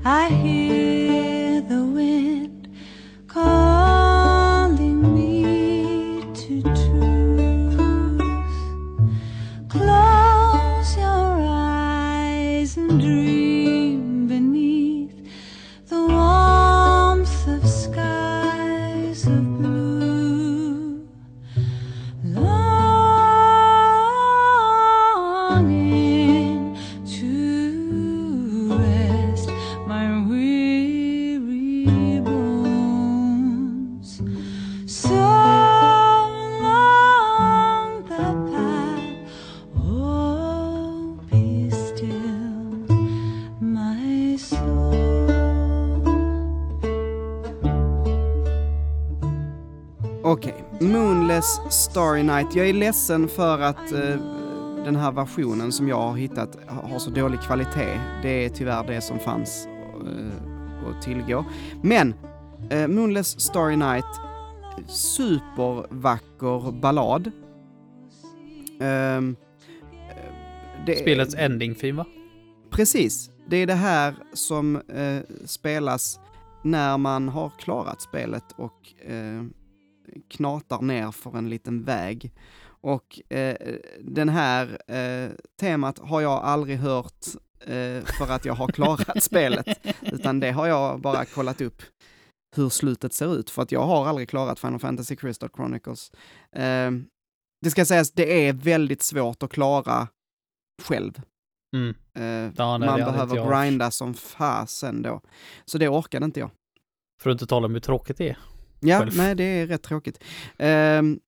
I 0.02 0.28
hear 0.28 1.60
the 1.60 1.84
wind 1.84 2.68
calling 3.26 4.13
Moonless 50.80 51.60
Starry 51.70 52.22
Night. 52.22 52.54
Jag 52.54 52.68
är 52.68 52.72
ledsen 52.72 53.28
för 53.28 53.58
att 53.60 53.92
eh, 53.92 54.16
den 54.84 54.96
här 54.96 55.12
versionen 55.12 55.72
som 55.72 55.88
jag 55.88 55.96
har 56.00 56.16
hittat 56.16 56.58
ha- 56.68 56.88
har 56.88 56.98
så 56.98 57.10
dålig 57.10 57.40
kvalitet. 57.40 58.00
Det 58.22 58.44
är 58.44 58.48
tyvärr 58.48 58.84
det 58.86 59.00
som 59.00 59.18
fanns 59.18 59.68
eh, 60.06 60.90
att 60.90 61.02
tillgå. 61.02 61.44
Men 61.82 62.14
eh, 62.70 62.88
Moonless 62.88 63.40
Starry 63.40 63.76
Night, 63.76 64.04
supervacker 64.88 66.72
ballad. 66.72 67.30
Ehm, 68.80 69.36
eh, 70.10 70.16
det- 70.86 70.96
Spelets 70.96 71.34
ending-theme 71.34 71.96
va? 71.96 72.06
Precis. 72.70 73.30
Det 73.48 73.56
är 73.56 73.66
det 73.66 73.74
här 73.74 74.14
som 74.32 74.76
eh, 74.76 75.18
spelas 75.46 76.20
när 76.62 76.98
man 76.98 77.28
har 77.28 77.50
klarat 77.58 78.00
spelet 78.00 78.44
och 78.56 78.92
eh, 79.06 79.42
knatar 80.28 80.82
ner 80.82 81.10
för 81.10 81.36
en 81.38 81.48
liten 81.48 81.84
väg. 81.84 82.32
Och 82.66 83.32
eh, 83.32 83.56
den 84.00 84.28
här 84.28 84.78
eh, 84.92 85.30
temat 85.60 85.98
har 85.98 86.20
jag 86.20 86.42
aldrig 86.42 86.78
hört 86.78 87.26
eh, 87.60 88.04
för 88.18 88.30
att 88.30 88.44
jag 88.44 88.54
har 88.54 88.68
klarat 88.68 89.22
spelet, 89.22 89.66
utan 90.02 90.40
det 90.40 90.50
har 90.50 90.66
jag 90.66 91.00
bara 91.00 91.24
kollat 91.24 91.60
upp 91.60 91.82
hur 92.56 92.68
slutet 92.68 93.12
ser 93.12 93.36
ut, 93.36 93.50
för 93.50 93.62
att 93.62 93.72
jag 93.72 93.86
har 93.86 94.06
aldrig 94.06 94.28
klarat 94.28 94.58
Final 94.58 94.78
Fantasy 94.78 95.16
Crystal 95.16 95.48
Chronicles. 95.56 96.10
Eh, 96.52 96.90
det 97.64 97.70
ska 97.70 97.84
sägas, 97.84 98.12
det 98.12 98.48
är 98.48 98.52
väldigt 98.52 99.02
svårt 99.02 99.42
att 99.42 99.50
klara 99.50 100.08
själv. 100.82 101.20
Mm. 101.76 101.94
Eh, 102.14 102.52
Ja, 102.56 102.78
nej, 102.78 102.88
man 102.88 102.98
behöver 102.98 103.62
grinda 103.62 103.90
som 103.90 104.14
fasen 104.14 105.02
då. 105.02 105.20
Så 105.64 105.78
det 105.78 105.88
orkade 105.88 106.24
inte 106.24 106.40
jag. 106.40 106.50
För 107.22 107.30
att 107.30 107.34
inte 107.34 107.46
tala 107.46 107.66
om 107.66 107.72
hur 107.72 107.80
tråkigt 107.80 108.16
det 108.16 108.28
är. 108.28 108.38
Ja, 108.84 108.98
Själv. 108.98 109.16
nej, 109.16 109.34
det 109.34 109.44
är 109.44 109.66
rätt 109.66 109.82
tråkigt. 109.82 110.24
Ehm, 110.58 111.20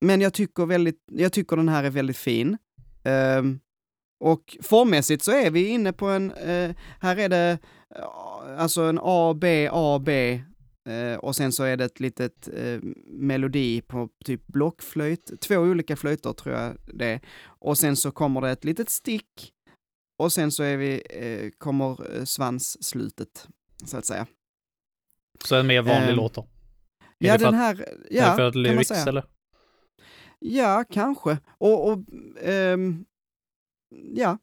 men 0.00 0.20
jag 0.20 0.34
tycker, 0.34 0.66
väldigt, 0.66 1.04
jag 1.12 1.32
tycker 1.32 1.56
den 1.56 1.68
här 1.68 1.84
är 1.84 1.90
väldigt 1.90 2.16
fin. 2.16 2.58
Ehm, 3.04 3.60
och 4.20 4.56
formmässigt 4.62 5.24
så 5.24 5.32
är 5.32 5.50
vi 5.50 5.68
inne 5.68 5.92
på 5.92 6.06
en, 6.06 6.30
eh, 6.32 6.76
här 7.00 7.16
är 7.16 7.28
det 7.28 7.58
eh, 7.96 8.60
alltså 8.60 8.82
en 8.82 8.98
A, 9.02 9.34
B, 9.40 9.68
A, 9.72 9.98
B 10.04 10.42
eh, 10.88 11.16
och 11.18 11.36
sen 11.36 11.52
så 11.52 11.64
är 11.64 11.76
det 11.76 11.84
ett 11.84 12.00
litet 12.00 12.48
melodi 13.06 13.80
på 13.80 14.08
typ 14.24 14.46
blockflöjt, 14.46 15.40
två 15.40 15.56
olika 15.56 15.96
flöjter 15.96 16.32
tror 16.32 16.54
jag 16.54 16.76
det 16.94 17.06
är. 17.06 17.20
Och 17.44 17.78
sen 17.78 17.96
så 17.96 18.10
kommer 18.10 18.40
det 18.40 18.50
ett 18.50 18.64
litet 18.64 18.90
stick 18.90 19.52
och 20.18 20.32
sen 20.32 20.52
så 20.52 20.62
är 20.62 20.76
vi, 20.76 21.02
kommer 21.58 22.24
svansslutet, 22.24 23.48
så 23.84 23.96
att 23.96 24.06
säga. 24.06 24.26
Så 25.44 25.56
en 25.56 25.66
mer 25.66 25.82
vanlig 25.82 26.10
Ehm, 26.10 26.16
låt 26.16 26.34
då. 26.34 26.46
Ja, 27.18 27.38
den 27.38 27.54
här, 27.54 27.88
ja, 28.10 28.36
för 28.36 28.42
att 28.42 28.54
lyrics 28.54 28.90
eller? 28.90 29.24
Ja, 30.38 30.84
kanske. 30.90 31.38
Och, 31.58 31.88
och 31.92 31.98
ehm, 32.42 33.04
ja, 34.14 34.38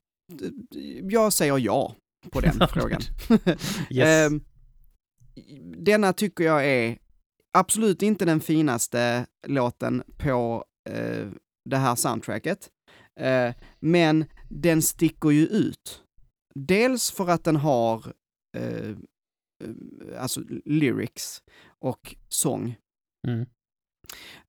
jag 1.02 1.34
säger 1.34 1.58
ja 1.58 1.96
på 2.32 2.42
den 2.42 2.68
frågan. 2.74 3.02
Yes. 3.90 4.08
Ehm, 4.08 4.42
denna 5.78 6.14
tycker 6.14 6.44
jag 6.44 6.66
är 6.68 6.98
absolut 7.58 8.02
inte 8.02 8.26
den 8.26 8.40
finaste 8.40 9.26
låten 9.48 10.04
på 10.18 10.66
eh, 10.90 11.28
det 11.70 11.78
här 11.78 11.96
soundtracket. 11.96 12.70
Eh, 13.20 13.54
men 13.80 14.26
den 14.50 14.82
sticker 14.82 15.30
ju 15.30 15.46
ut. 15.46 16.04
Dels 16.56 17.12
för 17.12 17.28
att 17.30 17.44
den 17.44 17.56
har 17.56 18.14
eh, 18.58 18.96
alltså 20.20 20.42
lyrics 20.66 21.44
och 21.80 22.16
sång. 22.30 22.76
Mm. 23.28 23.46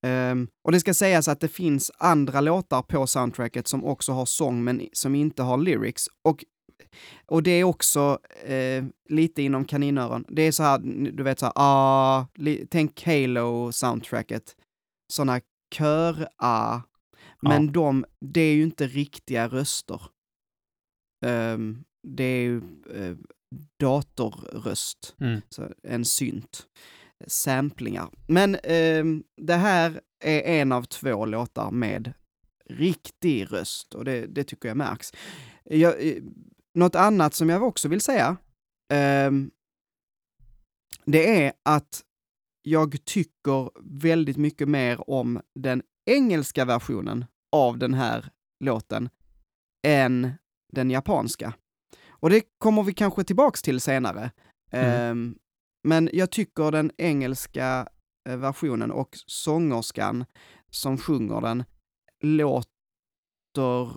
Ehm, 0.03 0.49
och 0.65 0.73
det 0.73 0.81
ska 0.81 0.95
sägas 0.95 1.29
att 1.29 1.41
det 1.41 1.49
finns 1.49 1.93
andra 1.99 2.41
låtar 2.41 2.83
på 2.83 3.07
soundtracket 3.07 3.69
som 3.69 3.85
också 3.85 4.13
har 4.13 4.27
sång 4.27 4.65
men 4.65 4.89
som 4.93 5.15
inte 5.15 5.43
har 5.43 5.59
lyrics. 5.59 6.09
Och, 6.25 6.45
och 7.27 7.43
det 7.43 7.51
är 7.51 7.65
också 7.65 8.19
eh, 8.45 8.85
lite 9.09 9.43
inom 9.43 9.65
kaninöron. 9.65 10.25
Det 10.29 10.43
är 10.43 10.53
så 10.53 10.63
här, 10.63 10.79
du 11.13 11.23
vet 11.23 11.39
så 11.39 11.47
här, 11.47 11.53
ah, 11.57 12.27
tänk 12.71 13.03
Halo-soundtracket. 13.07 14.57
Såna 15.13 15.41
kör-ah. 15.75 16.81
Men 17.43 17.67
Ja. 17.67 17.73
de, 17.73 18.05
det 18.21 18.41
är 18.41 18.55
ju 18.55 18.63
inte 18.63 18.87
riktiga 18.87 19.49
röster. 19.49 20.03
Ehm, 21.27 21.85
det 22.03 22.25
är 22.25 22.41
ju 22.43 22.57
eh, 22.95 23.17
datorröst 23.81 25.15
Mm. 25.21 25.41
så 25.49 25.69
en 25.83 26.05
synt, 26.05 26.67
samplingar. 27.27 28.11
Men 28.27 28.57
ehm, 28.63 29.25
det 29.37 29.55
här 29.55 30.01
är 30.25 30.41
en 30.61 30.73
av 30.73 30.83
två 30.83 31.27
låtar 31.27 31.71
med 31.71 32.13
riktig 32.69 33.53
röst 33.53 33.95
och 33.95 34.05
det, 34.05 34.27
det 34.27 34.45
tycker 34.45 34.69
jag 34.69 34.77
märks. 34.77 35.13
Jag, 35.65 36.07
eh, 36.09 36.23
något 36.75 36.95
annat 36.95 37.35
som 37.35 37.49
jag 37.49 37.63
också 37.63 37.89
vill 37.89 38.01
säga, 38.01 38.37
ehm, 38.93 39.51
det 41.05 41.45
är 41.45 41.53
att 41.63 42.03
jag 42.63 43.05
tycker 43.05 43.71
väldigt 43.81 44.37
mycket 44.37 44.69
mer 44.69 45.11
om 45.11 45.41
den 45.55 45.83
engelska 46.11 46.65
versionen 46.65 47.25
av 47.53 47.79
den 47.79 47.95
här 47.95 48.31
låten 48.65 49.09
än 49.87 50.33
den 50.73 50.91
japanska. 50.91 51.55
Och 52.27 52.31
det 52.31 52.43
kommer 52.59 52.83
vi 52.83 52.95
kanske 52.95 53.25
tillbaks 53.25 53.63
till 53.63 53.81
senare. 53.81 54.31
Mm. 54.71 55.11
Ehm, 55.11 55.39
men 55.89 56.11
jag 56.13 56.31
tycker 56.31 56.71
den 56.71 56.91
engelska 56.97 57.89
eh, 58.29 58.37
versionen 58.37 58.91
och 58.91 59.09
sångerskan 59.27 60.25
som 60.71 60.99
sjunger 60.99 61.41
den 61.41 61.65
låter... 62.23 63.93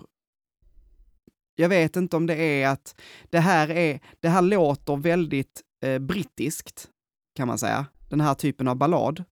Jag 1.54 1.68
vet 1.68 1.96
inte 1.96 2.16
om 2.16 2.26
det 2.26 2.34
är 2.34 2.68
att 2.68 3.00
det 3.30 3.38
här, 3.40 3.70
är, 3.70 4.00
det 4.20 4.28
här 4.28 4.42
låter 4.42 4.96
väldigt 4.96 5.62
eh, 5.84 5.98
brittiskt, 5.98 6.90
kan 7.34 7.48
man 7.48 7.58
säga. 7.58 7.86
Den 8.10 8.20
här 8.20 8.34
typen 8.34 8.68
av 8.68 8.76
ballad. 8.76 9.24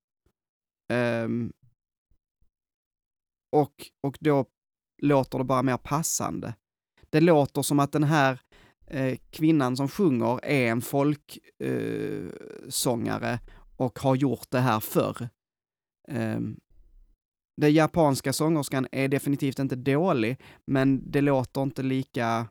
Ehm, 0.93 1.53
och, 3.57 3.75
och 4.07 4.19
då 4.21 4.47
låter 5.03 5.39
det 5.39 5.45
bara 5.45 5.63
mer 5.63 5.77
passande. 5.77 6.55
Det 7.11 7.21
låter 7.21 7.63
som 7.63 7.81
att 7.81 7.93
den 7.93 8.05
här 8.05 8.41
eh, 8.91 9.19
kvinnan 9.31 9.77
som 9.77 9.89
sjunger 9.89 10.45
är 10.45 10.71
en 10.71 10.81
folksångare 10.83 11.43
eh, 11.59 12.69
sångare 12.69 13.41
och 13.77 13.99
har 13.99 14.15
gjort 14.15 14.51
det 14.51 14.61
här 14.61 14.81
förr. 14.81 15.29
Um, 16.09 16.61
den 17.57 17.73
japanska 17.73 18.33
sångerskan 18.33 18.87
är 18.93 19.09
definitivt 19.09 19.59
inte 19.59 19.77
dålig, 19.77 20.41
men 20.67 21.11
det 21.11 21.21
låter 21.21 21.63
inte 21.63 21.83
lika... 21.83 22.49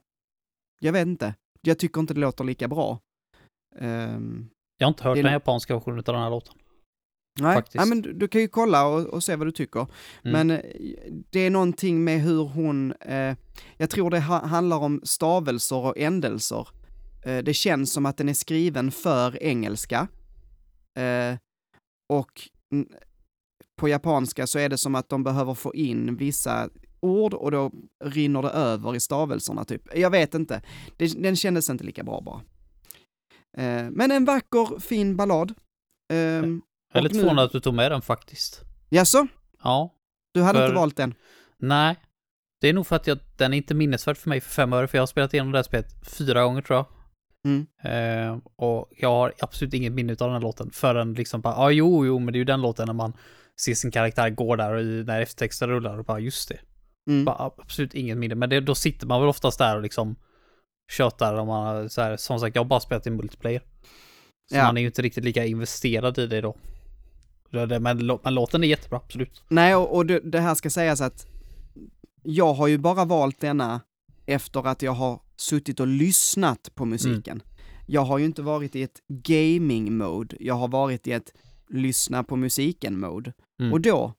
Jag 0.80 0.94
vet 0.94 1.08
inte. 1.08 1.36
Jag 1.62 1.80
tycker 1.80 2.02
inte 2.02 2.14
det 2.14 2.20
låter 2.20 2.44
lika 2.44 2.68
bra. 2.68 3.00
Ehm, 3.76 4.50
Jag 4.78 4.88
har 4.88 4.90
inte 4.90 5.04
hört 5.04 5.16
det 5.16 5.22
den 5.22 5.34
japanska 5.34 5.74
versionen 5.74 5.98
av 6.00 6.04
den 6.04 6.16
här 6.22 6.30
låten. 6.30 6.54
Nej, 7.40 7.56
Faktiskt. 7.56 7.76
nej, 7.76 7.88
men 7.88 8.02
du, 8.02 8.14
du 8.14 8.28
kan 8.28 8.42
ju 8.42 8.48
kolla 8.48 8.88
och, 8.88 9.06
och 9.06 9.24
se 9.24 9.36
vad 9.36 9.48
du 9.48 9.52
tycker. 9.52 9.80
Mm. 9.80 10.48
Men 10.48 10.52
eh, 10.52 10.62
det 11.30 11.40
är 11.40 11.50
någonting 11.50 12.04
med 12.04 12.22
hur 12.22 12.44
hon, 12.44 12.92
eh, 12.92 13.36
jag 13.78 13.90
tror 13.90 14.10
det 14.10 14.20
ha, 14.20 14.46
handlar 14.46 14.78
om 14.78 15.02
stavelser 15.04 15.76
och 15.76 15.98
ändelser. 15.98 16.68
Eh, 17.26 17.38
det 17.38 17.54
känns 17.54 17.94
som 17.94 18.06
att 18.06 18.18
den 18.18 18.30
är 18.30 18.34
skriven 18.34 18.92
för 18.92 19.44
engelska. 19.44 20.08
Eh, 21.00 21.38
och 22.14 22.50
på 23.76 23.90
japanska 23.90 24.48
så 24.48 24.60
är 24.60 24.70
det 24.70 24.78
som 24.78 24.96
att 24.96 25.10
de 25.10 25.24
behöver 25.24 25.54
få 25.54 25.76
in 25.76 26.16
vissa 26.16 26.70
ord 27.00 27.34
och 27.34 27.52
då 27.52 27.72
rinner 28.04 28.42
det 28.42 28.50
över 28.50 28.96
i 28.96 29.00
stavelserna 29.00 29.66
typ. 29.66 29.98
Jag 29.98 30.10
vet 30.10 30.34
inte. 30.34 30.62
Det, 30.98 31.22
den 31.22 31.36
kändes 31.36 31.70
inte 31.70 31.84
lika 31.84 32.04
bra 32.04 32.22
bara. 32.22 32.42
Eh, 33.58 33.90
men 33.92 34.12
en 34.12 34.26
vacker, 34.26 34.80
fin 34.80 35.16
ballad. 35.16 35.54
Um, 36.14 36.62
Jag 36.94 37.00
är 37.00 37.04
lite 37.04 37.20
förvånad 37.20 37.46
att 37.46 37.52
du 37.52 37.60
tog 37.60 37.74
med 37.74 37.92
den 37.92 38.02
faktiskt. 38.02 38.62
jaså? 38.90 39.28
Ja. 39.64 39.94
Du 40.34 40.42
hade 40.42 40.60
För- 40.60 40.66
inte 40.66 40.76
valt 40.76 40.98
den? 40.98 41.14
Nej. 41.58 41.96
Det 42.62 42.70
är 42.70 42.74
nog 42.74 42.88
för 42.88 42.96
att 42.96 43.08
jag, 43.08 43.20
den 43.38 43.54
är 43.54 43.58
inte 43.58 43.74
minnesvärd 43.74 44.18
för 44.18 44.30
mig 44.30 44.42
för 44.42 44.50
fem 44.50 44.74
öre, 44.74 44.88
för 44.88 44.98
jag 44.98 45.02
har 45.02 45.08
spelat 45.08 45.34
igenom 45.34 45.52
det 45.52 45.58
här 45.58 45.64
spelet 45.64 45.96
fyra 46.10 46.44
gånger 46.44 46.62
tror 46.62 46.78
jag. 46.78 46.86
Mm. 47.46 47.68
Eh, 47.84 48.40
och 48.56 48.90
jag 48.98 49.10
har 49.10 49.34
absolut 49.40 49.74
inget 49.74 49.92
minne 49.92 50.12
av 50.12 50.18
den 50.18 50.32
här 50.32 50.40
låten 50.40 50.70
förrän 50.74 51.14
liksom 51.14 51.42
bara, 51.42 51.54
ja 51.54 51.60
ah, 51.64 51.70
jo, 51.72 52.06
jo, 52.06 52.20
men 52.20 52.32
det 52.34 52.38
är 52.38 52.40
ju 52.40 52.46
den 52.46 52.62
låten 52.62 52.86
när 52.88 52.94
man 52.94 53.14
ser 53.62 53.74
sin 53.74 53.92
karaktär 53.92 54.30
gå 54.30 54.56
där 54.56 54.74
och 54.74 54.82
i, 54.82 55.04
när 55.04 55.22
eftertexten 55.22 55.70
rullar 55.70 55.98
och 56.00 56.06
bara 56.06 56.20
just 56.20 56.50
det. 56.50 56.60
Mm. 57.10 57.26
Bara, 57.26 57.52
absolut 57.58 57.94
inget 57.94 58.18
minne, 58.18 58.36
men 58.36 58.50
det, 58.50 58.60
då 58.60 58.76
sitter 58.76 59.08
man 59.08 59.22
väl 59.22 59.30
oftast 59.30 59.58
där 59.58 59.76
och 59.76 59.82
liksom 59.82 60.16
tjötar 60.92 61.34
om 61.36 61.48
man 61.48 61.90
så 61.90 62.02
här, 62.02 62.18
som 62.18 62.40
sagt, 62.40 62.56
jag 62.56 62.64
har 62.64 62.68
bara 62.70 62.80
spelat 62.80 63.08
i 63.08 63.10
multiplayer. 63.10 63.62
Så 64.52 64.56
Ja. 64.58 64.64
man 64.66 64.78
är 64.78 64.82
ju 64.82 64.88
inte 64.88 65.02
riktigt 65.02 65.24
lika 65.24 65.46
investerad 65.46 66.18
i 66.18 66.28
det 66.28 66.42
då. 66.42 66.56
Men, 67.50 68.00
lå- 68.00 68.20
men 68.24 68.34
låten 68.34 68.64
är 68.64 68.68
jättebra, 68.68 68.98
absolut. 69.06 69.44
Nej, 69.50 69.76
och, 69.76 69.96
och 69.96 70.06
det, 70.06 70.20
det 70.20 70.40
här 70.40 70.56
ska 70.56 70.70
sägas 70.70 71.02
att 71.02 71.28
jag 72.24 72.54
har 72.54 72.68
ju 72.68 72.78
bara 72.78 73.06
valt 73.06 73.40
denna 73.40 73.82
efter 74.26 74.68
att 74.68 74.82
jag 74.82 74.92
har 74.92 75.20
suttit 75.36 75.80
och 75.80 75.88
lyssnat 75.88 76.72
på 76.76 76.86
musiken. 76.86 77.42
Jag 77.86 78.02
har 78.02 78.18
ju 78.18 78.26
inte 78.26 78.42
varit 78.42 78.76
i 78.76 78.84
ett 78.84 79.02
gaming-mode, 79.08 80.36
jag 80.40 80.54
har 80.56 80.68
varit 80.68 81.08
i 81.08 81.12
ett 81.12 81.34
lyssna 81.70 82.24
på 82.24 82.36
musiken-mode. 82.36 83.34
Mm. 83.60 83.74
Och 83.74 83.82
då 83.82 84.14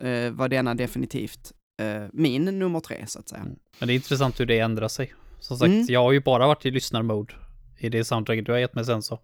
eh, 0.00 0.30
var 0.30 0.48
denna 0.48 0.74
definitivt 0.74 1.52
eh, 1.80 2.02
min 2.12 2.44
nummer 2.44 2.80
tre, 2.80 3.04
så 3.06 3.18
att 3.18 3.28
säga. 3.28 3.40
Mm. 3.42 3.56
Men 3.78 3.86
det 3.88 3.92
är 3.92 3.94
intressant 3.94 4.40
hur 4.40 4.46
det 4.46 4.58
ändrar 4.58 4.88
sig. 4.88 5.14
Som 5.40 5.58
sagt, 5.58 5.68
Mm. 5.68 5.86
jag 5.88 6.02
har 6.02 6.12
ju 6.12 6.20
bara 6.20 6.46
varit 6.46 6.66
i 6.66 6.70
lyssnarmode 6.70 7.34
i 7.78 7.88
det 7.88 8.04
soundtracket 8.04 8.46
du 8.46 8.52
har 8.52 8.58
gett 8.58 8.74
mig 8.74 8.84
sen 8.84 9.02
så. 9.02 9.20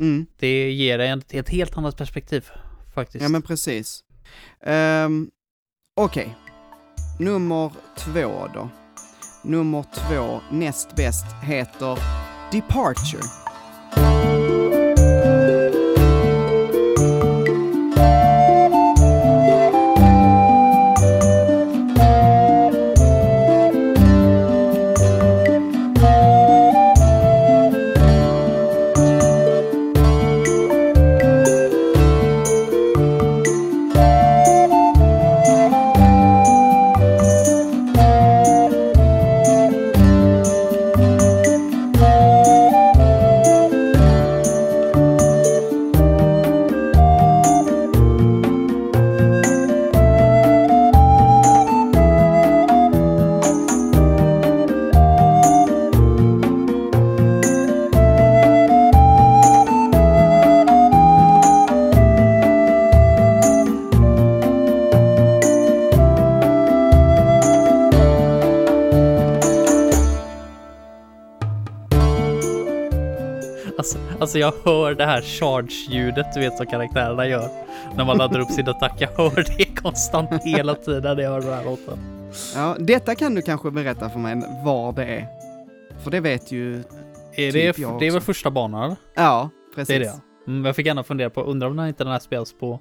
Mm. 0.00 0.26
Det 0.38 0.72
ger 0.72 0.98
en 0.98 1.22
ett 1.30 1.48
helt 1.48 1.76
annat 1.76 1.96
perspektiv 1.96 2.44
faktiskt. 3.00 3.22
Ja, 3.22 3.28
men 3.28 3.42
precis. 3.42 4.04
Um, 4.66 5.30
Okej, 5.96 6.36
nummer 7.18 7.72
två 7.96 8.48
då. 8.54 8.68
Nummer 9.44 9.84
två, 9.94 10.40
näst 10.50 10.96
bäst, 10.96 11.26
heter 11.42 11.98
Departure. 12.52 13.49
Alltså, 74.30 74.38
jag 74.38 74.54
hör 74.64 74.94
det 74.94 75.06
här 75.06 75.22
charge-ljudet 75.22 76.26
du 76.34 76.40
vet 76.40 76.56
som 76.56 76.66
karaktärerna 76.66 77.26
gör. 77.26 77.50
När 77.96 78.04
man 78.04 78.18
laddar 78.18 78.40
upp 78.40 78.50
sin 78.50 78.68
attack. 78.68 78.96
Jag 79.00 79.08
hör 79.08 79.56
det 79.56 79.64
konstant 79.64 80.44
hela 80.44 80.74
tiden 80.74 81.16
när 81.16 81.22
jag 81.22 81.30
hör 81.30 81.40
den 81.40 81.52
här 81.52 81.64
låten. 81.64 81.98
Ja, 82.54 82.76
detta 82.78 83.14
kan 83.14 83.34
du 83.34 83.42
kanske 83.42 83.70
berätta 83.70 84.10
för 84.10 84.18
mig 84.18 84.42
var 84.64 84.92
det 84.92 85.04
är. 85.04 85.26
För 86.04 86.10
det 86.10 86.20
vet 86.20 86.52
ju... 86.52 86.78
Är 87.32 87.52
Typ 87.52 87.76
det, 87.76 87.78
jag 87.78 88.00
det 88.00 88.06
är 88.06 88.10
väl 88.10 88.16
också. 88.16 88.26
första 88.26 88.50
banan? 88.50 88.96
Ja, 89.14 89.50
precis. 89.74 89.88
Det 89.88 89.94
är 89.94 90.00
det. 90.00 90.20
Mm, 90.46 90.64
jag 90.64 90.76
fick 90.76 90.86
gärna 90.86 91.04
fundera 91.04 91.30
på, 91.30 91.42
undrar 91.42 91.68
om 91.68 91.76
den 91.76 91.88
inte 91.88 92.04
den 92.04 92.12
här 92.12 92.20
spelas 92.20 92.52
på 92.52 92.80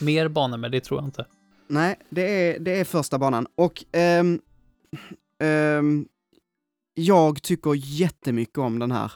mer 0.00 0.28
banor, 0.28 0.58
men 0.58 0.70
det 0.70 0.80
tror 0.80 1.00
jag 1.00 1.08
inte. 1.08 1.26
Nej, 1.68 1.96
det 2.10 2.22
är, 2.22 2.58
det 2.58 2.80
är 2.80 2.84
första 2.84 3.18
banan. 3.18 3.46
Och 3.56 3.84
ehm, 3.92 4.40
ehm, 5.42 6.06
jag 6.94 7.42
tycker 7.42 7.72
jättemycket 7.74 8.58
om 8.58 8.78
den 8.78 8.92
här. 8.92 9.12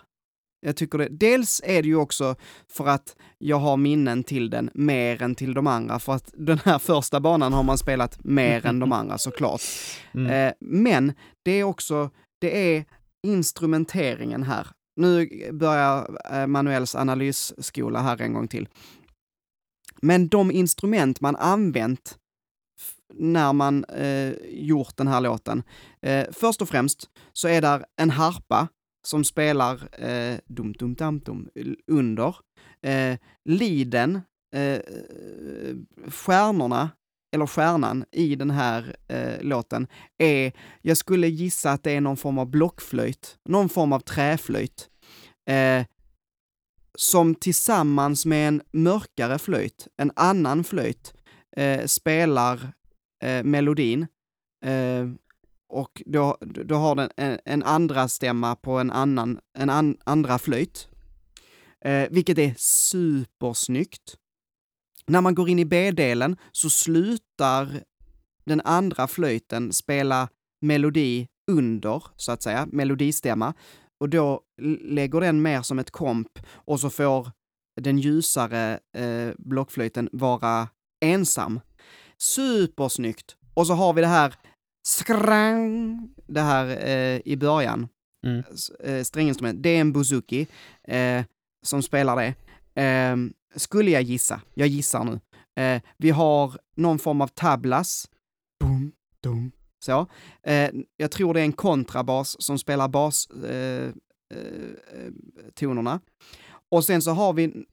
Jag 0.60 0.76
tycker 0.76 0.98
det. 0.98 1.08
Dels 1.10 1.60
är 1.64 1.82
det 1.82 1.88
ju 1.88 1.96
också 1.96 2.36
för 2.68 2.86
att 2.86 3.16
jag 3.38 3.56
har 3.56 3.76
minnen 3.76 4.24
till 4.24 4.50
den 4.50 4.70
mer 4.74 5.22
än 5.22 5.34
till 5.34 5.54
de 5.54 5.66
andra, 5.66 5.98
för 5.98 6.12
att 6.12 6.30
den 6.36 6.58
här 6.58 6.78
första 6.78 7.20
banan 7.20 7.52
har 7.52 7.62
man 7.62 7.78
spelat 7.78 8.24
mer 8.24 8.66
än 8.66 8.78
de 8.78 8.92
andra 8.92 9.18
såklart. 9.18 9.62
Mm. 10.14 10.48
Eh, 10.48 10.52
men 10.60 11.12
det 11.42 11.50
är 11.50 11.64
också, 11.64 12.10
det 12.40 12.76
är 12.76 12.84
instrumenteringen 13.26 14.42
här. 14.42 14.66
Nu 14.96 15.28
börjar 15.52 16.18
eh, 16.32 16.46
Manuels 16.46 16.94
analysskola 16.94 18.00
här 18.02 18.20
en 18.20 18.32
gång 18.32 18.48
till. 18.48 18.68
Men 20.02 20.28
de 20.28 20.50
instrument 20.50 21.20
man 21.20 21.36
använt 21.36 22.18
när 23.14 23.52
man 23.52 23.84
eh, 23.84 24.32
gjort 24.48 24.96
den 24.96 25.08
här 25.08 25.20
låten. 25.20 25.62
Eh, 26.02 26.26
först 26.32 26.62
och 26.62 26.68
främst 26.68 27.10
så 27.32 27.48
är 27.48 27.60
där 27.60 27.84
en 27.96 28.10
harpa 28.10 28.68
som 29.02 29.24
spelar 29.24 30.02
eh, 30.04 30.38
dum 30.46 30.72
dum 30.72 30.94
dam 30.94 31.18
dum 31.18 31.48
under. 31.86 32.36
Eh, 32.82 33.18
liden, 33.44 34.20
eh, 34.54 34.80
stjärnorna, 36.08 36.90
eller 37.32 37.46
stjärnan 37.46 38.04
i 38.12 38.36
den 38.36 38.50
här 38.50 38.96
eh, 39.08 39.42
låten 39.42 39.86
är, 40.18 40.52
jag 40.82 40.96
skulle 40.96 41.28
gissa 41.28 41.72
att 41.72 41.82
det 41.82 41.92
är 41.92 42.00
någon 42.00 42.16
form 42.16 42.38
av 42.38 42.50
blockflöjt, 42.50 43.38
någon 43.48 43.68
form 43.68 43.92
av 43.92 44.00
träflöjt. 44.00 44.90
Eh, 45.50 45.84
som 46.94 47.34
tillsammans 47.34 48.26
med 48.26 48.48
en 48.48 48.62
mörkare 48.72 49.38
flöjt, 49.38 49.88
en 49.96 50.12
annan 50.16 50.64
flöjt, 50.64 51.14
eh, 51.56 51.86
spelar 51.86 52.72
eh, 53.22 53.44
melodin. 53.44 54.06
Eh, 54.64 55.06
och 55.70 56.02
då, 56.06 56.36
då 56.40 56.74
har 56.74 56.94
den 56.94 57.10
en, 57.16 57.38
en 57.44 57.62
andra 57.62 58.08
stämma 58.08 58.56
på 58.56 58.78
en 58.78 58.90
annan, 58.90 59.38
en 59.58 59.70
an, 59.70 59.96
andra 60.04 60.38
flöjt. 60.38 60.88
Eh, 61.84 62.08
vilket 62.10 62.38
är 62.38 62.54
supersnyggt. 62.58 64.16
När 65.06 65.20
man 65.20 65.34
går 65.34 65.48
in 65.48 65.58
i 65.58 65.64
B-delen 65.64 66.36
så 66.52 66.70
slutar 66.70 67.82
den 68.44 68.60
andra 68.60 69.06
flöjten 69.06 69.72
spela 69.72 70.28
melodi 70.60 71.28
under, 71.50 72.02
så 72.16 72.32
att 72.32 72.42
säga, 72.42 72.68
melodistämma. 72.72 73.54
Och 74.00 74.08
då 74.08 74.40
lägger 74.82 75.20
den 75.20 75.42
mer 75.42 75.62
som 75.62 75.78
ett 75.78 75.90
komp 75.90 76.38
och 76.52 76.80
så 76.80 76.90
får 76.90 77.30
den 77.80 77.98
ljusare 77.98 78.78
eh, 78.96 79.34
blockflöjten 79.38 80.08
vara 80.12 80.68
ensam. 81.00 81.60
Supersnyggt! 82.18 83.36
Och 83.54 83.66
så 83.66 83.74
har 83.74 83.92
vi 83.92 84.00
det 84.00 84.06
här 84.06 84.34
skrang, 84.90 86.08
det 86.26 86.40
här 86.40 86.88
eh, 86.88 87.20
i 87.24 87.36
början. 87.36 87.88
Mm. 88.26 88.42
Eh, 88.84 89.02
stränginstrument. 89.02 89.62
Det 89.62 89.68
är 89.68 89.80
en 89.80 89.92
bouzouki 89.92 90.46
eh, 90.88 91.24
som 91.62 91.82
spelar 91.82 92.16
det. 92.16 92.34
Eh, 92.82 93.16
skulle 93.56 93.90
jag 93.90 94.02
gissa, 94.02 94.40
jag 94.54 94.68
gissar 94.68 95.04
nu. 95.04 95.20
Eh, 95.62 95.82
vi 95.96 96.10
har 96.10 96.58
någon 96.76 96.98
form 96.98 97.20
av 97.20 97.26
tablas. 97.26 98.08
Boom, 98.60 98.92
dum, 99.22 99.52
så. 99.84 100.06
Eh, 100.42 100.70
jag 100.96 101.10
tror 101.10 101.34
det 101.34 101.40
är 101.40 101.44
en 101.44 101.52
kontrabas 101.52 102.42
som 102.42 102.58
spelar 102.58 102.88
bas 102.88 103.30
eh, 103.30 103.88
eh, 104.34 105.12
tonerna. 105.54 106.00
Och 106.70 106.84
sen 106.84 107.02
så 107.02 107.10
har 107.10 107.32
vi 107.32 107.66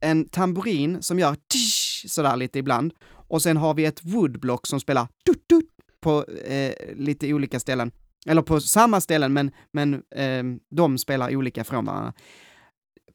en 0.00 0.28
tamburin 0.28 1.02
som 1.02 1.18
gör 1.18 1.36
tisch, 1.48 2.04
sådär 2.08 2.36
lite 2.36 2.58
ibland. 2.58 2.92
Och 3.30 3.42
sen 3.42 3.56
har 3.56 3.74
vi 3.74 3.84
ett 3.84 4.04
woodblock 4.04 4.66
som 4.66 4.80
spelar 4.80 5.08
tut, 5.26 5.48
tut, 5.48 5.69
på 6.00 6.24
eh, 6.24 6.74
lite 6.94 7.34
olika 7.34 7.60
ställen. 7.60 7.92
Eller 8.26 8.42
på 8.42 8.60
samma 8.60 9.00
ställen, 9.00 9.32
men, 9.32 9.50
men 9.72 9.94
eh, 9.94 10.44
de 10.70 10.98
spelar 10.98 11.36
olika 11.36 11.64
från 11.64 11.84
varandra. 11.84 12.12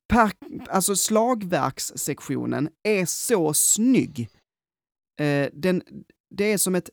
Per, 0.08 0.32
alltså 0.70 0.96
slagverkssektionen 0.96 2.70
är 2.84 3.06
så 3.06 3.54
snygg. 3.54 4.30
Eh, 5.20 5.50
den, 5.54 5.84
det 6.30 6.54
är 6.54 6.58
som 6.58 6.76
ett 6.76 6.90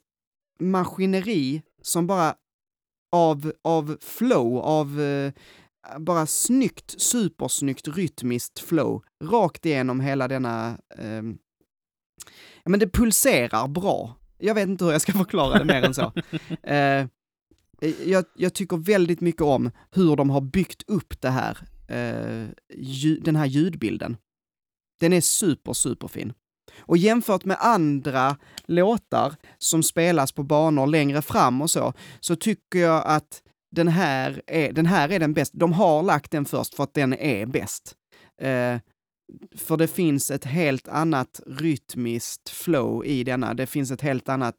maskineri 0.61 1.63
som 1.83 2.07
bara 2.07 2.35
av, 3.13 3.53
av 3.63 3.97
flow, 4.01 4.59
av 4.59 5.01
eh, 5.01 5.33
bara 5.99 6.27
snyggt, 6.27 7.01
supersnyggt 7.01 7.89
rytmiskt 7.89 8.59
flow, 8.59 9.05
rakt 9.25 9.67
igenom 9.67 10.01
hela 10.01 10.29
denna... 10.29 10.79
Eh, 10.99 11.23
ja 12.63 12.71
men 12.71 12.81
det 12.81 12.89
pulserar 12.89 13.69
bra. 13.69 14.17
Jag 14.43 14.55
vet 14.55 14.69
inte 14.69 14.85
hur 14.85 14.93
jag 14.93 15.01
ska 15.01 15.13
förklara 15.13 15.59
det 15.59 15.65
mer 15.65 15.83
än 15.83 15.95
så. 15.95 16.13
Eh, 16.63 17.07
jag, 18.05 18.25
jag 18.37 18.55
tycker 18.55 18.77
väldigt 18.77 19.21
mycket 19.21 19.43
om 19.43 19.71
hur 19.91 20.17
de 20.17 20.31
har 20.31 20.41
byggt 20.41 20.83
upp 20.87 21.21
det 21.21 21.31
här, 21.31 21.59
eh, 21.89 22.49
lju- 22.77 23.21
den 23.25 23.37
här 23.37 23.47
ljudbilden. 23.47 24.17
Den 25.01 25.13
är 25.13 25.21
super, 25.21 25.73
super 25.73 26.09
fin. 26.09 26.33
Och 26.81 26.97
jämfört 26.97 27.45
med 27.45 27.57
andra 27.61 28.37
låtar 28.67 29.35
som 29.59 29.83
spelas 29.83 30.33
på 30.33 30.43
banor 30.43 30.87
längre 30.87 31.23
fram 31.23 31.63
och 31.63 31.71
så, 31.71 31.93
så 32.21 32.37
tycker 32.37 32.79
jag 32.79 33.03
att 33.07 33.43
den 33.77 33.89
här 33.89 34.43
är 34.47 34.73
den, 34.73 34.87
här 34.87 35.13
är 35.13 35.19
den 35.19 35.35
bästa. 35.35 35.59
De 35.59 35.73
har 35.73 36.03
lagt 36.03 36.31
den 36.31 36.45
först 36.45 36.75
för 36.75 36.83
att 36.85 36.95
den 36.95 37.15
är 37.15 37.47
bäst. 37.47 37.95
Eh, 38.41 38.77
för 39.57 39.77
det 39.77 39.89
finns 39.89 40.31
ett 40.31 40.45
helt 40.45 40.89
annat 40.89 41.41
rytmiskt 41.47 42.49
flow 42.49 43.07
i 43.07 43.25
denna. 43.25 43.55
Det 43.55 43.67
finns 43.67 43.91
ett 43.91 44.01
helt 44.01 44.29
annat 44.29 44.57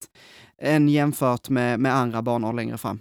än 0.58 0.90
jämfört 0.90 1.50
med, 1.50 1.80
med 1.80 1.96
andra 1.96 2.22
banor 2.22 2.54
längre 2.54 2.78
fram. 2.78 3.00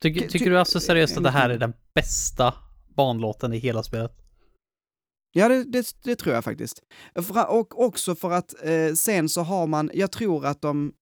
Tycker, 0.00 0.20
Ty- 0.20 0.28
tycker 0.28 0.44
ty- 0.44 0.50
du 0.50 0.58
alltså 0.58 0.80
seriöst 0.80 1.16
att 1.16 1.22
det 1.24 1.30
här 1.30 1.50
är 1.50 1.58
den 1.58 1.72
bästa 1.94 2.54
banlåten 2.96 3.52
i 3.52 3.58
hela 3.58 3.82
spelet? 3.82 4.12
Ja, 5.32 5.48
det, 5.48 5.64
det, 5.64 5.86
det 6.04 6.16
tror 6.16 6.34
jag 6.34 6.44
faktiskt. 6.44 6.82
För, 7.14 7.50
och 7.50 7.84
också 7.84 8.14
för 8.14 8.30
att 8.30 8.54
eh, 8.64 8.92
sen 8.94 9.28
så 9.28 9.42
har 9.42 9.66
man, 9.66 9.90
jag 9.94 10.12
tror 10.12 10.46
att 10.46 10.62
de 10.62 10.92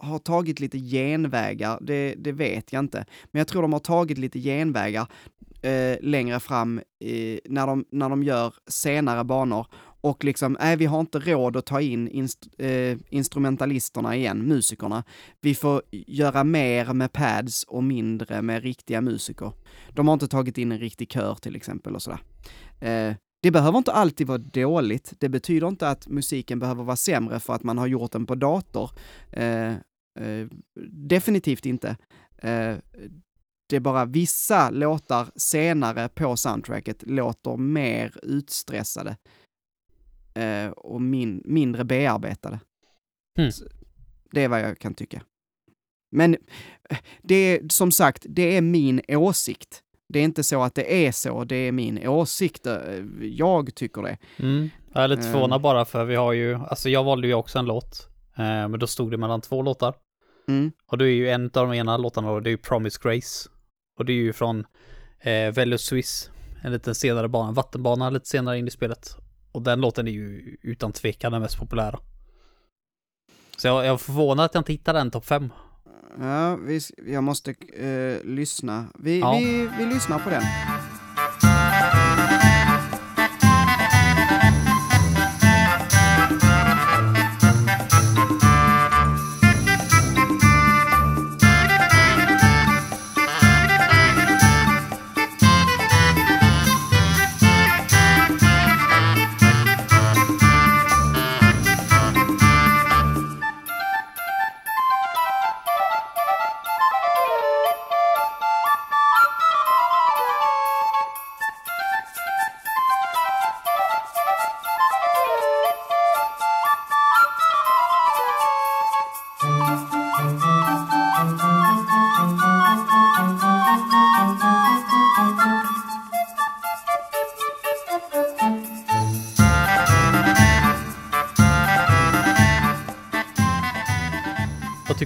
har 0.00 0.18
tagit 0.18 0.60
lite 0.60 0.78
genvägar, 0.78 1.78
det, 1.80 2.14
det 2.18 2.32
vet 2.32 2.72
jag 2.72 2.80
inte, 2.80 3.04
men 3.30 3.40
jag 3.40 3.48
tror 3.48 3.62
de 3.62 3.72
har 3.72 3.80
tagit 3.80 4.18
lite 4.18 4.40
genvägar 4.40 5.06
eh, 5.62 5.96
längre 6.00 6.40
fram 6.40 6.78
eh, 6.78 7.38
när, 7.44 7.66
de, 7.66 7.84
när 7.90 8.08
de 8.08 8.22
gör 8.22 8.54
senare 8.68 9.24
banor 9.24 9.66
och 10.02 10.24
liksom, 10.24 10.56
nej 10.60 10.76
vi 10.76 10.86
har 10.86 11.00
inte 11.00 11.18
råd 11.18 11.56
att 11.56 11.66
ta 11.66 11.80
in 11.80 12.08
inst, 12.08 12.48
eh, 12.58 12.98
instrumentalisterna 13.08 14.16
igen, 14.16 14.38
musikerna. 14.38 15.04
Vi 15.40 15.54
får 15.54 15.82
göra 15.90 16.44
mer 16.44 16.92
med 16.92 17.12
pads 17.12 17.64
och 17.64 17.84
mindre 17.84 18.42
med 18.42 18.62
riktiga 18.62 19.00
musiker. 19.00 19.52
De 19.94 20.08
har 20.08 20.12
inte 20.12 20.28
tagit 20.28 20.58
in 20.58 20.72
en 20.72 20.78
riktig 20.78 21.12
kör 21.12 21.34
till 21.34 21.56
exempel 21.56 21.94
och 21.94 22.02
sådär. 22.02 22.20
Eh, 22.80 23.14
det 23.42 23.50
behöver 23.50 23.78
inte 23.78 23.92
alltid 23.92 24.26
vara 24.26 24.38
dåligt. 24.38 25.12
Det 25.18 25.28
betyder 25.28 25.68
inte 25.68 25.88
att 25.88 26.08
musiken 26.08 26.58
behöver 26.58 26.84
vara 26.84 26.96
sämre 26.96 27.40
för 27.40 27.52
att 27.52 27.62
man 27.62 27.78
har 27.78 27.86
gjort 27.86 28.12
den 28.12 28.26
på 28.26 28.34
dator. 28.34 28.90
Eh, 29.32 29.74
eh, 30.20 30.46
definitivt 30.90 31.66
inte. 31.66 31.88
Eh, 32.38 32.76
det 33.68 33.76
är 33.76 33.80
bara 33.80 34.04
vissa 34.04 34.70
låtar 34.70 35.26
senare 35.36 36.08
på 36.08 36.36
soundtracket 36.36 37.02
låter 37.06 37.56
mer 37.56 38.12
utstressade 38.22 39.16
eh, 40.34 40.70
och 40.70 41.02
min, 41.02 41.42
mindre 41.44 41.84
bearbetade. 41.84 42.60
Så 43.52 43.64
Det 44.32 44.44
är 44.44 44.48
vad 44.48 44.60
jag 44.60 44.78
kan 44.78 44.94
tycka. 44.94 45.22
Men 46.12 46.34
eh, 46.90 46.98
det 47.22 47.34
är 47.34 47.68
som 47.68 47.92
sagt, 47.92 48.26
det 48.28 48.56
är 48.56 48.60
min 48.60 49.00
åsikt. 49.08 49.82
Det 50.08 50.18
är 50.18 50.24
inte 50.24 50.42
så 50.42 50.62
att 50.62 50.74
det 50.74 51.06
är 51.06 51.12
så, 51.12 51.44
det 51.44 51.56
är 51.56 51.72
min 51.72 52.08
åsikt. 52.08 52.66
Eh, 52.66 53.04
Jag 53.22 53.74
tycker 53.74 54.02
det. 54.02 54.18
Mm. 54.38 54.70
Jag 54.92 55.04
är 55.04 55.08
lite 55.08 55.22
förvånad 55.22 55.60
bara 55.60 55.84
för 55.84 56.04
vi 56.04 56.14
har 56.14 56.32
ju, 56.32 56.54
alltså 56.54 56.88
jag 56.88 57.04
valde 57.04 57.26
ju 57.26 57.34
också 57.34 57.58
en 57.58 57.64
låt, 57.64 58.08
men 58.36 58.78
då 58.78 58.86
stod 58.86 59.10
det 59.10 59.16
mellan 59.16 59.40
två 59.40 59.62
låtar. 59.62 59.94
Mm. 60.50 60.72
Och 60.86 60.98
det 60.98 61.04
är 61.04 61.14
ju 61.14 61.30
en 61.30 61.44
av 61.44 61.50
de 61.50 61.74
ena 61.74 61.96
låtarna 61.96 62.28
då, 62.28 62.40
det 62.40 62.48
är 62.48 62.52
ju 62.52 62.56
Promise 62.58 62.98
Grace. 63.02 63.48
Och 63.98 64.04
det 64.04 64.12
är 64.12 64.16
ju 64.16 64.32
från 64.32 64.66
eh, 65.20 65.52
Velus 65.52 65.82
Swiss, 65.82 66.30
en 66.62 66.72
liten 66.72 66.94
senare 66.94 67.28
bana, 67.28 67.52
vattenbana 67.52 68.10
lite 68.10 68.28
senare 68.28 68.58
in 68.58 68.68
i 68.68 68.70
spelet. 68.70 69.16
Och 69.52 69.62
den 69.62 69.80
låten 69.80 70.08
är 70.08 70.12
ju 70.12 70.56
utan 70.62 70.92
tvekan 70.92 71.32
den 71.32 71.42
mest 71.42 71.58
populära. 71.58 71.98
Så 73.56 73.66
jag, 73.66 73.84
jag 73.86 73.92
är 73.92 73.96
förvånad 73.96 74.44
att 74.44 74.54
jag 74.54 74.60
inte 74.60 74.72
hittade 74.72 74.98
den 74.98 75.10
topp 75.10 75.24
5. 75.26 75.52
Ja, 76.20 76.56
vi, 76.56 76.80
jag 77.06 77.24
måste 77.24 77.50
eh, 77.74 78.24
lyssna. 78.24 78.86
Vi, 78.98 79.20
Ja. 79.20 79.32
vi, 79.38 79.68
vi 79.78 79.86
lyssnar 79.86 80.18
på 80.18 80.30
den. 80.30 80.42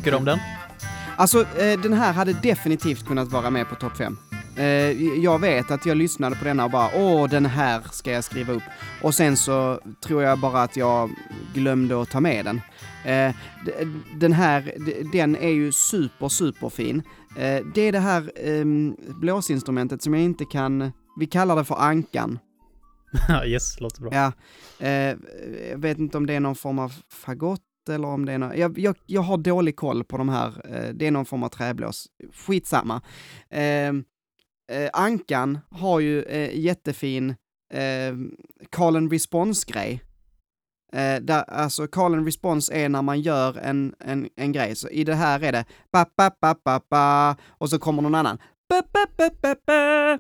Tycker 0.05 0.13
du 0.13 0.19
om 0.19 0.25
den? 0.25 0.39
Alltså, 1.17 1.41
eh, 1.41 1.81
den 1.81 1.93
här 1.93 2.13
hade 2.13 2.33
definitivt 2.33 3.07
kunnat 3.07 3.29
vara 3.29 3.51
med 3.51 3.69
på 3.69 3.75
topp 3.75 3.97
5. 3.97 4.19
Eh, 4.57 4.65
jag 5.25 5.39
vet 5.39 5.71
att 5.71 5.87
jag 5.87 5.97
lyssnade 5.97 6.37
på 6.37 6.45
denna 6.45 6.65
och 6.65 6.71
bara 6.71 6.91
åh, 6.95 7.29
den 7.29 7.47
här 7.47 7.83
ska 7.93 8.13
jag 8.13 8.25
skriva 8.25 8.53
upp. 8.53 8.63
Och 9.03 9.15
sen 9.15 9.37
så 9.37 9.81
tror 10.01 10.23
jag 10.23 10.39
bara 10.39 10.63
att 10.63 10.77
jag 10.77 11.11
glömde 11.55 12.03
att 12.03 12.11
ta 12.11 12.21
med 12.21 12.45
den. 12.45 12.61
Eh, 13.05 13.35
den 14.17 14.33
här, 14.33 14.75
den 15.13 15.37
är 15.37 15.51
ju 15.51 15.73
super, 15.73 16.29
super 16.29 16.69
fin. 16.69 17.03
Det 17.75 17.81
är 17.81 17.93
det 17.93 17.99
här 17.99 18.33
ehm, 18.37 18.97
blåsinstrumentet 19.21 20.03
som 20.03 20.15
jag 20.15 20.23
inte 20.23 20.45
kan, 20.45 20.93
vi 21.19 21.27
kallar 21.27 21.57
det 21.57 21.65
för 21.65 21.81
ankan. 21.81 22.39
yes, 23.47 23.81
låter 23.81 24.03
bra. 24.03 24.15
Ja, 24.15 24.33
jag 25.71 25.79
vet 25.79 25.99
inte 25.99 26.19
om 26.19 26.27
det 26.27 26.35
är 26.35 26.41
någon 26.41 26.55
form 26.55 26.79
av 26.79 26.93
fagott 27.11 27.74
eller 27.89 28.09
om 28.09 28.25
det 28.25 28.33
är 28.33 28.39
något. 28.39 28.57
jag, 28.57 28.79
jag, 28.79 28.97
jag 29.07 29.23
har 29.23 29.37
dålig 29.37 29.77
koll 29.77 30.05
på 30.05 30.17
de 30.17 30.29
här, 30.29 30.77
eh, 30.77 30.95
det 30.95 31.07
är 31.07 31.11
någon 31.11 31.25
form 31.25 31.43
av 31.43 31.49
träblås. 31.49 32.07
Skitsamma. 32.33 33.03
Eh, 33.51 33.89
eh, 34.73 34.91
Ankan 34.93 35.59
har 35.71 36.01
ju 36.01 36.23
eh, 36.23 36.59
jättefin 36.59 37.35
eh, 37.75 38.15
call 38.71 38.97
and 38.97 39.13
response-grej. 39.13 40.03
Eh, 40.93 41.21
där, 41.21 41.43
alltså 41.51 41.87
call 41.87 42.15
and 42.15 42.25
response 42.25 42.75
är 42.75 42.89
när 42.89 43.03
man 43.03 43.21
gör 43.21 43.59
en, 43.59 43.95
en, 44.01 44.29
en 44.37 44.53
grej, 44.53 44.77
så 44.77 44.89
i 44.89 45.05
det 45.05 45.15
här 45.15 45.41
är 45.41 45.53
det 45.53 45.65
ba, 45.93 46.07
ba, 46.17 46.31
ba, 46.41 46.55
ba, 46.65 46.81
ba, 46.91 47.37
och 47.49 47.71
så 47.71 47.79
kommer 47.79 48.03
någon 48.03 48.15
annan. 48.15 48.39
Ba, 48.69 48.83
ba, 48.93 49.07
ba, 49.17 49.31
ba, 49.43 49.55
ba. 49.67 50.19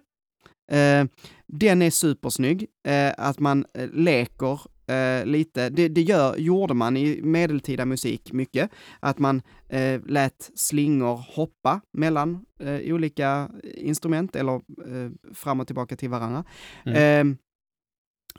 Eh, 0.77 1.07
den 1.47 1.83
är 1.83 1.91
supersnygg, 1.91 2.67
eh, 2.87 3.12
att 3.19 3.39
man 3.39 3.67
eh, 3.75 3.89
leker 3.93 4.61
eh, 4.87 5.26
lite. 5.26 5.68
Det, 5.68 5.89
det 5.89 6.03
gör, 6.03 6.37
gjorde 6.37 6.74
man 6.74 6.97
i 6.97 7.20
medeltida 7.22 7.85
musik 7.85 8.32
mycket, 8.32 8.70
att 9.01 9.18
man 9.18 9.43
eh, 9.68 10.01
lät 10.07 10.51
slingor 10.55 11.24
hoppa 11.35 11.80
mellan 11.93 12.45
eh, 12.61 12.95
olika 12.95 13.51
instrument 13.74 14.37
eller 14.37 14.55
eh, 14.55 15.11
fram 15.35 15.61
och 15.61 15.66
tillbaka 15.66 15.97
till 15.97 16.11
varandra. 16.11 16.45
Mm. 16.85 17.30
Eh, 17.30 17.37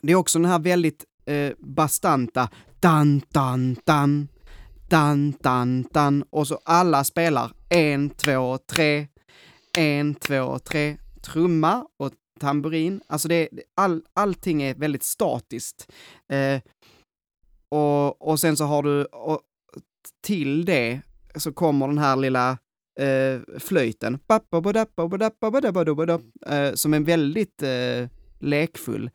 det 0.02 0.12
är 0.12 0.16
också 0.16 0.39
den 0.39 0.52
här 0.52 0.60
väldigt 0.60 1.06
eh, 1.26 1.54
bastanta 1.60 2.50
dan, 2.80 3.22
dan, 3.32 3.76
dan, 3.84 4.28
dan, 4.89 5.34
dan, 5.41 5.86
dan, 5.91 6.24
och 6.30 6.48
så 6.48 6.60
alla 6.66 7.04
spelar 7.04 7.52
en, 7.70 8.10
två, 8.10 8.58
tre, 8.58 9.08
en, 9.78 10.16
två, 10.16 10.60
tre, 10.60 10.98
trumma 11.22 11.86
och 12.00 12.12
tamburin. 12.40 13.02
Alltså 13.08 13.28
det, 13.28 13.50
all, 13.76 14.02
allting 14.14 14.62
är 14.64 14.76
väldigt 14.76 15.04
statiskt. 15.04 15.92
Eh, 16.30 16.62
och, 17.70 18.28
och 18.30 18.40
sen 18.40 18.58
så 18.58 18.64
har 18.64 18.84
du, 18.84 19.06
och 19.06 19.42
till 20.22 20.66
det 20.66 21.02
så 21.36 21.52
kommer 21.54 21.88
den 21.88 21.98
här 21.98 22.16
lilla 22.16 22.58
eh, 23.00 23.60
flöjten, 23.60 24.20
eh, 26.48 26.74
som 26.74 26.94
är 26.94 27.00
väldigt 27.00 27.64
eh, 27.64 28.10
lekfull. 28.40 29.10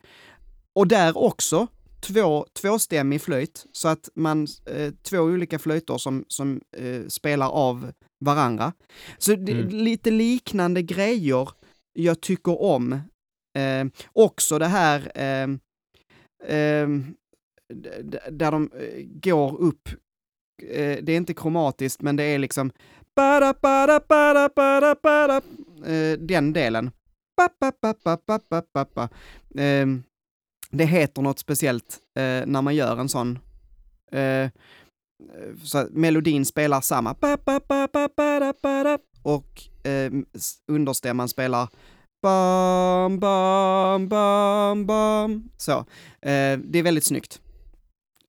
Och 0.75 0.87
där 0.87 1.17
också 1.17 1.67
två, 1.99 2.45
tvåstämmig 2.61 3.21
flöjt, 3.21 3.65
så 3.71 3.87
att 3.87 4.09
man, 4.15 4.47
eh, 4.65 4.93
två 5.01 5.17
olika 5.17 5.59
flöjter 5.59 5.97
som, 5.97 6.25
som 6.27 6.61
eh, 6.77 7.07
spelar 7.07 7.49
av 7.49 7.91
varandra. 8.25 8.73
Så 9.17 9.35
det, 9.35 9.51
Mm. 9.51 9.67
lite 9.69 10.11
liknande 10.11 10.81
grejer 10.81 11.49
jag 11.93 12.21
tycker 12.21 12.61
om. 12.61 12.93
Eh, 13.57 13.85
också 14.13 14.59
det 14.59 14.67
här 14.67 15.11
eh, 15.15 15.47
eh, 16.57 16.87
där 18.31 18.51
de 18.51 18.71
eh, 18.73 19.03
går 19.05 19.61
upp, 19.61 19.89
eh, 20.63 20.97
det 21.03 21.11
är 21.11 21.17
inte 21.17 21.33
kromatiskt, 21.33 22.01
men 22.01 22.15
det 22.15 22.23
är 22.23 22.39
liksom 22.39 22.71
bara, 23.15 23.53
bara, 23.61 23.99
bara, 24.09 24.49
bara, 24.55 24.95
bara, 25.03 25.35
eh, 25.93 26.17
den 26.19 26.53
delen. 26.53 26.91
Ba, 27.37 27.49
ba, 27.59 27.71
ba, 27.81 28.17
ba, 28.25 28.39
ba, 28.49 28.61
ba, 28.73 28.85
ba. 28.93 29.09
Eh, 29.61 29.87
det 30.69 30.85
heter 30.85 31.21
något 31.21 31.39
speciellt 31.39 31.99
eh, 32.15 32.45
när 32.45 32.61
man 32.61 32.75
gör 32.75 32.97
en 32.97 33.09
sån. 33.09 33.39
Eh, 34.11 34.21
eh 34.21 34.49
så 35.63 35.87
melodin 35.91 36.45
spelar 36.45 36.81
samma. 36.81 37.15
Och 39.23 39.63
eh, 39.83 40.11
understämman 40.71 41.29
spelar 41.29 41.69
bam, 42.23 43.19
bam, 43.19 44.07
bam, 44.07 44.85
bam. 44.85 45.49
Så. 45.57 45.71
Eh, 46.21 46.57
det 46.63 46.79
är 46.79 46.83
väldigt 46.83 47.03
snyggt. 47.05 47.41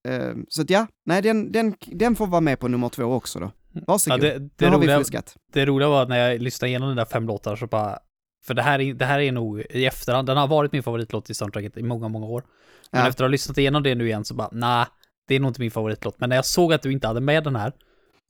Eh, 0.08 0.34
så 0.48 0.62
att 0.62 0.70
ja, 0.70 0.86
nej, 1.06 1.22
den, 1.22 1.52
den, 1.52 1.74
den 1.86 2.16
får 2.16 2.26
vara 2.26 2.40
med 2.40 2.58
på 2.60 2.68
nummer 2.68 2.88
två 2.88 3.04
också 3.04 3.40
då. 3.40 3.50
Ja, 3.72 3.80
Varsågod. 3.86 4.20
det, 4.20 4.38
nu 4.38 4.50
det, 4.56 4.66
har 4.66 4.78
vi 4.78 4.86
roliga, 4.86 4.98
fuskat. 4.98 5.36
det 5.52 5.66
roliga 5.66 5.88
var 5.88 6.02
att 6.02 6.08
när 6.08 6.16
jag 6.30 6.42
lyssnade 6.42 6.68
igenom 6.68 6.88
den 6.88 6.96
där 6.96 7.04
fem 7.04 7.26
låtar 7.26 7.56
så 7.56 7.66
bara, 7.66 7.98
För 8.46 8.54
det 8.54 8.62
här, 8.62 8.78
är, 8.80 8.94
det 8.94 9.04
här 9.04 9.18
är 9.20 9.32
nog 9.32 9.60
i 9.60 9.86
efterhand, 9.86 10.26
den 10.28 10.36
har 10.36 10.48
varit 10.48 10.72
min 10.72 10.82
favoritlåt 10.82 11.30
i 11.30 11.34
soundtracket 11.34 11.76
i 11.76 11.82
många, 11.82 12.08
många 12.08 12.26
år. 12.26 12.44
Men 12.90 13.00
Ja. 13.02 13.08
efter 13.08 13.24
att 13.24 13.28
ha 13.28 13.32
lyssnat 13.32 13.58
igenom 13.58 13.82
det 13.82 13.94
nu 13.94 14.06
igen 14.06 14.24
så 14.24 14.34
bara, 14.34 14.48
nej, 14.52 14.86
det 15.28 15.34
är 15.34 15.40
nog 15.40 15.50
inte 15.50 15.60
min 15.60 15.70
favoritlåt. 15.70 16.20
Men 16.20 16.28
när 16.28 16.36
jag 16.36 16.46
såg 16.46 16.72
att 16.72 16.82
du 16.82 16.92
inte 16.92 17.06
hade 17.06 17.20
med 17.20 17.44
den 17.44 17.56
här, 17.56 17.72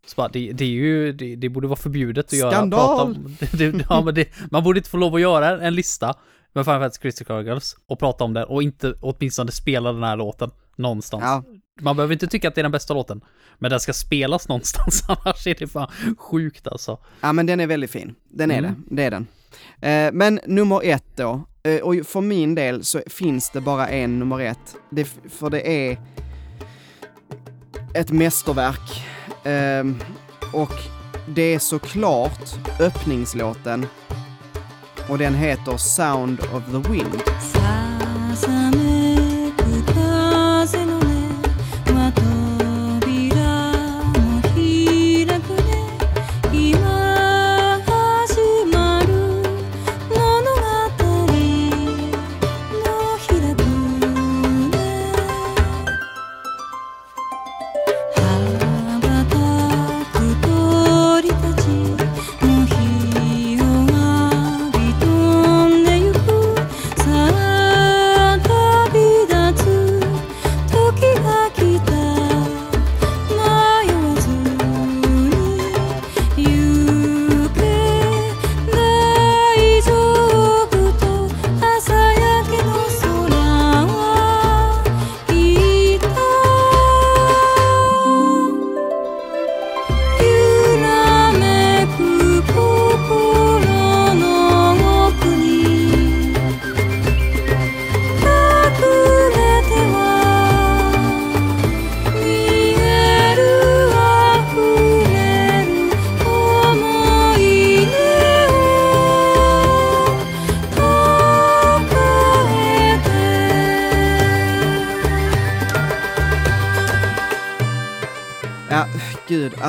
så 0.06 0.14
bara, 0.16 0.28
det, 0.28 0.52
det 0.52 0.64
är 0.64 0.68
ju, 0.68 1.12
det, 1.12 1.36
det 1.36 1.48
borde 1.48 1.66
vara 1.68 1.76
förbjudet 1.76 2.26
att 2.26 2.32
göra. 2.32 2.50
Skandal! 2.52 3.18
Det, 3.52 3.70
det, 3.70 3.86
ja, 3.88 4.02
men 4.04 4.14
det, 4.14 4.28
man 4.50 4.62
borde 4.64 4.78
inte 4.78 4.90
få 4.90 4.96
lov 4.96 5.14
att 5.14 5.20
göra 5.20 5.66
en 5.66 5.74
lista 5.74 6.14
med 6.52 6.64
Final 6.64 6.80
Fantasy 6.80 7.00
Crystal 7.00 7.44
Girls 7.44 7.76
och 7.86 7.98
prata 7.98 8.24
om 8.24 8.34
den 8.34 8.44
och 8.44 8.62
inte 8.62 8.94
åtminstone 9.00 9.50
spela 9.52 9.92
den 9.92 10.02
här 10.02 10.16
låten 10.16 10.50
någonstans. 10.76 11.22
Ja, 11.26 11.44
Man 11.80 11.96
behöver 11.96 12.12
inte 12.12 12.26
tycka 12.26 12.48
att 12.48 12.54
det 12.54 12.60
är 12.60 12.62
den 12.62 12.72
bästa 12.72 12.94
låten, 12.94 13.20
men 13.58 13.70
den 13.70 13.80
ska 13.80 13.92
spelas 13.92 14.48
någonstans, 14.48 15.04
annars 15.08 15.46
är 15.46 15.54
det 15.58 15.66
fan 15.66 15.90
sjukt 16.18 16.66
alltså. 16.66 16.98
ja, 17.20 17.32
men 17.32 17.46
den 17.46 17.60
är 17.60 17.66
väldigt 17.66 17.90
fin. 17.90 18.14
Den 18.30 18.50
är 18.50 18.58
Mm. 18.58 18.74
det, 18.88 18.94
det 18.96 19.02
är 19.04 19.10
den. 19.10 19.26
Eh, 19.80 20.12
men 20.12 20.40
nummer 20.46 20.80
ett 20.84 21.04
då, 21.16 21.46
eh, 21.62 21.80
och 21.80 21.94
för 22.06 22.20
min 22.20 22.54
del 22.54 22.84
så 22.84 23.00
finns 23.06 23.50
det 23.50 23.60
bara 23.60 23.88
en 23.88 24.18
nummer 24.18 24.40
ett. 24.40 24.76
Det, 24.90 25.04
för 25.30 25.50
det 25.50 25.90
är 25.90 25.98
ett 27.94 28.10
mästerverk. 28.10 29.02
Ehm, 29.44 30.02
och 30.52 30.72
det 31.26 31.54
är 31.54 31.58
såklart 31.58 32.54
öppningslåten. 32.80 33.86
Och 35.08 35.18
den 35.18 35.34
heter 35.34 35.76
Sound 35.76 36.40
of 36.40 36.64
the 36.64 36.92
Wind. 36.92 37.22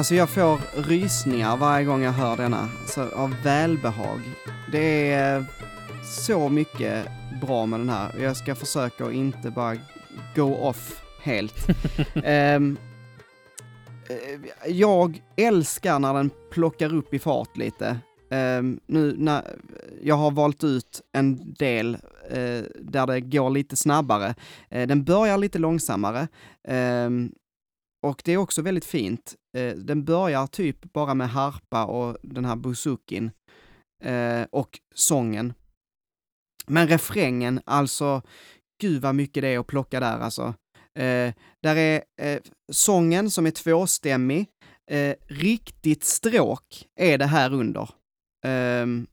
Alltså 0.04 0.16
jag 0.16 0.30
får 0.30 0.82
rysningar 0.90 1.58
varje 1.58 1.86
gång 1.86 2.04
jag 2.04 2.12
hör 2.12 2.38
denna, 2.38 2.70
så 2.88 3.02
av 3.02 3.36
välbehag. 3.44 4.20
Det 4.72 5.12
är 5.12 5.46
så 6.26 6.50
mycket 6.50 7.06
bra 7.42 7.66
med 7.66 7.80
den 7.80 7.90
här. 7.90 8.16
Jag 8.20 8.38
ska 8.38 8.56
försöka 8.56 9.06
att 9.06 9.14
inte 9.14 9.52
bara 9.52 9.78
go 10.36 10.56
off 10.56 11.02
helt. 11.22 11.68
Eh, 14.10 14.72
jag 14.72 15.22
älskar 15.36 16.00
när 16.00 16.14
den 16.14 16.30
plockar 16.52 16.96
upp 16.96 17.14
i 17.14 17.20
fart 17.20 17.58
lite. 17.58 17.98
Ehm, 18.30 18.80
nu 18.86 19.16
när 19.18 19.44
jag 20.02 20.16
har 20.16 20.32
valt 20.32 20.64
ut 20.64 21.02
en 21.12 21.54
del 21.54 21.98
eh, 22.30 22.64
där 22.80 23.08
det 23.08 23.22
går 23.22 23.50
lite 23.50 23.76
snabbare. 23.76 24.36
Eh, 24.70 24.88
den 24.88 25.04
börjar 25.04 25.38
lite 25.38 25.60
långsammare. 25.60 26.28
Ehm, 26.68 27.32
och 28.04 28.22
det 28.26 28.32
är 28.32 28.38
också 28.38 28.62
väldigt 28.62 28.86
fint. 28.86 29.36
Eh, 29.58 29.76
den 29.76 30.06
börjar 30.06 30.48
typ 30.48 30.94
bara 30.94 31.14
med 31.14 31.30
harpa 31.30 31.86
och 31.86 32.18
den 32.22 32.46
här 32.46 32.56
buzukin 32.56 33.32
eh, 34.04 34.44
och 34.52 34.80
sången. 34.96 35.54
Men 36.68 36.88
refrängen, 36.88 37.62
alltså, 37.66 38.22
gud 38.82 39.02
vad 39.02 39.16
mycket 39.16 39.44
det 39.44 39.48
är 39.48 39.60
att 39.60 39.68
plocka 39.68 40.00
där 40.00 40.20
alltså. 40.20 40.54
Eh, 41.00 41.34
där 41.64 41.76
är 41.76 42.04
eh, 42.22 42.40
sången 42.72 43.32
som 43.32 43.46
är 43.46 43.52
tvåstämmig, 43.52 44.48
eh, 44.92 45.16
riktigt 45.28 46.04
stråk 46.04 46.88
är 47.00 47.18
det 47.18 47.26
här 47.26 47.54
under. 47.54 47.90
Ehm, 48.46 49.08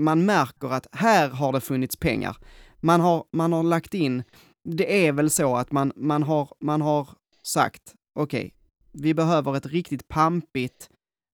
man 0.00 0.24
märker 0.24 0.68
att 0.68 0.86
här 0.92 1.28
har 1.28 1.52
det 1.52 1.60
funnits 1.60 1.96
pengar. 1.96 2.36
Man 2.80 3.00
har, 3.00 3.24
man 3.32 3.52
har 3.52 3.62
lagt 3.62 3.94
in, 3.94 4.22
det 4.68 5.06
är 5.06 5.12
väl 5.12 5.30
så 5.30 5.56
att 5.56 5.72
man, 5.72 5.92
man, 5.96 6.22
har, 6.22 6.48
man 6.60 6.80
har 6.82 7.08
sagt, 7.42 7.94
okej, 8.14 8.54
vi 8.92 9.14
behöver 9.14 9.56
ett 9.56 9.66
riktigt 9.66 10.08
pampigt 10.08 10.90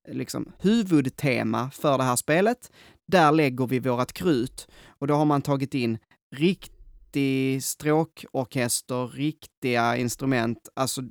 liksom, 0.08 0.52
huvudtema 0.58 1.70
för 1.70 1.98
det 1.98 2.04
här 2.04 2.16
spelet. 2.16 2.72
Där 3.06 3.32
lägger 3.32 3.66
vi 3.66 3.78
vårat 3.78 4.12
krut 4.12 4.68
och 4.88 5.06
då 5.06 5.14
har 5.14 5.24
man 5.24 5.42
tagit 5.42 5.74
in 5.74 5.98
riktig 6.36 7.62
stråkorkester, 7.62 9.08
riktiga 9.08 9.96
instrument. 9.96 10.68
Alltså, 10.74 11.02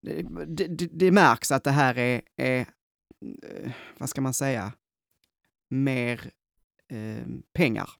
det, 0.00 0.66
det, 0.66 0.88
det 0.92 1.10
märks 1.10 1.52
att 1.52 1.64
det 1.64 1.70
här 1.70 1.98
är, 1.98 2.22
är, 2.36 2.60
eh, 2.60 3.72
vad 3.98 4.08
ska 4.08 4.20
man 4.20 4.34
säga, 4.34 4.72
mer 5.70 6.30
eh, 6.92 7.26
pengar. 7.52 7.90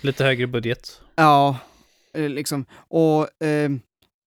Lite 0.00 0.24
högre 0.24 0.46
budget. 0.46 1.02
Ja, 1.14 1.58
eh, 2.14 2.28
liksom. 2.28 2.66
Och 2.74 3.42
eh, 3.42 3.70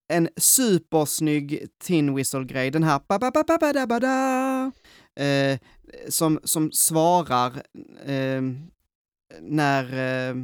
en 0.07 0.29
supersnygg 0.37 1.67
Tin 1.79 2.15
Whistle-grej, 2.15 2.71
den 2.71 2.83
här 2.83 3.01
ba 3.07 3.19
ba 3.19 3.31
ba 3.31 3.43
ba 3.43 3.73
da 3.73 3.87
ba 3.87 3.99
da 3.99 4.71
eh, 5.23 5.59
som, 6.09 6.39
som 6.43 6.71
svarar 6.71 7.63
eh, 8.05 8.41
när 9.41 9.83
eh, 10.29 10.35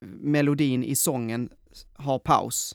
melodin 0.00 0.84
i 0.84 0.96
sången 0.96 1.50
har 1.94 2.18
paus. 2.18 2.74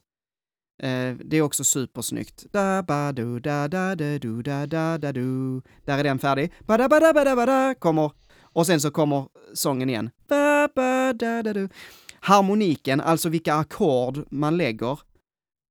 Eh, 0.84 1.16
det 1.26 1.38
är 1.38 1.42
också 1.42 1.64
supersnyggt. 1.64 2.46
Da 2.52 2.84
ba 2.84 3.12
du 3.12 3.40
da 3.40 3.68
da 3.68 3.96
da 3.96 4.20
du 4.20 4.42
da 4.42 4.66
da 4.66 4.98
da 4.98 5.12
du. 5.12 5.62
Där 5.86 5.98
är 5.98 6.04
den 6.04 6.20
färdig. 6.20 6.52
Ba 6.66 6.78
da 6.78 6.90
ba 6.90 7.00
da 7.00 7.14
ba 7.14 7.24
da 7.24 7.36
ba 7.36 7.46
da 7.46 7.76
kommer. 7.76 8.12
Och 8.42 8.66
sen 8.66 8.82
så 8.82 8.92
kommer 8.92 9.28
sången 9.54 9.90
igen. 9.90 10.10
Ba 10.28 10.68
ba 10.76 11.14
da 11.14 11.44
da 11.44 11.54
du. 11.54 11.70
Harmoniken, 12.20 13.02
alltså 13.02 13.30
vilka 13.30 13.54
ackord 13.56 14.26
man 14.32 14.58
lägger. 14.58 15.00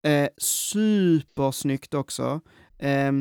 Eh, 0.07 0.29
supersnyggt 0.39 1.95
också. 1.95 2.41
Eh, 2.79 3.13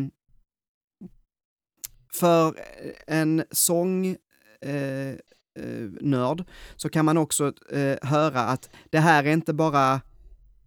för 2.13 2.55
en 3.07 3.43
sång 3.51 4.05
eh, 4.61 5.09
eh, 5.59 5.89
nörd 6.01 6.43
så 6.75 6.89
kan 6.89 7.05
man 7.05 7.17
också 7.17 7.53
eh, 7.71 7.97
höra 8.01 8.41
att 8.41 8.69
det 8.89 8.99
här 8.99 9.23
är 9.23 9.33
inte 9.33 9.53
bara 9.53 10.01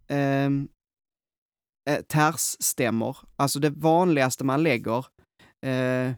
eh, 0.09 0.51
tersstämmor, 2.09 3.17
alltså 3.37 3.59
det 3.59 3.71
vanligaste 3.71 4.45
man 4.45 4.63
lägger 4.63 5.07
eh, 5.67 6.15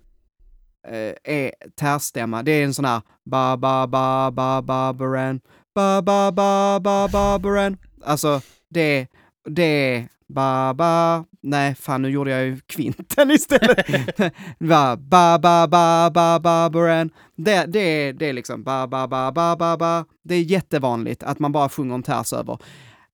är 1.24 1.54
tersstämma. 1.76 2.42
Det 2.42 2.52
är 2.52 2.64
en 2.64 2.74
sån 2.74 2.84
här 2.84 3.02
ba 3.30 3.56
ba 3.56 3.86
ba 3.86 4.30
ba 4.30 4.62
ba 4.62 4.92
baran, 4.92 5.40
ba 5.74 6.02
ba 6.02 6.32
ba 6.32 6.80
ba 6.80 7.08
ba 7.08 7.38
baran. 7.38 7.76
Alltså 8.02 8.40
det, 8.68 9.08
det 9.48 9.62
är 9.62 10.08
ba 10.28 10.74
ba, 10.74 11.24
nej 11.42 11.74
fan 11.74 12.02
nu 12.02 12.10
gjorde 12.10 12.30
jag 12.30 12.44
ju 12.44 12.60
kvinten 12.66 13.30
istället. 13.38 14.16
ba 14.58 14.96
ba 14.96 15.38
ba 15.38 15.68
ba 15.68 16.10
ba 16.10 16.38
ba 16.40 16.70
baran. 16.70 17.10
Det, 17.36 17.66
det, 17.66 17.80
är, 17.80 18.12
det 18.12 18.26
är 18.26 18.32
liksom 18.32 18.62
ba 18.62 18.86
ba 18.86 19.08
ba 19.08 19.32
ba 19.32 19.56
ba 19.56 19.76
ba. 19.76 20.04
Det 20.22 20.34
är 20.34 20.42
jättevanligt 20.42 21.22
att 21.22 21.38
man 21.38 21.52
bara 21.52 21.68
sjunger 21.68 21.94
en 21.94 22.02
ters 22.02 22.32
över. 22.32 22.58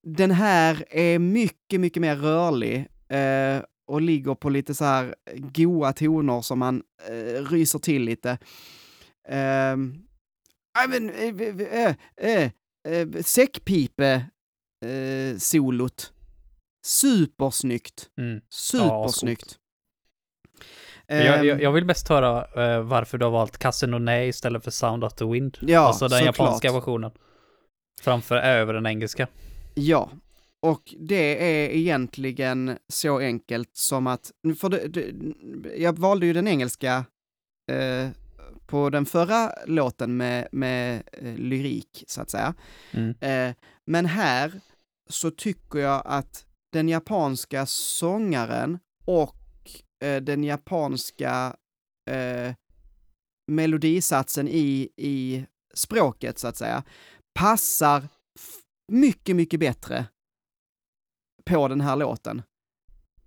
Den 0.03 0.31
här 0.31 0.85
är 0.91 1.19
mycket, 1.19 1.81
mycket 1.81 2.01
mer 2.01 2.17
rörlig 2.17 2.77
eh, 3.09 3.63
och 3.87 4.01
ligger 4.01 4.35
på 4.35 4.51
lite 4.51 4.75
så 4.75 4.85
här 4.85 5.15
goa 5.35 5.93
toner 5.93 6.41
som 6.43 6.59
man 6.59 6.83
eh, 7.09 7.43
ryser 7.45 7.79
till 7.79 8.03
lite. 8.03 8.31
Eh, 9.29 9.77
Ja, 10.79 10.87
men, 10.89 11.11
eh 11.11 11.41
eh, 11.41 11.61
eh, 11.61 11.95
eh, 12.17 12.51
eh, 12.89 13.09
säckpipe 13.23 14.27
eh, 14.85 15.39
solot. 15.39 16.13
Supersnyggt. 16.87 18.11
Mm. 18.19 18.41
Supersnyggt. 18.51 19.45
Jag, 19.49 19.59
Ehm, 21.09 21.47
jag, 21.47 21.63
jag 21.63 21.73
vill 21.73 21.85
mest 21.85 22.09
höra 22.09 22.45
eh, 22.65 22.83
varför 22.83 23.19
du 23.19 23.25
har 23.25 23.33
valt 23.33 23.59
Casinone 23.59 24.27
istället 24.27 24.65
för 24.65 24.71
Sound 24.71 25.05
of 25.05 25.15
the 25.15 25.25
Wind. 25.25 25.59
Ja, 25.61 25.81
alltså 25.81 26.09
den 26.09 26.25
japanska 26.25 26.73
versionen. 26.73 27.11
Framför 28.01 28.37
över 28.37 28.75
den 28.75 28.87
engelska. 28.87 29.29
Ja, 29.75 30.11
och 30.63 30.95
det 30.99 31.43
är 31.43 31.71
egentligen 31.71 32.79
så 32.89 33.19
enkelt 33.19 33.71
som 33.73 34.07
att, 34.07 34.33
för 34.61 34.69
det, 34.69 34.89
det, 34.89 35.13
jag 35.77 35.99
valde 35.99 36.27
ju 36.27 36.33
den 36.33 36.49
engelska 36.49 37.05
eh, 37.73 38.09
på 38.67 38.91
den 38.91 39.07
förra 39.07 39.53
låten 39.67 40.17
med, 40.17 40.49
med 40.53 41.03
eh, 41.13 41.35
lyrik, 41.35 42.05
så 42.07 42.23
att 42.23 42.31
säga. 42.31 42.55
Mm. 42.91 43.15
Eh, 43.21 43.55
men 43.85 44.07
här 44.07 44.61
så 45.09 45.31
tycker 45.31 45.79
jag 45.79 46.03
att 46.05 46.47
den 46.73 46.89
japanska 46.89 47.67
sångaren 47.67 48.79
och 49.05 49.37
eh, 50.05 50.23
den 50.23 50.45
japanska 50.45 51.57
eh, 52.11 52.55
melodisatsen 53.53 54.49
i, 54.49 54.89
i 54.97 55.47
språket, 55.75 56.39
så 56.39 56.49
att 56.49 56.57
säga, 56.57 56.85
passar 57.39 58.09
mycket, 58.93 59.37
mycket 59.37 59.61
bättre 59.61 60.07
på 61.45 61.69
den 61.69 61.81
här 61.81 61.97
låten 61.97 62.43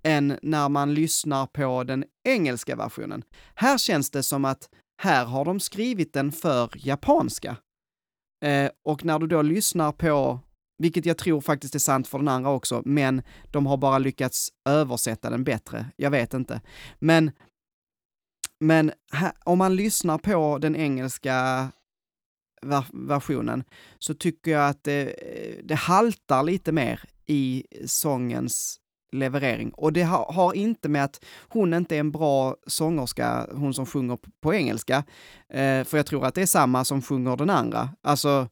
än 0.03 0.39
när 0.41 0.69
man 0.69 0.93
lyssnar 0.93 1.45
på 1.45 1.83
den 1.83 2.05
engelska 2.23 2.75
versionen. 2.75 3.23
Här 3.55 3.77
känns 3.77 4.11
det 4.11 4.23
som 4.23 4.45
att 4.45 4.69
här 5.01 5.25
har 5.25 5.45
de 5.45 5.59
skrivit 5.59 6.13
den 6.13 6.31
för 6.31 6.71
japanska. 6.75 7.57
Eh, 8.45 8.71
och 8.85 9.05
när 9.05 9.19
du 9.19 9.27
då 9.27 9.41
lyssnar 9.41 9.91
på, 9.91 10.39
vilket 10.79 11.05
jag 11.05 11.17
tror 11.17 11.41
faktiskt 11.41 11.75
är 11.75 11.79
sant 11.79 12.07
för 12.07 12.17
den 12.17 12.27
andra 12.27 12.49
också, 12.49 12.81
men 12.85 13.21
de 13.51 13.65
har 13.65 13.77
bara 13.77 13.97
lyckats 13.97 14.49
översätta 14.65 15.29
den 15.29 15.43
bättre. 15.43 15.85
Jag 15.95 16.11
vet 16.11 16.33
inte. 16.33 16.61
Men, 16.99 17.31
men 18.59 18.91
här, 19.11 19.31
om 19.43 19.57
man 19.57 19.75
lyssnar 19.75 20.17
på 20.17 20.57
den 20.57 20.75
engelska 20.75 21.67
ver- 22.61 23.07
versionen 23.07 23.63
så 23.99 24.13
tycker 24.13 24.51
jag 24.51 24.69
att 24.69 24.83
det, 24.83 25.15
det 25.63 25.75
haltar 25.75 26.43
lite 26.43 26.71
mer 26.71 27.01
i 27.25 27.65
sångens 27.85 28.79
leverering. 29.11 29.69
Och 29.69 29.93
det 29.93 30.01
har, 30.01 30.33
har 30.33 30.53
inte 30.53 30.89
med 30.89 31.03
att 31.03 31.25
hon 31.47 31.73
inte 31.73 31.95
är 31.95 31.99
en 31.99 32.11
bra 32.11 32.55
sångerska, 32.67 33.47
hon 33.51 33.73
som 33.73 33.85
sjunger 33.85 34.19
på 34.41 34.53
engelska, 34.53 35.03
eh, 35.49 35.83
för 35.83 35.97
jag 35.97 36.05
tror 36.05 36.25
att 36.25 36.35
det 36.35 36.41
är 36.41 36.45
samma 36.45 36.85
som 36.85 37.01
sjunger 37.01 37.37
den 37.37 37.49
andra. 37.49 37.89
Alltså, 38.01 38.47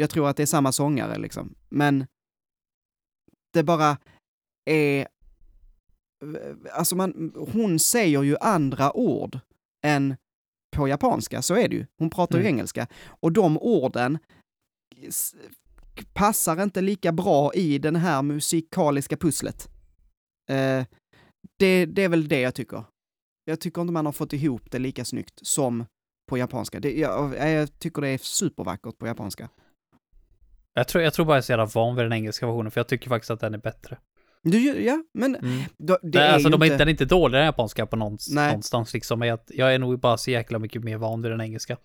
jag 0.00 0.10
tror 0.10 0.28
att 0.28 0.36
det 0.36 0.42
är 0.42 0.46
samma 0.46 0.72
sångare 0.72 1.18
liksom. 1.18 1.54
Men 1.68 2.06
det 3.52 3.62
bara 3.62 3.98
är... 4.70 5.08
Alltså 6.72 6.96
man, 6.96 7.32
hon 7.52 7.78
säger 7.78 8.22
ju 8.22 8.36
andra 8.40 8.96
ord 8.96 9.38
än 9.84 10.16
på 10.76 10.88
japanska, 10.88 11.42
så 11.42 11.54
är 11.54 11.68
det 11.68 11.76
ju. 11.76 11.86
Hon 11.98 12.10
pratar 12.10 12.38
ju 12.38 12.44
Mm. 12.44 12.54
engelska. 12.54 12.86
Och 13.06 13.32
de 13.32 13.58
orden 13.58 14.18
passar 16.14 16.62
inte 16.62 16.80
lika 16.80 17.12
bra 17.12 17.54
i 17.54 17.78
den 17.78 17.96
här 17.96 18.22
musikaliska 18.22 19.16
pusslet. 19.16 19.68
Eh, 20.50 20.84
det, 21.58 21.86
det 21.86 22.02
är 22.02 22.08
väl 22.08 22.28
det 22.28 22.40
jag 22.40 22.54
tycker. 22.54 22.84
Jag 23.44 23.60
tycker 23.60 23.80
inte 23.80 23.92
man 23.92 24.06
har 24.06 24.12
fått 24.12 24.32
ihop 24.32 24.70
det 24.70 24.78
lika 24.78 25.04
snyggt 25.04 25.40
som 25.42 25.84
på 26.28 26.38
japanska. 26.38 26.80
Det, 26.80 26.98
jag, 26.98 27.36
jag 27.50 27.78
tycker 27.78 28.02
det 28.02 28.08
är 28.08 28.18
supervackert 28.18 28.98
på 28.98 29.06
japanska. 29.06 29.48
Jag 30.74 30.88
tror, 30.88 31.04
jag 31.04 31.14
tror 31.14 31.26
bara 31.26 31.32
jag 31.32 31.38
är 31.38 31.42
så 31.42 31.52
jävla 31.52 31.64
van 31.66 31.96
vid 31.96 32.04
den 32.04 32.12
engelska 32.12 32.46
versionen, 32.46 32.70
för 32.70 32.80
jag 32.80 32.88
tycker 32.88 33.08
faktiskt 33.08 33.30
att 33.30 33.40
den 33.40 33.54
är 33.54 33.58
bättre. 33.58 33.98
Du, 34.42 34.58
ja, 34.84 35.02
men 35.14 35.36
Mm. 35.36 35.62
då, 35.78 35.98
det 36.02 36.08
Det 36.10 36.18
är 36.18 36.32
alltså, 36.32 36.48
ju 36.48 36.52
de 36.52 36.62
är 36.62 36.66
inte... 36.66 36.78
den 36.78 36.88
är 36.88 36.92
inte 36.92 37.04
dålig 37.04 37.38
den 37.38 37.44
japanska 37.46 37.86
på 37.86 37.96
någonstans, 37.96 38.34
Nej. 38.34 38.46
någonstans 38.48 38.94
liksom, 38.94 39.22
jag, 39.22 39.38
jag 39.48 39.74
är 39.74 39.78
nog 39.78 40.00
bara 40.00 40.16
så 40.18 40.30
jäkla 40.30 40.58
mycket 40.58 40.84
mer 40.84 40.96
van 40.96 41.22
vid 41.22 41.32
den 41.32 41.40
engelska. 41.40 41.76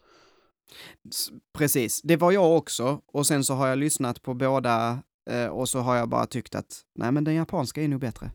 Precis, 1.57 2.01
det 2.01 2.17
var 2.17 2.31
jag 2.31 2.57
också. 2.57 3.01
Och 3.13 3.27
sen 3.27 3.43
så 3.43 3.53
har 3.53 3.67
jag 3.67 3.77
lyssnat 3.77 4.21
på 4.21 4.33
båda 4.33 4.99
eh, 5.29 5.45
och 5.47 5.69
så 5.69 5.79
har 5.79 5.95
jag 5.95 6.09
bara 6.09 6.25
tyckt 6.25 6.55
att 6.55 6.81
nej 6.95 7.11
men 7.11 7.23
den 7.23 7.35
japanska 7.35 7.81
är 7.83 7.87
nog 7.87 7.99
bättre. 8.01 8.31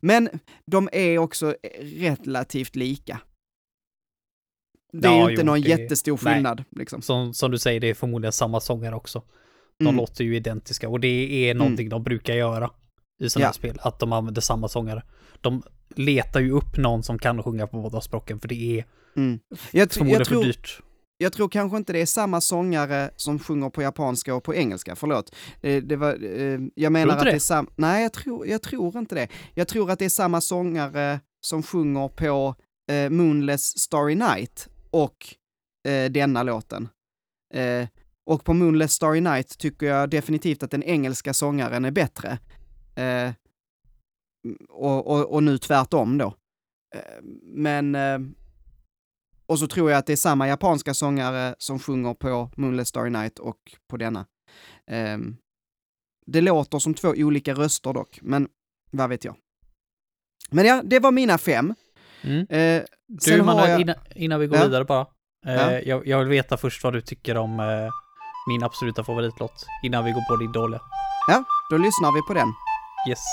Men 0.00 0.28
de 0.66 0.88
är 0.92 1.18
också 1.18 1.54
relativt 1.80 2.76
lika. 2.76 3.20
Det 4.92 5.08
är 5.08 5.12
Ja, 5.12 5.24
ju 5.24 5.30
inte 5.30 5.42
jo, 5.42 5.46
någon 5.46 5.60
jättestor 5.60 6.20
nej. 6.24 6.34
skillnad 6.34 6.64
liksom. 6.70 7.02
Som, 7.02 7.34
som 7.34 7.50
du 7.50 7.58
säger, 7.58 7.80
det 7.80 7.86
är 7.90 7.94
förmodligen 7.94 8.32
samma 8.32 8.60
sångare 8.60 8.94
också. 8.94 9.22
De 9.78 9.84
Mm. 9.84 9.96
låter 9.96 10.24
ju 10.24 10.36
identiska 10.36 10.88
och 10.88 11.00
det 11.00 11.48
är 11.50 11.54
någonting 11.54 11.88
de 11.88 12.02
brukar 12.02 12.34
göra 12.34 12.70
i 13.22 13.30
sådana 13.30 13.48
Ja. 13.48 13.52
spel, 13.52 13.78
att 13.82 13.98
de 13.98 14.12
använder 14.12 14.40
samma 14.40 14.68
sångare. 14.68 15.02
De 15.40 15.62
letar 15.96 16.40
ju 16.40 16.50
upp 16.50 16.76
någon 16.76 17.02
som 17.02 17.18
kan 17.18 17.42
sjunga 17.42 17.66
på 17.66 17.82
båda 17.82 18.00
språken, 18.00 18.40
för 18.40 18.48
det 18.48 18.78
är 18.78 18.84
Mm. 19.16 19.40
Jag, 19.72 19.92
förmodligen 19.92 20.24
för 20.26 20.42
dyrt. 20.44 20.80
jag 21.18 21.32
tror 21.32 21.48
kanske 21.48 21.76
inte 21.76 21.92
det 21.92 22.00
är 22.00 22.06
samma 22.06 22.40
sångare 22.40 23.10
som 23.16 23.38
sjunger 23.38 23.70
på 23.70 23.82
japanska 23.82 24.34
och 24.34 24.44
på 24.44 24.54
engelska, 24.54 24.96
förlåt. 24.96 25.34
Eh, 25.62 25.82
det 25.82 25.96
var, 25.96 26.24
eh, 26.24 26.58
jag 26.74 26.92
menar 26.92 27.12
att 27.16 27.18
det 27.24 27.30
det? 27.30 27.34
är 27.36 27.38
samma, 27.38 27.70
nej 27.76 28.02
jag 28.02 28.12
tror, 28.12 28.46
jag 28.46 28.62
tror 28.62 28.98
inte 28.98 29.14
det. 29.14 29.28
Jag 29.54 29.68
tror 29.68 29.90
att 29.90 29.98
det 29.98 30.04
är 30.04 30.08
samma 30.08 30.40
sångare 30.40 31.20
som 31.40 31.62
sjunger 31.62 32.08
på 32.08 32.54
eh, 32.92 33.10
Moonless 33.10 33.78
Starry 33.78 34.14
Night 34.14 34.68
och 34.90 35.34
eh, 35.88 36.10
denna 36.10 36.42
låten. 36.42 36.88
Eh, 37.54 37.88
och 38.28 38.44
på 38.44 38.54
Moonless 38.54 38.92
Starry 38.92 39.20
Night 39.20 39.58
tycker 39.58 39.86
jag 39.86 40.10
definitivt 40.10 40.62
att 40.62 40.70
den 40.70 40.82
engelska 40.82 41.34
sångaren 41.34 41.84
är 41.84 41.90
bättre. 41.90 42.38
Eh, 42.94 43.32
och, 44.68 45.06
och, 45.06 45.32
och 45.34 45.42
nu 45.42 45.58
tvärtom 45.58 46.18
då. 46.18 46.26
Eh, 46.94 47.22
men 47.42 47.94
eh, 47.94 48.18
och 49.46 49.58
så 49.58 49.66
tror 49.66 49.90
jag 49.90 49.98
att 49.98 50.06
det 50.06 50.12
är 50.12 50.16
samma 50.16 50.48
japanska 50.48 50.94
sångare 50.94 51.54
som 51.58 51.78
sjunger 51.78 52.14
på 52.14 52.50
Moonless 52.56 52.88
Starry 52.88 53.10
Night 53.10 53.38
och 53.38 53.58
på 53.90 53.96
denna. 53.96 54.26
Ehm, 54.86 55.36
det 56.26 56.40
låter 56.40 56.78
som 56.78 56.94
två 56.94 57.08
olika 57.16 57.54
röster 57.54 57.92
dock, 57.92 58.18
men 58.22 58.48
vad 58.90 59.08
vet 59.08 59.24
jag. 59.24 59.36
Men 60.50 60.66
ja, 60.66 60.82
det 60.84 60.98
var 60.98 61.12
mina 61.12 61.38
fem. 61.38 61.74
Mm. 62.22 62.46
Eh, 62.50 62.82
Du, 63.06 63.42
man, 63.42 63.58
har 63.58 63.68
jag... 63.68 63.80
innan, 63.80 63.96
innan 64.14 64.40
vi 64.40 64.46
går 64.46 64.58
Ja. 64.58 64.64
vidare 64.64 64.84
bara. 64.84 65.06
Eh, 65.46 65.54
Ja. 65.54 65.80
jag, 65.80 66.06
jag 66.06 66.18
vill 66.18 66.28
veta 66.28 66.56
först 66.56 66.84
vad 66.84 66.92
du 66.92 67.00
tycker 67.00 67.36
om 67.36 67.60
eh, 67.60 67.90
min 68.48 68.62
absoluta 68.64 69.04
favoritlåt, 69.04 69.66
innan 69.82 70.04
vi 70.04 70.10
går 70.12 70.24
på 70.28 70.36
din 70.36 70.52
dåliga. 70.52 70.80
Ja, 71.28 71.44
då 71.70 71.76
lyssnar 71.76 72.12
vi 72.12 72.20
på 72.28 72.34
den. 72.34 72.48
Yes. 73.08 73.24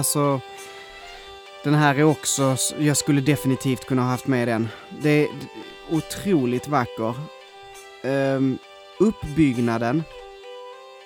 Alltså. 0.00 0.40
Den 1.64 1.74
här 1.74 1.94
är 1.94 2.02
också, 2.02 2.56
jag 2.78 2.96
skulle 2.96 3.20
definitivt 3.20 3.84
kunna 3.86 4.02
ha 4.02 4.10
haft 4.10 4.26
med 4.26 4.48
den. 4.48 4.68
Det 5.02 5.10
är 5.10 5.28
otroligt 5.90 6.68
vacker. 6.68 7.14
Ehm, 8.04 8.58
uppbyggnaden 8.98 10.02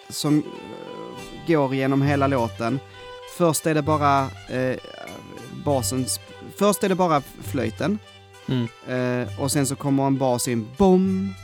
som 0.08 0.38
eh, 0.38 1.46
går 1.46 1.74
genom 1.74 2.02
hela 2.02 2.26
låten. 2.26 2.80
Först 3.36 3.66
är 3.66 3.74
det 3.74 3.82
bara 3.82 4.20
eh, 4.50 4.76
basen, 5.64 6.04
sp- 6.04 6.18
först 6.58 6.84
är 6.84 6.88
det 6.88 6.94
bara 6.94 7.22
flöjten, 7.42 7.98
Mm. 8.48 8.68
eh, 8.88 9.40
och 9.40 9.52
sen 9.52 9.66
så 9.66 9.76
kommer 9.76 10.06
en 10.06 10.18
bas 10.18 10.48
in, 10.48 10.68
bom, 10.76 11.34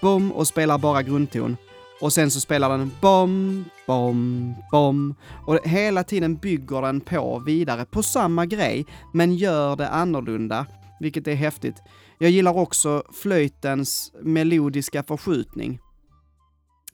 bom, 0.00 0.32
och 0.32 0.46
spelar 0.48 0.78
bara 0.78 1.02
grundton. 1.02 1.56
Och 2.00 2.12
sen 2.12 2.30
så 2.30 2.40
spelar 2.40 2.78
den 2.78 2.92
bom, 3.00 3.64
bom, 3.86 4.54
bom. 4.70 5.14
Och 5.46 5.58
hela 5.64 6.04
tiden 6.04 6.36
bygger 6.36 6.82
den 6.82 7.00
på 7.00 7.42
vidare 7.46 7.84
på 7.84 8.02
samma 8.02 8.46
grej, 8.46 8.86
men 9.14 9.36
gör 9.36 9.76
det 9.76 9.88
annorlunda, 9.88 10.66
vilket 11.00 11.28
är 11.28 11.34
häftigt. 11.34 11.76
Jag 12.18 12.30
gillar 12.30 12.56
också 12.56 13.02
flöjtens 13.12 14.12
melodiska 14.22 15.02
förskjutning, 15.02 15.78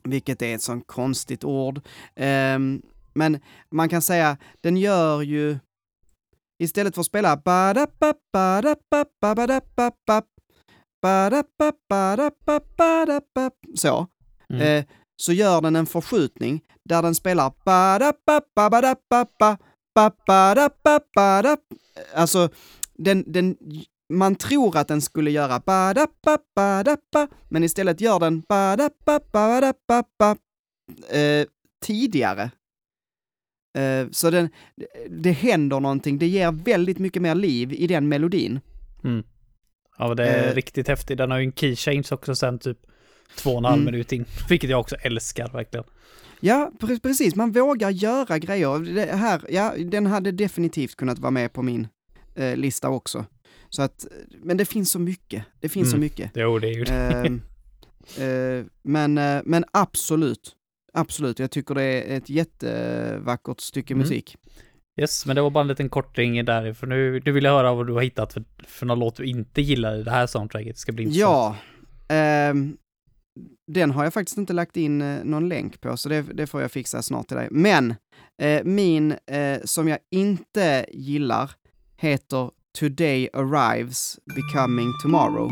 vilket 0.03 0.41
är 0.41 0.55
ett 0.55 0.61
sånt 0.61 0.87
konstigt 0.87 1.43
ord. 1.43 1.77
Um, 2.15 2.81
men 3.13 3.39
man 3.71 3.89
kan 3.89 4.01
säga, 4.01 4.37
den 4.61 4.77
gör 4.77 5.21
ju, 5.21 5.57
istället 6.59 6.95
för 6.95 7.01
att 7.01 7.07
spela 7.07 7.35
så, 13.75 14.07
Mm. 14.53 14.61
eh, 14.79 14.85
så 15.15 15.33
gör 15.33 15.61
den 15.61 15.75
en 15.75 15.85
förskjutning 15.85 16.61
där 16.89 17.01
den 17.01 17.15
spelar 17.15 17.53
ba-da-ba, 17.65 18.41
ba-ba-da-ba-ba, 18.55 19.57
ba-ba-da-ba-ba-da. 19.95 21.57
Alltså, 22.15 22.49
den, 22.97 23.23
den, 23.27 23.57
man 24.13 24.35
tror 24.35 24.77
att 24.77 24.87
den 24.87 25.01
skulle 25.01 25.31
göra 25.31 25.59
ba-da-ba, 25.65 26.37
ba-da-ba, 26.55 27.27
men 27.49 27.63
istället 27.63 28.01
gör 28.01 28.19
den 28.19 28.41
ba-da-ba, 28.41 29.19
ba-da-ba-ba, 29.31 30.35
eh, 31.09 31.45
tidigare. 31.85 32.51
Eh, 33.77 34.07
så 34.11 34.29
den, 34.29 34.49
det 35.09 35.31
händer 35.31 35.79
någonting, 35.79 36.17
det 36.17 36.27
ger 36.27 36.51
väldigt 36.51 36.99
mycket 36.99 37.21
mer 37.21 37.35
liv 37.35 37.73
i 37.73 37.87
den 37.87 38.07
melodin. 38.07 38.59
Mm. 39.03 39.23
Ja, 39.97 40.13
det 40.15 40.27
är 40.27 40.47
Eh. 40.49 40.55
riktigt 40.55 40.87
häftigt. 40.87 41.17
Den 41.17 41.31
har 41.31 41.37
ju 41.37 41.45
en 41.45 41.51
key 41.53 41.75
change 41.75 42.03
också 42.11 42.35
sen 42.35 42.59
typ 42.59 42.77
två 43.37 43.51
och 43.51 43.57
en 43.57 43.65
halv 43.65 43.81
Mm. 43.81 43.85
minut 43.93 44.11
in. 44.11 44.25
Vilket 44.49 44.69
jag 44.69 44.79
också 44.79 44.95
älskar 44.95 45.49
verkligen. 45.53 45.83
Ja, 46.39 46.71
pre- 46.79 46.99
precis. 47.01 47.35
Man 47.35 47.51
vågar 47.51 47.89
göra 47.89 48.39
grejer. 48.39 48.95
Det 48.95 49.15
här, 49.15 49.41
ja, 49.49 49.73
den 49.85 50.05
hade 50.05 50.31
definitivt 50.31 50.95
kunnat 50.95 51.19
vara 51.19 51.31
med 51.31 51.53
på 51.53 51.61
min 51.61 51.87
eh, 52.35 52.55
lista 52.57 52.89
också. 52.89 53.25
Så 53.69 53.81
att, 53.81 54.05
men 54.43 54.57
det 54.57 54.65
finns 54.65 54.91
så 54.91 54.99
mycket. 54.99 55.45
Det 55.59 55.69
finns 55.69 55.89
så 55.89 55.95
Mm. 55.95 56.01
mycket. 56.05 56.31
Jo, 56.35 56.59
det 56.59 56.67
är 56.67 56.73
ju 56.73 56.83
det. 56.83 56.91
Ehm, 56.93 57.41
eh, 58.59 58.65
men, 58.83 59.17
eh, 59.17 59.41
men 59.45 59.65
absolut. 59.71 60.55
Absolut, 60.93 61.39
jag 61.39 61.51
tycker 61.51 61.75
det 61.75 61.83
är 61.83 62.17
ett 62.17 62.29
jättevackert 62.29 63.61
stycke 63.61 63.93
Mm. 63.93 64.01
musik. 64.01 64.37
Yes, 65.01 65.25
men 65.25 65.35
det 65.35 65.41
var 65.41 65.49
bara 65.49 65.61
en 65.61 65.67
liten 65.67 65.89
kortring 65.89 66.45
där. 66.45 66.73
För 66.73 66.87
nu, 66.87 67.21
nu 67.25 67.31
vill 67.31 67.43
jag 67.43 67.51
höra 67.51 67.73
vad 67.73 67.87
du 67.87 67.93
har 67.93 68.01
hittat 68.01 68.33
för, 68.33 68.43
för 68.67 68.85
någon 68.85 68.99
låt 68.99 69.15
du 69.15 69.23
inte 69.25 69.61
gillar 69.61 69.95
i 69.99 70.03
det 70.03 70.11
här 70.11 70.27
soundtracket. 70.27 70.75
Det 70.75 70.79
ska 70.79 70.91
bli 70.91 71.03
intressant. 71.03 71.31
Ja, 72.09 72.15
ehm, 72.15 72.77
den 73.67 73.91
har 73.91 74.03
jag 74.03 74.13
faktiskt 74.13 74.37
inte 74.37 74.53
lagt 74.53 74.77
in 74.77 75.01
eh, 75.01 75.23
någon 75.23 75.49
länk 75.49 75.81
på, 75.81 75.97
så 75.97 76.09
det, 76.09 76.21
det 76.21 76.47
får 76.47 76.61
jag 76.61 76.71
fixa 76.71 77.01
snart 77.01 77.27
till 77.27 77.37
dig. 77.37 77.47
Men 77.51 77.95
eh, 78.41 78.63
min 78.63 79.11
eh, 79.11 79.59
som 79.63 79.87
jag 79.87 79.99
inte 80.11 80.85
gillar 80.93 81.51
heter 81.97 82.51
Today 82.79 83.29
Arrives 83.33 84.19
Becoming 84.35 84.93
Tomorrow. 85.03 85.49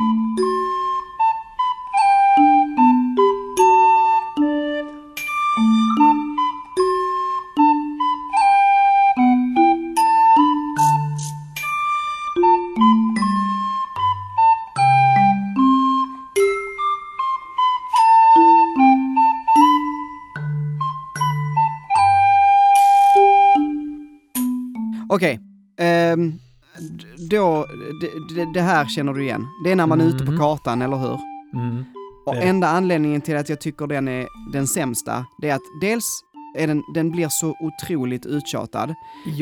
Det, 28.36 28.53
det, 28.53 28.61
här 28.61 28.86
känner 28.86 29.13
du 29.13 29.23
igen. 29.23 29.47
Det 29.63 29.71
är 29.71 29.75
när 29.75 29.88
man 29.88 30.01
är 30.01 30.05
ute 30.05 30.25
på 30.25 30.32
Mhm. 30.32 30.39
kartan, 30.39 30.82
eller 30.82 30.97
hur? 30.97 31.19
Mm. 31.53 31.86
Och 32.25 32.36
enda 32.36 32.67
anledningen 32.67 33.21
till 33.21 33.38
att 33.38 33.49
jag 33.49 33.61
tycker 33.61 33.88
den 33.88 34.07
är 34.07 34.27
den 34.53 34.67
sämsta, 34.67 35.25
det 35.41 35.49
är 35.49 35.55
att 35.55 35.61
dels 35.82 36.23
är 36.57 36.67
den, 36.67 36.84
den 36.93 37.11
blir 37.11 37.27
så 37.29 37.55
otroligt 37.59 38.25
uttjatad. 38.25 38.89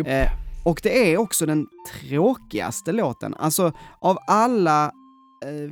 Eh, 0.06 0.30
och 0.66 0.80
det 0.84 1.14
är 1.14 1.18
också 1.18 1.46
den 1.46 1.68
tråkigaste 1.92 2.92
låten. 2.92 3.34
Alltså 3.40 3.72
av 4.02 4.18
alla, 4.28 4.86
eh, 5.46 5.72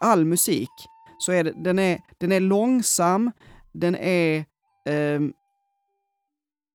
all 0.00 0.24
musik, 0.24 0.70
så 1.18 1.32
är 1.32 1.44
det, 1.44 1.52
den 1.64 1.78
är, 1.78 1.98
den 2.20 2.32
är 2.32 2.40
långsam, 2.40 3.32
den 3.72 3.96
är 3.96 4.44
eh, 4.88 5.20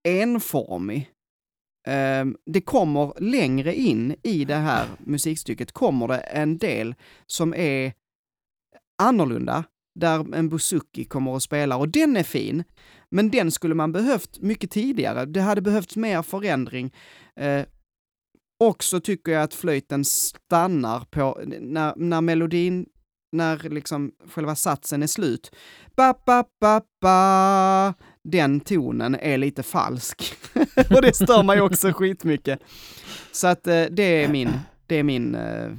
enformig. 0.03 1.09
Eh, 1.87 2.25
det 2.45 2.61
kommer 2.61 3.13
längre 3.19 3.75
in 3.75 4.15
i 4.23 4.45
det 4.45 4.55
här 4.55 4.87
musikstycket, 4.99 5.71
kommer 5.71 6.07
det 6.07 6.17
en 6.17 6.57
del 6.57 6.95
som 7.25 7.53
är 7.53 7.93
annorlunda, 9.01 9.63
där 9.99 10.35
en 10.35 10.49
bouzouki 10.49 11.05
kommer 11.05 11.31
och 11.31 11.43
spelar 11.43 11.77
och 11.77 11.89
den 11.89 12.17
är 12.17 12.23
fin. 12.23 12.63
Men 13.09 13.29
den 13.29 13.51
skulle 13.51 13.75
man 13.75 13.91
behövt 13.91 14.39
mycket 14.39 14.71
tidigare. 14.71 15.25
Det 15.25 15.41
hade 15.41 15.61
behövts 15.61 15.95
mer 15.95 16.21
förändring. 16.21 16.93
Eh, 17.35 17.65
också 18.59 18.99
tycker 18.99 19.31
jag 19.31 19.43
att 19.43 19.53
flöjten 19.53 20.05
stannar 20.05 20.99
på, 20.99 21.41
när, 21.59 21.93
när 21.95 22.21
melodin, 22.21 22.85
när 23.31 23.69
liksom 23.69 24.11
själva 24.29 24.55
satsen 24.55 25.03
är 25.03 25.07
slut. 25.07 25.51
Ba, 25.95 26.13
ba, 26.25 26.43
ba, 26.59 26.81
ba. 27.01 27.93
Den 28.23 28.59
tonen 28.59 29.15
är 29.15 29.37
lite 29.37 29.63
falsk. 29.63 30.33
och 30.89 31.01
det 31.01 31.15
stör 31.15 31.43
mig 31.43 31.61
också 31.61 31.93
skitmycket. 31.93 32.59
Så 33.31 33.47
att 33.47 33.67
eh, 33.67 33.83
det 33.91 34.23
är 34.23 34.29
min, 34.29 34.49
det 34.87 34.95
är 34.95 35.03
min, 35.03 35.35
eh, 35.35 35.71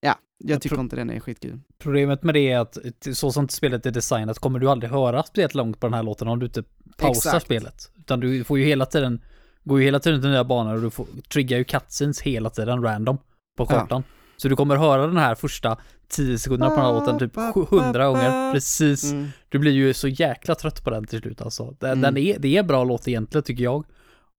ja, 0.00 0.14
jag 0.44 0.62
tycker 0.62 0.80
inte 0.80 0.96
den 0.96 1.10
är 1.10 1.20
skitkul. 1.20 1.60
Problemet 1.78 2.22
med 2.22 2.34
det 2.34 2.50
är 2.52 2.58
att 2.58 2.78
så 3.12 3.32
som 3.32 3.48
spelet 3.48 3.86
är 3.86 3.90
designat 3.90 4.38
kommer 4.38 4.58
du 4.58 4.70
aldrig 4.70 4.90
höra 4.92 5.22
speciellt 5.22 5.54
långt 5.54 5.80
på 5.80 5.86
den 5.86 5.94
här 5.94 6.02
låten 6.02 6.28
om 6.28 6.38
du 6.38 6.46
inte 6.46 6.62
pausar 6.96 7.30
Exakt. 7.30 7.44
spelet. 7.44 7.92
Utan 7.98 8.20
du 8.20 8.44
får 8.44 8.58
ju 8.58 8.64
hela 8.64 8.86
tiden, 8.86 9.20
går 9.64 9.78
ju 9.78 9.84
hela 9.84 10.00
tiden 10.00 10.20
till 10.20 10.30
nya 10.30 10.44
banor 10.44 10.74
och 10.74 10.82
du 10.82 10.90
får, 10.90 11.06
triggar 11.32 11.58
ju 11.58 11.64
cutscenes 11.64 12.20
hela 12.20 12.50
tiden 12.50 12.82
random 12.82 13.18
på 13.56 13.66
Ja. 13.70 14.02
Så 14.40 14.48
du 14.48 14.56
kommer 14.56 14.76
höra 14.76 15.06
den 15.06 15.16
här 15.16 15.34
första 15.34 15.78
10 16.08 16.38
sekunderna 16.38 16.70
på 16.70 16.76
den 16.76 16.84
här 16.84 16.92
låten 16.92 17.18
typ 17.18 17.36
100 17.72 18.06
gånger. 18.06 18.52
Precis. 18.52 19.12
Mm. 19.12 19.28
Du 19.48 19.58
blir 19.58 19.72
ju 19.72 19.94
så 19.94 20.08
jäkla 20.08 20.54
trött 20.54 20.84
på 20.84 20.90
den 20.90 21.06
till 21.06 21.20
slut 21.20 21.40
alltså. 21.42 21.76
Den, 21.80 21.90
Mm. 21.90 22.00
den 22.14 22.16
är, 22.16 22.38
det 22.38 22.56
är 22.56 22.62
bra 22.62 22.84
låt 22.84 23.08
egentligen 23.08 23.42
tycker 23.44 23.64
jag. 23.64 23.84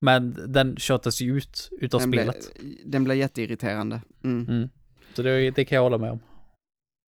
Men 0.02 0.38
den 0.48 0.76
tjötas 0.78 1.22
ju 1.22 1.38
ut 1.38 1.70
utav 1.82 2.00
Den 2.02 2.10
spelet. 2.12 2.50
den 2.86 3.04
blir 3.04 3.16
jätteirriterande. 3.16 4.02
Mm. 4.24 4.48
Mm. 4.50 4.70
Så 5.16 5.22
det, 5.22 5.52
det 5.52 5.66
kan 5.66 5.76
jag 5.76 5.84
hålla 5.84 5.98
med 5.98 6.12
om. 6.12 6.20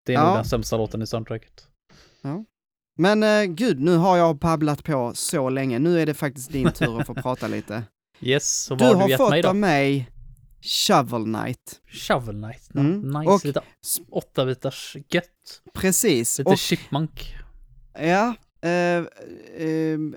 Det 0.06 0.12
är 0.14 0.18
Ja. 0.18 0.26
nog 0.26 0.36
den 0.36 0.44
sämsta 0.44 0.76
låten 0.76 1.02
i 1.02 1.06
soundtracket. 1.06 1.68
Men 2.98 3.22
eh, 3.22 3.44
gud, 3.44 3.80
nu 3.80 3.96
har 3.96 4.16
jag 4.16 4.36
babblat 4.38 4.84
på 4.84 5.12
så 5.14 5.48
länge. 5.50 5.78
Nu 5.78 6.00
är 6.00 6.06
det 6.06 6.14
faktiskt 6.14 6.52
din 6.52 6.70
tur 6.72 7.00
att 7.00 7.06
få 7.06 7.14
prata 7.22 7.48
lite. 7.48 7.82
Yes, 8.20 8.62
så 8.64 8.74
Du 8.74 8.84
vad 8.84 8.94
har 8.94 9.00
har 9.00 9.06
du 9.06 9.10
gett 9.10 9.18
fått 9.18 9.30
mig 9.30 9.42
då? 9.42 9.48
av 9.48 9.56
mig 9.56 10.10
Shovel 10.64 11.24
Knight. 11.24 11.80
Shovel 11.86 12.34
Knight. 12.42 12.70
Ja, 12.74 12.80
Mm. 12.80 13.00
Nice, 13.00 13.30
Och- 13.30 13.44
lite 13.44 13.60
åtta 14.10 14.46
bitars 14.46 14.96
gött. 15.08 15.62
Precis. 15.74 16.38
Lite 16.38 16.50
Och 16.50 16.58
chipmunk. 16.58 17.34
ja, 17.98 18.34
eh, 18.62 19.04
ehm, 19.58 20.16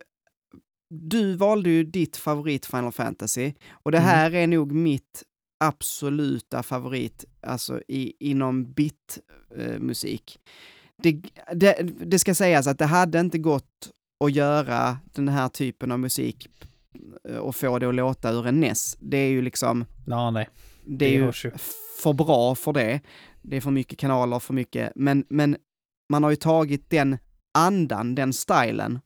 du 0.90 1.36
valde 1.36 1.70
ju 1.70 1.84
ditt 1.84 2.18
favorit 2.18 2.66
Final 2.66 2.92
Fantasy 2.92 3.54
och 3.70 3.92
det 3.92 3.98
Mm. 3.98 4.10
här 4.10 4.34
är 4.34 4.48
nog 4.48 4.72
mitt 4.72 5.24
absoluta 5.60 6.64
favorit, 6.64 7.26
alltså 7.42 7.82
i, 7.88 8.14
inom 8.20 8.74
bit-musik. 8.74 10.40
det, 11.04 11.22
det, 11.56 11.74
det 12.06 12.20
ska 12.20 12.36
sägas 12.36 12.68
att 12.68 12.80
det 12.80 12.86
hade 12.86 13.20
inte 13.20 13.38
gått 13.38 13.90
att 14.26 14.32
göra 14.36 14.98
den 15.14 15.28
här 15.28 15.50
typen 15.50 15.92
av 15.92 16.00
musik 16.00 16.48
eh, 16.62 16.68
och 17.40 17.56
få 17.56 17.80
det 17.80 17.88
att 17.90 17.96
låta 17.96 18.32
ur 18.32 18.48
en 18.48 18.60
NES. 18.60 18.98
Det 19.00 19.18
är 19.18 19.30
ju 19.30 19.42
liksom, 19.42 19.86
Ja, 20.08 20.32
nej. 20.32 20.50
det 20.86 21.06
är 21.06 21.12
ju 21.12 21.32
för 22.02 22.14
bra 22.14 22.56
för 22.56 22.74
det. 22.74 23.02
Det 23.42 23.58
är 23.58 23.62
för 23.62 23.72
mycket 23.72 24.00
kanaler, 24.00 24.40
för 24.40 24.54
mycket, 24.54 24.92
men, 24.96 25.26
men 25.30 25.58
man 26.10 26.24
har 26.24 26.30
ju 26.30 26.36
tagit 26.36 26.90
den 26.90 27.18
andan, 27.58 28.16
den 28.16 28.34
stilen 28.34 29.00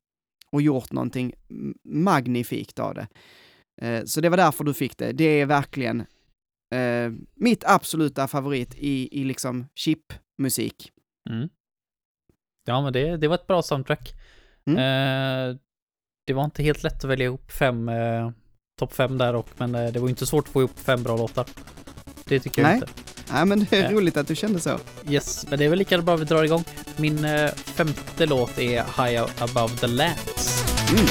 och 0.52 0.62
gjort 0.62 0.92
någonting 0.92 1.34
magnifikt 1.84 2.80
av 2.80 2.94
det. 2.96 3.08
Eh, 3.82 4.04
Så 4.06 4.22
det 4.22 4.30
var 4.30 4.38
därför 4.38 4.64
du 4.64 4.74
fick 4.74 4.98
det. 4.98 5.12
Det 5.12 5.24
är 5.24 5.46
verkligen 5.46 6.00
eh, 6.74 7.12
mitt 7.36 7.64
absoluta 7.68 8.28
favorit 8.28 8.76
i, 8.78 9.22
i 9.22 9.24
liksom 9.24 9.68
chipmusik. 9.76 10.92
Mm. 11.30 11.50
Ja, 12.66 12.82
men 12.82 12.94
det, 12.94 13.18
det 13.18 13.28
var 13.28 13.36
ett 13.36 13.48
bra 13.48 13.62
soundtrack. 13.62 14.14
Mm. 14.66 14.78
Eh, 14.80 15.58
det 16.28 16.34
var 16.34 16.44
inte 16.44 16.64
helt 16.64 16.84
lätt 16.84 17.04
att 17.04 17.10
välja 17.10 17.26
ihop 17.26 17.52
fem 17.52 17.90
eh, 17.90 18.30
topp 18.80 18.94
fem 18.94 19.18
där 19.18 19.36
och 19.36 19.48
men 19.58 19.76
eh, 19.76 19.92
det 19.92 20.00
var 20.00 20.10
inte 20.10 20.26
svårt 20.26 20.48
att 20.48 20.54
få 20.54 20.60
ihop 20.62 20.80
fem 20.80 21.04
bra 21.04 21.18
låtar. 21.18 21.46
Det 22.26 22.40
tycker 22.40 22.62
jag 22.62 22.70
Nej. 22.70 22.76
inte. 22.76 22.88
Nej, 23.34 23.46
men 23.46 23.68
det 23.70 23.78
är 23.78 23.84
Ja. 23.84 23.92
roligt 23.92 24.18
att 24.18 24.28
du 24.28 24.36
kände 24.36 24.60
så. 24.60 24.78
Yes, 25.10 25.46
men 25.50 25.60
det 25.60 25.66
är 25.66 25.70
väl 25.70 25.80
lika 25.80 26.02
bra 26.02 26.16
vi 26.16 26.26
drar 26.26 26.44
igång. 26.44 26.64
Min 26.98 27.26
eh, 27.26 27.52
femte 27.52 28.26
låt 28.26 28.58
är 28.58 29.06
High 29.08 29.24
Above 29.40 29.76
the 29.76 29.88
Lands. 29.88 30.64
Mm. 30.92 31.06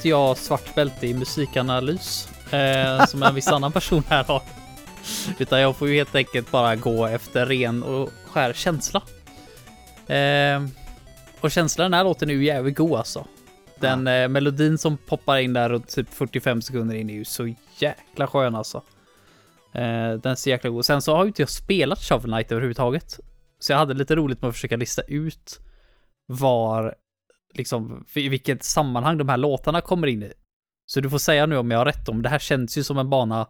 Inte 0.00 0.08
jag 0.08 0.36
svart 0.36 0.74
bälte 0.74 1.06
i 1.06 1.14
musikanalys 1.14 2.28
eh, 2.52 3.06
som 3.06 3.22
en 3.22 3.34
viss 3.34 3.48
annan 3.52 3.72
person 3.72 4.02
här 4.08 4.24
har. 4.24 4.42
Utan 5.38 5.60
jag 5.60 5.76
får 5.76 5.88
ju 5.88 5.94
helt 5.94 6.14
enkelt 6.14 6.50
bara 6.50 6.76
gå 6.76 7.06
efter 7.06 7.46
ren 7.46 7.82
och 7.82 8.10
skär 8.26 8.52
känsla. 8.52 9.02
Eh, 10.14 10.66
och 11.40 11.50
känslan 11.50 11.84
i 11.84 11.86
den 11.86 11.94
här 11.94 12.04
låten 12.04 12.30
är 12.30 12.34
ju 12.34 12.44
jävligt 12.44 12.76
god 12.76 12.98
alltså. 12.98 13.26
Den 13.80 14.06
eh, 14.06 14.28
melodin 14.28 14.78
som 14.78 14.96
poppar 14.96 15.38
in 15.38 15.52
där 15.52 15.72
och 15.72 15.88
typ 15.88 16.14
45 16.14 16.62
sekunder 16.62 16.94
in 16.96 17.10
är 17.10 17.14
ju 17.14 17.24
så 17.24 17.54
jäkla 17.78 18.26
skön 18.26 18.54
alltså. 18.54 18.82
Eh, 19.72 20.12
den 20.12 20.32
är 20.32 20.34
så 20.34 20.50
jäkla 20.50 20.70
god. 20.70 20.84
Sen 20.84 21.02
så 21.02 21.16
har 21.16 21.24
ju 21.24 21.28
inte 21.28 21.42
jag 21.42 21.48
spelat 21.48 21.98
Shovel 21.98 22.30
Knight 22.30 22.52
överhuvudtaget. 22.52 23.20
Så 23.58 23.72
jag 23.72 23.78
hade 23.78 23.94
lite 23.94 24.16
roligt 24.16 24.42
med 24.42 24.48
att 24.48 24.54
försöka 24.54 24.76
lista 24.76 25.02
ut 25.02 25.60
var 26.26 26.94
liksom, 27.54 28.04
i 28.14 28.28
vilket 28.28 28.64
sammanhang 28.64 29.18
de 29.18 29.28
här 29.28 29.36
låtarna 29.36 29.80
kommer 29.80 30.06
in 30.06 30.22
i. 30.22 30.32
Så 30.86 31.00
du 31.00 31.10
får 31.10 31.18
säga 31.18 31.46
nu 31.46 31.56
om 31.56 31.70
jag 31.70 31.78
har 31.78 31.84
rätt 31.84 32.08
om 32.08 32.22
det 32.22 32.28
här 32.28 32.38
känns 32.38 32.78
ju 32.78 32.82
som 32.84 32.98
en 32.98 33.10
bana, 33.10 33.48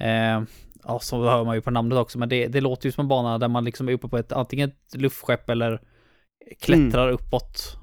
eh, 0.00 0.42
ja 0.84 0.98
så 1.00 1.24
hör 1.24 1.44
man 1.44 1.54
ju 1.54 1.60
på 1.60 1.70
namnet 1.70 1.98
också, 1.98 2.18
men 2.18 2.28
det, 2.28 2.46
det 2.48 2.60
låter 2.60 2.86
ju 2.86 2.92
som 2.92 3.02
en 3.04 3.08
bana 3.08 3.38
där 3.38 3.48
man 3.48 3.64
liksom 3.64 3.88
är 3.88 3.92
uppe 3.92 4.08
på 4.08 4.18
ett 4.18 4.32
antingen 4.32 4.68
ett 4.70 4.94
luftskepp 5.00 5.50
eller 5.50 5.80
klättrar 6.60 7.08
uppåt. 7.10 7.76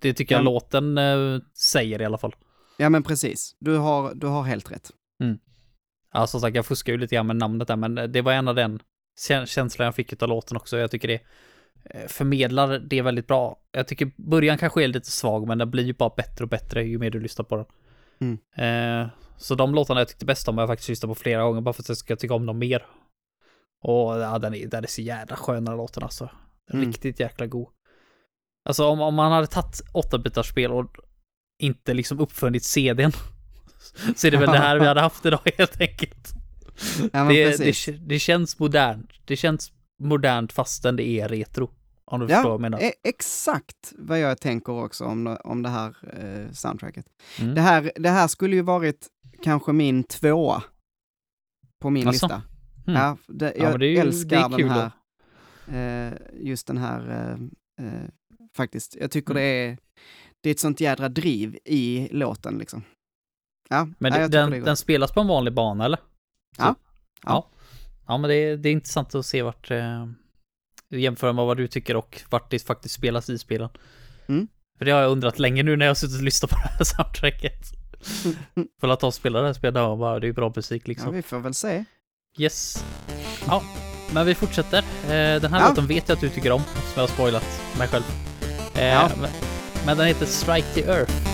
Det 0.00 0.14
tycker 0.14 0.34
jag 0.34 0.40
Ja. 0.40 0.44
låten 0.44 0.98
eh, 0.98 1.40
säger 1.72 2.02
i 2.02 2.04
alla 2.04 2.18
fall. 2.18 2.34
Ja, 2.76 2.88
men 2.88 3.02
precis. 3.02 3.56
Du 3.60 3.76
har, 3.76 4.14
du 4.14 4.26
har 4.26 4.42
helt 4.42 4.70
rätt. 4.72 4.90
Ja, 6.12 6.26
som 6.26 6.40
sagt, 6.40 6.56
jag 6.56 6.66
fuskar 6.66 6.92
ju 6.92 6.98
lite 6.98 7.14
grann 7.14 7.26
med 7.26 7.36
namnet 7.36 7.68
där, 7.68 7.76
men 7.76 7.94
det 8.12 8.22
var 8.22 8.32
en 8.32 8.48
av 8.48 8.54
den 8.54 8.80
kä- 9.28 9.46
känslan 9.46 9.84
jag 9.84 9.94
fick 9.94 10.22
av 10.22 10.28
låten 10.28 10.56
också. 10.56 10.78
Jag 10.78 10.90
tycker 10.90 11.08
det 11.08 11.20
förmedlar 12.06 12.78
det 12.78 13.02
väldigt 13.02 13.26
bra. 13.26 13.58
Jag 13.72 13.88
tycker 13.88 14.10
början 14.16 14.58
kanske 14.58 14.84
är 14.84 14.88
lite 14.88 15.10
svag, 15.10 15.48
men 15.48 15.58
den 15.58 15.70
blir 15.70 15.84
ju 15.84 15.94
bara 15.94 16.12
bättre 16.16 16.44
och 16.44 16.48
bättre 16.48 16.84
ju 16.84 16.98
mer 16.98 17.10
du 17.10 17.20
lyssnar 17.20 17.44
på 17.44 17.56
den. 17.56 17.66
Mm. 18.20 19.02
Eh, 19.02 19.10
så 19.36 19.54
de 19.54 19.74
låtarna 19.74 20.00
jag 20.00 20.08
tyckte 20.08 20.24
bäst 20.24 20.48
om 20.48 20.58
har 20.58 20.62
jag 20.62 20.68
faktiskt 20.68 20.88
lyssnat 20.88 21.10
på 21.10 21.14
flera 21.14 21.42
gånger, 21.42 21.60
bara 21.60 21.72
för 21.72 21.82
att 21.82 21.88
jag 21.88 21.98
ska 21.98 22.16
tycka 22.16 22.34
om 22.34 22.46
dem 22.46 22.58
mer. 22.58 22.86
Och 23.84 24.18
ja, 24.18 24.38
den 24.38 24.54
är, 24.54 24.66
den 24.66 24.84
är 24.84 24.88
så 24.88 25.02
jävla 25.02 25.36
skön 25.36 25.64
den 25.64 25.76
låten 25.76 26.02
alltså. 26.02 26.30
Mm. 26.72 26.86
Riktigt 26.86 27.20
jäkla 27.20 27.46
god. 27.46 27.68
Alltså 28.68 28.86
om, 28.86 29.00
om 29.00 29.14
man 29.14 29.32
hade 29.32 29.46
tagit 29.46 29.80
8 29.92 30.42
spel 30.42 30.72
och 30.72 30.86
inte 31.62 31.94
liksom 31.94 32.20
uppfunnit 32.20 32.64
CDn 32.64 33.12
så 34.16 34.26
är 34.26 34.30
det 34.30 34.36
väl 34.36 34.50
det 34.50 34.58
här 34.58 34.78
vi 34.78 34.86
hade 34.86 35.00
haft 35.00 35.26
idag 35.26 35.40
helt 35.58 35.80
enkelt. 35.80 36.32
Ja, 37.12 37.24
Det, 37.24 37.56
det, 37.56 37.90
det 38.08 38.18
känns 38.18 38.58
modernt. 38.58 39.10
Det 39.24 39.36
känns 39.36 39.72
modernt 40.02 40.52
fastän 40.52 40.96
det 40.96 41.08
är 41.08 41.28
retro. 41.28 41.70
Om 42.10 42.20
du 42.20 42.26
förstår 42.28 42.42
vad 42.42 42.50
Ja, 42.50 42.54
jag 42.54 42.60
menar. 42.60 42.78
e- 42.80 42.92
exakt 43.04 43.92
vad 43.98 44.20
jag 44.20 44.40
tänker 44.40 44.72
också 44.72 45.04
om, 45.04 45.36
om 45.44 45.62
det 45.62 45.68
här 45.68 45.96
eh, 46.20 46.52
soundtracket. 46.52 47.06
Mm. 47.40 47.54
Det, 47.54 47.60
här, 47.60 47.92
det 47.96 48.08
här 48.10 48.28
skulle 48.28 48.56
ju 48.56 48.62
varit 48.62 49.06
kanske 49.42 49.72
min 49.72 50.04
tvåa 50.04 50.62
på 51.82 51.90
min 51.90 52.02
Asså? 52.08 52.12
lista. 52.12 52.42
Mm. 52.86 53.00
Ja, 53.00 53.16
det, 53.26 53.52
Ja, 53.56 53.62
jag 53.62 53.70
men 53.70 53.80
det 53.80 53.86
ju- 53.86 53.98
älskar 53.98 54.48
den 54.48 54.68
här, 54.70 54.90
eh, 56.08 56.12
just 56.32 56.66
den 56.66 56.76
här, 56.78 57.08
eh, 57.78 57.86
eh, 57.86 58.02
faktiskt. 58.56 58.96
Jag 59.00 59.10
tycker 59.10 59.30
Mm. 59.30 59.42
det 59.42 59.48
är, 59.48 59.78
det 60.40 60.48
är 60.48 60.54
ett 60.54 60.60
sånt 60.60 60.80
jädra 60.80 61.08
driv 61.08 61.58
i 61.64 62.08
låten 62.12 62.58
liksom. 62.58 62.82
Ja, 63.68 63.88
Men 63.98 64.12
ja, 64.12 64.18
det, 64.18 64.28
den, 64.28 64.64
den 64.64 64.76
spelas 64.76 65.12
på 65.12 65.20
en 65.20 65.26
vanlig 65.26 65.54
bana 65.54 65.84
eller? 65.84 65.98
Ja. 66.58 66.64
Så- 66.64 66.64
Ja. 66.64 66.74
Ja, 67.24 67.48
ja 68.06 68.18
men 68.18 68.30
det, 68.30 68.36
är- 68.36 68.56
det 68.56 68.68
är 68.68 68.72
intressant 68.72 69.14
att 69.14 69.26
se 69.26 69.42
vart 69.42 69.70
eh, 69.70 70.06
jämföra 70.90 71.32
med 71.32 71.44
vad 71.44 71.56
du 71.56 71.66
tycker 71.68 71.96
och 71.96 72.20
vart 72.30 72.50
det 72.50 72.58
faktiskt 72.58 72.94
spelas 72.94 73.30
i 73.30 73.38
spelen. 73.38 73.68
Mm. 74.28 74.48
För 74.78 74.84
det 74.84 74.90
har 74.90 75.00
jag 75.00 75.10
undrat 75.10 75.38
länge 75.38 75.62
nu 75.62 75.76
när 75.76 75.86
jag 75.86 75.90
har 75.90 75.94
suttit 75.94 76.16
och 76.16 76.22
lyssnat 76.22 76.50
på 76.50 76.56
det 76.56 76.68
här 76.78 76.84
soundtracket. 76.84 77.72
För 78.80 78.88
att 78.88 79.00
ta 79.00 79.06
och 79.06 79.14
spela 79.14 79.40
det 79.40 79.46
här 79.46 79.52
spelet 79.52 79.82
och 79.82 79.98
bara, 79.98 80.20
det 80.20 80.24
är 80.24 80.28
ju 80.28 80.32
bra 80.32 80.52
musik 80.56 80.82
ja, 80.84 80.88
liksom. 80.88 81.14
vi 81.14 81.22
får 81.22 81.38
väl 81.38 81.54
se. 81.54 81.84
Yes. 82.38 82.84
Ja, 83.46 83.62
men 84.12 84.26
vi 84.26 84.34
fortsätter. 84.34 84.78
Eh, 84.78 85.40
Den 85.40 85.52
här 85.52 85.60
Ja. 85.60 85.68
låten 85.68 85.86
vet 85.86 86.08
jag 86.08 86.14
att 86.16 86.20
du 86.20 86.28
tycker 86.28 86.52
om, 86.52 86.62
som 86.64 86.92
jag 86.94 87.02
har 87.02 87.08
spoilat 87.08 87.44
mig 87.78 87.88
själv. 87.88 88.04
Eh, 88.74 88.84
Ja. 88.84 89.10
men 89.86 89.96
den 89.96 90.06
heter 90.06 90.26
Strike 90.26 90.68
the 90.74 90.82
Earth. 90.90 91.27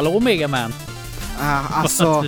Hallå 0.00 0.20
Megaman! 0.20 0.72
Ah, 1.38 1.66
alltså, 1.70 2.24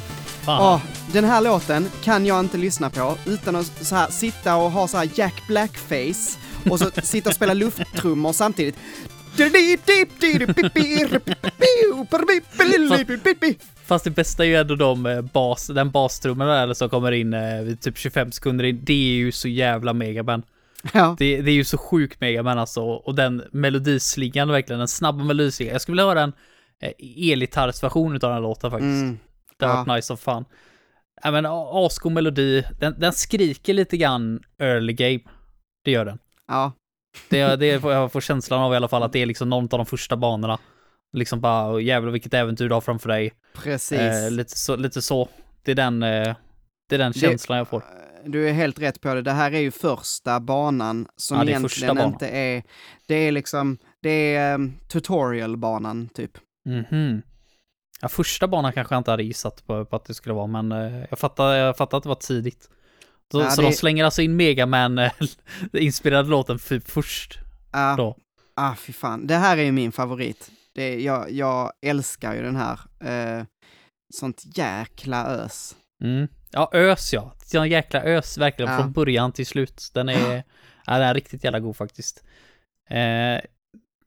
åh, 0.47 0.81
den 1.13 1.25
här 1.25 1.41
låten 1.41 1.89
kan 2.03 2.27
jag 2.27 2.41
inte 2.41 2.59
lyssna 2.59 2.91
på 2.91 3.17
utan 3.27 3.57
att 3.57 3.87
så 3.87 3.95
här, 3.97 4.11
sitta 4.11 4.57
och 4.57 4.71
ha 4.71 4.89
så 4.89 4.97
här 4.97 5.09
Jack 5.15 5.43
Black-face 5.49 6.39
och 6.71 6.79
så 6.79 6.91
sitta 7.03 7.29
och 7.29 7.35
spela 7.35 7.55
lufttrummor 7.55 8.33
samtidigt. 8.33 8.77
Fast 13.87 14.05
det 14.05 14.11
bästa 14.11 14.45
är 14.45 14.49
ju 14.49 14.57
ändå 14.57 14.75
de 14.75 15.07
eh, 15.07 15.21
bas, 15.21 15.67
den 15.67 15.91
bastrummen 15.91 16.49
där 16.49 16.75
som 16.75 16.89
kommer 16.89 17.13
in 17.13 17.35
eh, 17.35 17.63
vid 17.63 17.81
typ 17.81 17.99
25 17.99 18.33
sekunder 18.33 18.65
in. 18.65 18.81
Det 18.83 18.93
är 18.93 19.17
ju 19.17 19.33
så 19.33 19.49
jävla 19.49 19.93
megaman. 19.93 20.43
Ja, 20.93 21.17
Det, 21.19 21.43
det 21.43 21.51
är 21.51 21.55
ju 21.55 21.65
så 21.65 21.79
sjukt 21.79 22.21
megaman 22.21 22.59
alltså. 22.59 22.83
Och 22.83 23.15
den 23.15 23.43
melodislingan 23.53 24.49
verkligen, 24.49 24.79
den 24.79 24.89
snabba 24.89 25.25
melodislingan. 25.25 25.73
Jag 25.73 25.83
skulle 25.83 25.95
vilja 25.95 26.07
höra 26.07 26.23
en 26.23 26.29
eh, 26.29 26.35
elgitarrsversion 26.99 28.17
utav 28.17 28.29
den 28.31 28.35
här 28.35 28.43
låten 28.43 28.71
faktiskt. 28.71 29.03
mm, 29.03 29.19
Det 29.59 29.67
har 29.67 29.73
ja. 29.73 29.85
varit 29.85 29.97
nice 29.97 30.07
som 30.07 30.17
fan. 30.17 30.45
Ja 31.23 31.31
men 31.31 31.47
asgod 31.49 32.13
melodi. 32.13 32.65
Den, 32.81 32.95
den 33.01 33.13
skriker 33.13 33.75
lite 33.75 33.97
grann 33.97 34.41
early 34.59 34.93
game. 34.93 35.21
Det 35.85 35.91
gör 35.91 36.05
den. 36.05 36.19
ja, 36.49 36.73
Det, 37.29 37.57
det 37.57 37.67
jag 37.83 38.13
får 38.13 38.21
känslan 38.21 38.61
av 38.63 38.73
i 38.73 38.77
alla 38.77 38.89
fall 38.89 39.03
att 39.03 39.13
det 39.13 39.19
är 39.23 39.27
liksom 39.27 39.51
någon 39.51 39.65
av 39.65 39.69
de 39.69 39.87
första 39.87 40.17
banorna. 40.17 40.59
Liksom 41.17 41.41
bara, 41.41 41.73
"Åh, 41.73 41.83
jävlar 41.83 42.11
vilket 42.13 42.35
äventyr 42.35 42.69
du 42.69 42.75
har 42.75 42.81
framför 42.81 43.09
dig. 43.09 43.33
precis. 43.55 43.99
Eh, 43.99 44.31
lite, 44.31 44.59
så, 44.59 44.77
lite 44.77 45.03
så. 45.03 45.29
Det 45.63 45.71
är 45.71 45.75
den, 45.75 46.03
eh, 46.03 46.35
det 46.89 46.95
är 46.95 46.99
den 46.99 47.13
Det- 47.13 47.19
känslan 47.19 47.59
jag 47.59 47.69
får. 47.69 47.83
Du 48.27 48.49
är 48.49 48.53
helt 48.53 48.79
rätt 48.81 49.01
på 49.01 49.15
det. 49.15 49.23
Det 49.23 49.31
här 49.33 49.53
är 49.55 49.59
ju 49.61 49.71
första 49.71 50.41
banan 50.41 51.07
som 51.17 51.39
Ja, 51.39 51.45
det 51.45 51.51
egentligen 51.51 51.97
banan. 51.97 52.13
inte 52.13 52.29
är... 52.29 52.63
Det 53.07 53.15
är 53.15 53.33
liksom 53.33 53.79
Det 54.03 54.35
är 54.37 54.55
um, 54.55 54.73
tutorialbanan 54.89 56.09
typ. 56.09 56.31
Mhm. 56.69 57.23
Ja, 58.01 58.09
första 58.09 58.49
banan 58.49 58.73
kanske 58.73 58.95
jag 58.95 59.01
inte 59.01 59.11
hade 59.11 59.23
gissat 59.23 59.67
på, 59.67 59.85
på 59.85 59.97
att 59.97 60.05
det 60.05 60.15
skulle 60.15 60.35
vara, 60.35 60.47
men 60.47 60.73
eh, 60.73 61.05
jag 61.11 61.19
fattar, 61.19 61.55
jag 61.55 61.77
fattar 61.77 61.97
att 61.99 62.03
det 62.03 62.09
var 62.09 62.17
tidigt. 62.17 62.69
Så, 63.33 63.41
Ja, 63.41 63.51
så 63.51 63.61
det- 63.61 63.67
de 63.69 63.73
slänger 63.75 64.05
alltså 64.05 64.23
in 64.23 64.37
Megaman 64.37 64.99
eh, 64.99 65.13
låten 66.25 66.59
för, 66.59 66.81
först 66.81 67.39
Ah, 67.71 67.97
då. 67.97 68.17
ah, 68.57 68.75
fy 68.75 68.93
fan. 68.93 69.27
Det 69.27 69.35
här 69.35 69.57
är 69.59 69.63
ju 69.63 69.73
min 69.73 69.93
favorit. 69.93 70.51
Det, 70.75 71.01
jag, 71.03 71.31
jag 71.31 71.73
älskar 71.87 72.35
ju 72.35 72.43
den 72.43 72.57
här. 72.57 72.81
Eh, 73.01 73.45
sånt 74.15 74.43
jäkla 74.57 75.27
ös. 75.27 75.77
Mm. 76.05 76.29
Ja, 76.51 76.71
ös 76.73 77.13
ja. 77.13 77.33
En 77.55 77.69
jäkla 77.69 78.03
ös 78.03 78.39
verkligen 78.39 78.73
Ja. 78.73 78.79
från 78.79 78.93
början 78.93 79.33
till 79.33 79.47
slut. 79.47 79.91
Den 79.95 80.09
är, 80.09 80.37
ja, 80.87 80.93
den 80.99 81.03
är 81.03 81.15
riktigt 81.15 81.45
jävla 81.45 81.61
god 81.61 81.77
faktiskt. 81.77 82.25
Eh, 82.91 83.41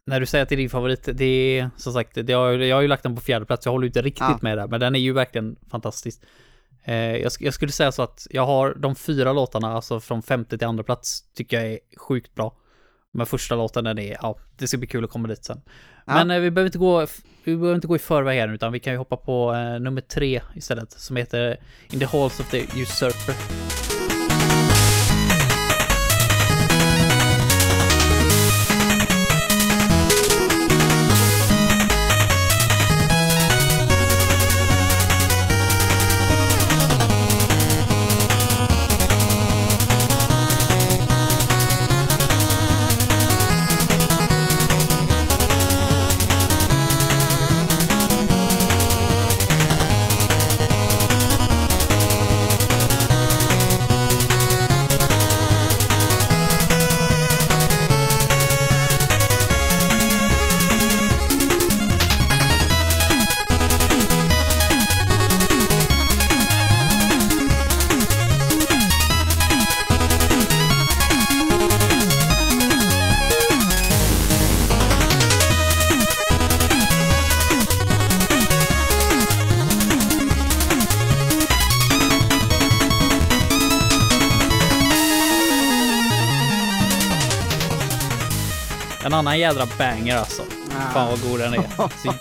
när 0.07 0.19
du 0.19 0.25
säger 0.25 0.43
att 0.43 0.49
det 0.49 0.55
är 0.55 0.57
din 0.57 0.69
favorit, 0.69 1.09
det 1.13 1.25
är 1.59 1.69
som 1.77 1.93
sagt, 1.93 2.11
det 2.23 2.33
har, 2.33 2.51
jag 2.51 2.75
har 2.75 2.81
ju 2.81 2.87
lagt 2.87 3.03
den 3.03 3.15
på 3.15 3.21
fjärde 3.21 3.45
plats. 3.45 3.65
jag 3.65 3.71
håller 3.73 3.87
inte 3.87 4.01
riktigt 4.01 4.21
Ja. 4.29 4.39
med 4.41 4.57
där, 4.57 4.67
men 4.67 4.79
den 4.79 4.95
är 4.95 4.99
ju 4.99 5.13
verkligen 5.13 5.55
fantastisk. 5.71 6.21
Eh, 6.83 6.95
jag, 6.95 7.31
jag 7.39 7.53
skulle 7.53 7.71
säga 7.71 7.91
så 7.91 8.01
att 8.01 8.27
jag 8.29 8.45
har 8.45 8.73
de 8.75 8.95
fyra 8.95 9.33
låtarna, 9.33 9.73
alltså 9.73 9.99
från 9.99 10.21
femte 10.21 10.57
till 10.57 10.67
andra 10.67 10.83
plats, 10.83 11.23
tycker 11.33 11.57
jag 11.61 11.71
är 11.73 11.79
sjukt 11.97 12.35
bra. 12.35 12.55
Men 13.13 13.25
första 13.25 13.55
låten, 13.55 13.83
den 13.83 13.99
är, 13.99 14.17
ja, 14.21 14.37
det 14.57 14.67
ska 14.67 14.77
bli 14.77 14.87
kul 14.87 15.03
att 15.03 15.09
komma 15.09 15.27
dit 15.27 15.45
sen. 15.45 15.61
Ja. 16.05 16.13
Men 16.13 16.31
eh, 16.31 16.39
vi 16.39 16.51
behöver 16.51 16.67
inte 16.67 16.77
gå, 16.77 17.07
vi 17.43 17.55
behöver 17.55 17.75
inte 17.75 17.87
gå 17.87 17.95
i 17.95 17.99
förväg 17.99 18.39
här 18.39 18.53
utan 18.53 18.71
vi 18.71 18.79
kan 18.79 18.93
ju 18.93 18.97
hoppa 18.99 19.17
på 19.17 19.53
eh, 19.53 19.79
nummer 19.79 20.01
tre 20.01 20.41
istället, 20.55 20.91
som 20.91 21.15
heter 21.15 21.57
In 21.91 21.99
the 21.99 22.05
Halls 22.05 22.39
of 22.39 22.49
the 22.49 22.57
Usurper. 22.81 23.84
Jädra 89.45 89.65
banger 89.77 90.15
alltså. 90.17 90.43
Fan 90.93 91.09
vad 91.09 91.21
god 91.31 91.39
den 91.39 91.53
är. 91.53 91.67
Så 92.03 92.13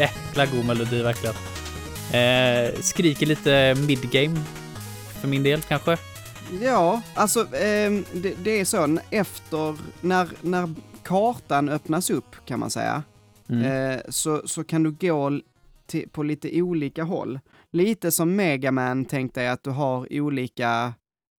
jäkla 0.00 0.46
god 0.46 0.64
melodi 0.64 1.02
verkligen. 1.02 1.34
Eh, 2.12 2.80
skriker 2.80 3.26
lite 3.26 3.74
midgame. 3.86 4.40
För 5.20 5.28
min 5.28 5.42
del 5.42 5.62
kanske. 5.62 5.98
Ja, 6.60 7.02
alltså 7.14 7.54
ehm, 7.56 8.04
det, 8.12 8.34
det 8.44 8.60
är 8.60 8.64
så, 8.64 8.98
efter, 9.10 9.76
när, 10.00 10.28
när 10.40 10.74
kartan 11.02 11.68
öppnas 11.68 12.10
upp 12.10 12.36
kan 12.46 12.60
man 12.60 12.70
säga, 12.70 13.02
Mm. 13.48 13.90
eh, 13.92 14.00
så, 14.08 14.42
så 14.44 14.64
kan 14.64 14.82
du 14.82 14.90
gå 14.90 15.40
till, 15.86 16.08
på 16.08 16.22
lite 16.22 16.62
olika 16.62 17.02
håll. 17.04 17.40
Lite 17.72 18.10
som 18.10 18.36
Megaman 18.36 19.04
tänkte 19.04 19.42
jag 19.42 19.52
att 19.52 19.64
du 19.64 19.70
har 19.70 20.20
olika 20.20 20.92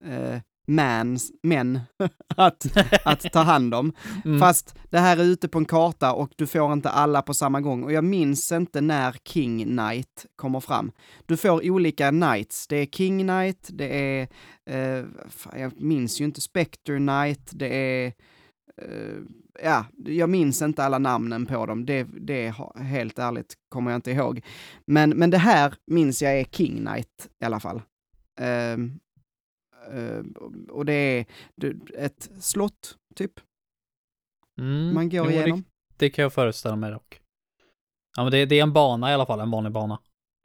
eh, 0.05 0.40
mans, 0.71 1.33
män 1.43 1.81
att, 2.37 2.67
att 3.05 3.33
ta 3.33 3.43
hand 3.43 3.75
om. 3.75 3.93
Mm. 4.25 4.41
Fast 4.41 4.75
det 4.91 4.99
här 4.99 5.17
är 5.17 5.25
ute 5.25 5.49
på 5.49 5.59
en 5.59 5.65
karta 5.65 6.13
och 6.13 6.33
du 6.37 6.47
får 6.47 6.73
inte 6.73 6.91
alla 6.91 7.23
på 7.23 7.35
samma 7.35 7.61
gång. 7.61 7.85
Och 7.85 7.93
jag 7.93 8.05
minns 8.05 8.53
inte 8.53 8.81
när 8.81 9.17
King 9.25 9.65
Knight 9.65 10.27
kommer 10.37 10.61
fram. 10.61 10.93
Du 11.27 11.37
får 11.37 11.71
olika 11.71 12.11
Knights. 12.11 12.67
Det 12.67 12.77
är 12.77 12.87
King 12.87 13.19
Knight, 13.23 13.69
det 13.73 13.99
är, 13.99 14.29
eh, 14.71 15.05
fan, 15.29 15.61
jag 15.61 15.81
minns 15.81 16.21
ju 16.21 16.25
inte, 16.25 16.41
Spectre 16.41 16.97
Knight, 16.97 17.51
det 17.53 17.77
är, 17.77 18.07
eh, 18.83 19.17
ja, 19.63 19.85
jag 20.07 20.31
minns 20.31 20.63
inte 20.63 20.85
alla 20.85 20.99
namnen 20.99 21.47
på 21.47 21.67
dem. 21.67 21.87
Det, 21.87 22.07
det 22.21 22.55
helt 22.77 23.19
ärligt 23.19 23.55
kommer 23.69 23.91
jag 23.91 23.99
inte 23.99 24.11
ihåg. 24.11 24.41
Men, 24.87 25.11
men 25.11 25.31
det 25.31 25.39
här 25.39 25.75
minns 25.87 26.23
jag 26.23 26.41
är 26.41 26.45
King 26.45 26.77
Knight 26.77 27.29
i 27.43 27.45
alla 27.45 27.61
fall. 27.61 27.83
Eh, 28.41 28.77
och 30.70 30.85
det 30.85 30.93
är 30.93 31.24
ett 31.98 32.31
slott, 32.40 32.97
typ, 33.15 33.32
Mm. 34.59 34.94
man 34.94 35.09
går 35.09 35.24
Jo, 35.27 35.31
igenom. 35.31 35.59
Det, 35.62 36.07
det 36.07 36.11
kan 36.11 36.23
jag 36.23 36.32
föreställa 36.32 36.77
mig 36.77 36.90
dock. 36.90 37.20
Ja 38.16 38.23
men 38.23 38.32
det, 38.32 38.44
det 38.47 38.59
är 38.59 38.62
en 38.62 38.73
bana 38.73 39.11
i 39.11 39.15
alla 39.15 39.27
fall, 39.27 39.40
en 39.40 39.51
vanlig 39.51 39.73
bana. 39.73 39.98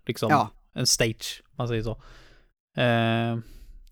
Liksom 0.06 0.30
Ja. 0.32 0.49
en 0.74 0.88
stage, 0.88 1.44
man 1.52 1.68
säger 1.68 1.84
så. 1.84 1.91
Eh, 2.78 3.38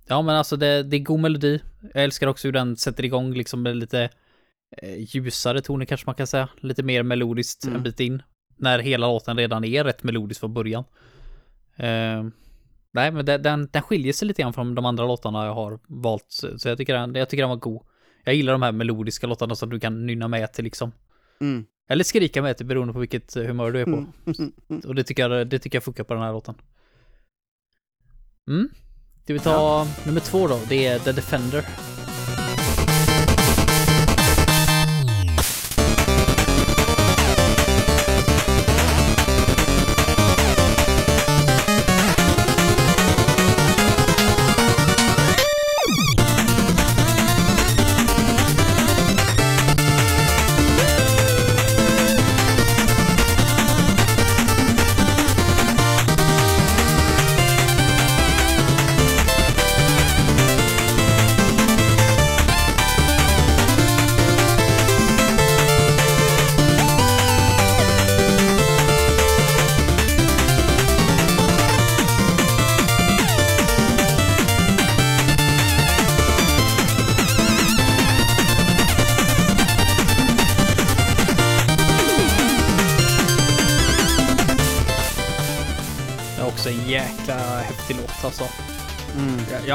ja 0.07 0.21
men 0.21 0.29
alltså 0.35 0.55
det, 0.57 0.83
det 0.83 0.97
är 0.97 0.99
god 0.99 1.19
melodi. 1.19 1.61
Jag 1.93 2.03
älskar 2.03 2.27
också 2.27 2.47
hur 2.47 2.53
den 2.53 2.77
sätter 2.77 3.05
igång 3.05 3.33
liksom 3.33 3.61
med 3.61 3.75
lite 3.77 4.09
eh, 4.77 4.95
ljusare 5.15 5.61
toner 5.61 5.85
kanske 5.85 6.05
man 6.05 6.15
kan 6.15 6.27
säga. 6.27 6.49
Lite 6.57 6.83
mer 6.83 7.03
melodiskt 7.03 7.63
Mm. 7.65 7.75
en 7.77 7.83
bit 7.83 7.99
in. 7.99 8.23
När 8.57 8.79
hela 8.79 9.07
låten 9.07 9.37
redan 9.37 9.63
är 9.63 9.83
rätt 9.83 10.03
melodisk 10.03 10.39
från 10.39 10.53
början. 10.53 10.83
Eh, 11.75 12.23
nej 12.93 13.11
men 13.11 13.25
den, 13.25 13.41
den, 13.41 13.69
den 13.71 13.81
skiljer 13.81 14.13
sig 14.13 14.27
lite 14.27 14.41
grann 14.41 14.53
från 14.53 14.75
de 14.75 14.85
andra 14.85 15.05
låtarna 15.05 15.45
jag 15.45 15.53
har 15.53 15.79
valt. 15.87 16.41
Så 16.57 16.69
jag 16.69 16.77
tycker 16.77 16.93
den, 16.93 17.15
jag 17.15 17.29
tycker 17.29 17.43
den 17.43 17.49
var 17.49 17.55
god. 17.55 17.81
Jag 18.23 18.35
gillar 18.35 18.53
de 18.53 18.61
här 18.61 18.71
melodiska 18.71 19.27
låtarna 19.27 19.55
som 19.55 19.69
du 19.69 19.79
kan 19.79 20.05
nynna 20.05 20.27
med 20.27 20.53
till 20.53 20.63
liksom. 20.63 20.91
Mm. 21.41 21.65
Eller 21.89 22.03
skrika 22.03 22.41
med 22.41 22.57
till 22.57 22.65
beroende 22.65 22.93
på 22.93 22.99
vilket 22.99 23.33
humör 23.33 23.71
du 23.71 23.81
är 23.81 23.85
på. 23.85 23.91
Mm. 23.91 24.81
Och 24.87 24.95
det 24.95 25.03
tycker, 25.03 25.29
jag, 25.29 25.47
det 25.47 25.59
tycker 25.59 25.75
jag 25.75 25.83
funkar 25.83 26.03
på 26.03 26.13
den 26.13 26.23
här 26.23 26.31
låten. 26.31 26.55
Mm. 28.47 28.69
Ska 29.23 29.33
vi 29.33 29.39
ta 29.39 29.87
nummer 30.05 30.19
två 30.19 30.47
då? 30.47 30.59
Det 30.69 30.85
är 30.85 30.99
The 30.99 31.11
Defender. 31.11 31.65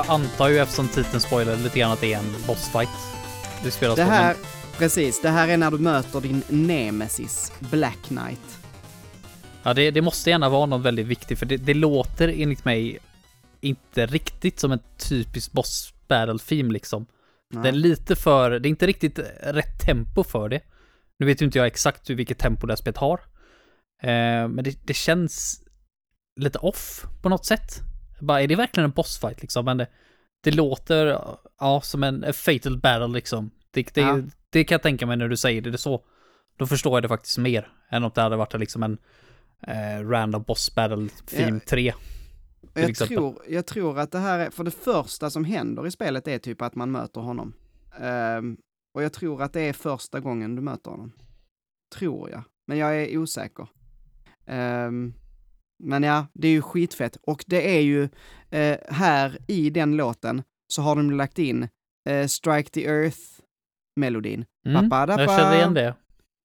Antar 0.09 0.49
ju 0.49 0.59
eftersom 0.59 0.89
titeln 0.89 1.21
spoilar 1.21 1.57
lite 1.57 1.79
grann 1.79 1.93
att 1.93 2.01
det 2.01 2.13
är 2.13 2.19
en 2.19 2.35
bossfight. 2.47 2.89
Det 3.65 3.71
spelas 3.71 3.97
Det 3.97 4.03
här, 4.05 4.35
men- 4.35 4.45
precis, 4.79 5.23
det 5.23 5.29
här 5.29 5.49
är 5.49 5.57
när 5.57 5.71
du 5.71 5.79
möter 5.79 6.21
din 6.21 6.43
nemesis, 6.49 7.53
Black 7.59 7.99
Knight. 8.03 8.59
Ja, 9.63 9.75
det, 9.75 9.91
det 9.91 10.03
måste 10.03 10.31
gärna 10.31 10.49
vara 10.49 10.67
något 10.67 10.83
väldigt 10.83 11.07
viktigt, 11.07 11.39
för 11.39 11.47
det, 11.47 11.57
det 11.57 11.75
låter 11.75 12.29
enligt 12.29 12.65
mig 12.65 12.99
inte 13.61 14.07
riktigt 14.07 14.61
som 14.61 14.73
en 14.73 14.81
typisk 14.97 15.53
boss 15.53 15.95
battle 16.09 16.39
theme 16.39 16.73
liksom. 16.73 17.07
Nej. 17.55 17.63
Det 17.63 17.69
är 17.69 17.73
lite 17.73 18.17
för, 18.17 18.51
det 18.51 18.69
är 18.69 18.71
inte 18.71 18.87
riktigt 18.87 19.19
rätt 19.43 19.81
tempo 19.87 20.25
för 20.25 20.49
det. 20.49 20.61
Nu 21.19 21.27
vet 21.27 21.43
ju 21.43 21.47
inte 21.47 21.59
jag 21.59 21.67
exakt 21.67 22.11
hur 22.11 22.15
vilket 22.15 22.39
tempo 22.39 22.67
det 22.67 22.73
här 22.73 22.77
spelet 22.77 22.97
har. 22.97 23.21
Eh, 24.03 24.49
men 24.49 24.65
det, 24.65 24.79
det 24.87 24.95
känns 24.95 25.63
lite 26.41 26.59
off 26.59 27.05
på 27.23 27.29
något 27.29 27.47
sätt. 27.47 27.81
Bara, 28.21 28.43
är 28.43 28.47
det 28.49 28.57
verkligen 28.57 28.85
en 28.85 28.95
bossfight 28.95 29.41
liksom? 29.43 29.65
Men 29.65 29.77
det, 29.77 29.87
det 30.41 30.51
låter, 30.51 31.07
ja, 31.59 31.81
som 31.81 32.03
en 32.03 32.33
fatal 32.33 32.79
battle 32.81 33.07
liksom. 33.09 33.51
Det, 33.71 33.95
det, 33.95 34.01
Ja. 34.01 34.21
det 34.51 34.65
kan 34.65 34.75
jag 34.75 34.83
tänka 34.83 35.07
mig 35.07 35.17
när 35.17 35.29
du 35.29 35.37
säger 35.37 35.63
det, 35.63 35.71
det 35.71 35.75
är 35.75 35.79
så. 35.79 36.05
Då 36.57 36.67
förstår 36.67 36.93
jag 36.97 37.03
det 37.03 37.09
faktiskt 37.09 37.39
mer 37.39 37.73
än 37.91 38.05
om 38.05 38.11
det 38.15 38.21
hade 38.21 38.37
varit 38.37 38.55
liksom 38.61 38.83
en 38.83 38.99
eh, 39.63 40.09
random 40.09 40.43
boss 40.43 40.75
battle 40.75 41.09
theme 41.27 41.57
Ja. 41.57 41.61
3. 41.69 41.93
Och 42.63 42.81
jag, 42.81 42.91
exempel. 42.91 43.17
tror, 43.17 43.43
jag 43.49 43.67
tror 43.67 43.99
att 43.99 44.13
det 44.13 44.19
här 44.19 44.39
är, 44.39 44.51
för 44.51 44.65
det 44.65 44.71
första 44.71 45.31
som 45.31 45.45
händer 45.45 45.87
i 45.87 45.91
spelet 45.91 46.29
är 46.29 46.39
typ 46.39 46.63
att 46.63 46.75
man 46.75 46.91
möter 46.91 47.21
honom. 47.21 47.53
Ehm, 48.01 48.57
och 48.95 49.03
jag 49.03 49.13
tror 49.13 49.43
att 49.43 49.53
det 49.53 49.61
är 49.61 49.73
första 49.73 50.21
gången 50.21 50.55
du 50.57 50.63
möter 50.63 50.91
honom. 50.91 51.13
Tror 51.95 52.31
jag. 52.31 52.43
Men 52.67 52.79
jag 52.79 53.03
är 53.03 53.19
osäker. 53.19 53.69
Ehm, 54.47 55.15
men 55.79 56.03
ja, 56.03 56.27
det 56.35 56.49
är 56.49 56.53
ju 56.53 56.63
skitfett. 56.63 57.17
Och 57.23 57.45
det 57.47 57.77
är 57.77 57.81
ju 57.81 58.09
eh, 58.51 58.79
här 58.89 59.39
i 59.47 59.71
den 59.71 59.97
låten 59.97 60.43
så 60.69 60.83
har 60.83 60.97
de 60.97 61.11
lagt 61.11 61.39
in 61.39 61.69
eh, 62.09 62.27
Strike 62.27 62.71
the 62.71 62.87
Earth-melodin. 62.89 64.45
Mm, 64.67 64.89
jag 64.91 65.19
känner 65.19 65.55
igen 65.55 65.75
det. 65.75 65.95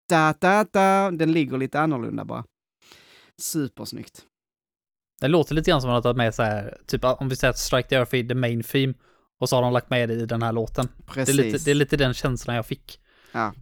Da, 0.08 0.34
da, 0.40 0.64
da. 0.72 1.10
Den 1.10 1.32
ligger 1.32 1.58
lite 1.58 1.80
annorlunda 1.80 2.24
bara. 2.24 2.44
Supersnyggt. 3.42 4.22
Det 5.20 5.28
låter 5.28 5.54
lite 5.54 5.70
grann 5.70 5.80
som 5.80 5.90
att 5.90 5.92
de 6.02 6.08
har 6.08 6.12
tagit 6.12 6.16
med 6.16 6.34
så 6.34 6.42
här, 6.42 6.78
typ 6.86 7.04
om 7.04 7.28
vi 7.28 7.36
säger 7.36 7.50
att 7.50 7.58
Strike 7.58 7.88
the 7.88 7.94
Earth 7.94 8.14
är 8.14 8.22
the 8.28 8.34
main 8.34 8.62
theme 8.62 8.94
och 9.40 9.48
så 9.48 9.56
har 9.56 9.62
de 9.62 9.72
lagt 9.72 9.90
med 9.90 10.08
det 10.08 10.14
i 10.14 10.26
den 10.26 10.42
här 10.42 10.52
låten. 10.52 10.88
Det 10.96 11.04
Precis. 11.12 11.38
är, 11.38 11.42
lite, 11.44 11.64
det 11.64 11.70
är 11.70 11.74
lite 11.74 11.96
den 11.96 12.14
känslan 12.14 12.56
jag 12.56 12.66
fick. 12.66 13.00
Ja. 13.32 13.54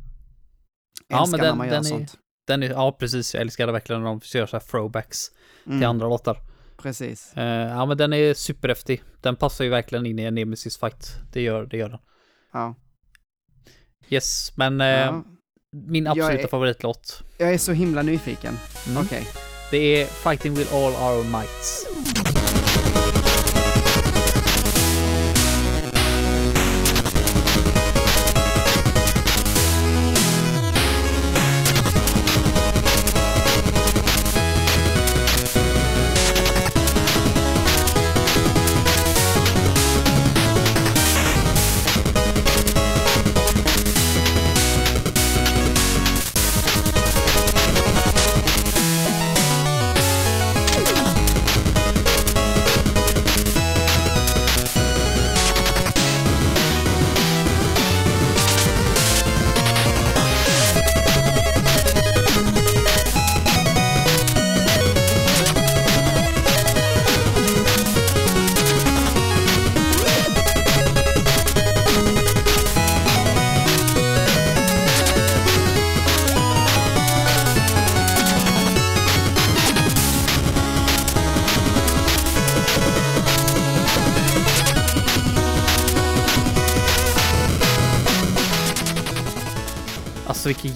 Ja, 1.08 1.20
Älskar 1.22 1.30
men 1.38 1.40
när 1.40 1.46
den- 1.48 1.58
man 1.58 1.66
gör 1.66 1.74
den 1.74 1.84
är- 1.84 1.88
sånt. 1.88 2.18
Den 2.46 2.62
är, 2.62 2.70
ja 2.70 2.92
precis, 2.92 3.34
jag 3.34 3.40
älskar 3.40 3.66
det 3.66 3.72
verkligen 3.72 4.02
när 4.02 4.08
de 4.08 4.20
kör 4.20 4.46
så 4.46 4.56
här 4.56 4.64
throwbacks 4.66 5.30
till 5.64 5.72
Mm, 5.72 5.90
andra 5.90 6.08
låtar. 6.08 6.38
Precis. 6.82 7.32
Eh, 7.36 7.44
ja 7.44 7.86
men 7.86 7.96
den 7.96 8.12
är 8.12 8.34
superhäftig. 8.34 9.02
Den 9.20 9.36
passar 9.36 9.64
ju 9.64 9.70
verkligen 9.70 10.06
in 10.06 10.18
i 10.18 10.22
en 10.22 10.34
Nemesis 10.34 10.78
fight. 10.78 11.14
Det 11.32 11.40
gör, 11.42 11.66
det 11.66 11.76
gör 11.76 11.88
den. 11.88 11.98
Ja. 12.52 12.74
Yes, 14.08 14.52
men 14.56 14.80
eh, 14.80 14.86
ja. 14.86 15.24
min 15.72 16.06
absoluta 16.06 16.42
är- 16.42 16.46
favoritlåt. 16.46 17.22
Jag 17.38 17.54
är 17.54 17.58
så 17.58 17.72
himla 17.72 18.02
nyfiken. 18.02 18.58
Mm. 18.88 19.02
Okej. 19.02 19.26
Det 19.70 19.78
är 20.02 20.06
Fighting 20.06 20.54
with 20.54 20.74
all 20.74 20.92
our 20.92 21.24
mights. 21.24 21.86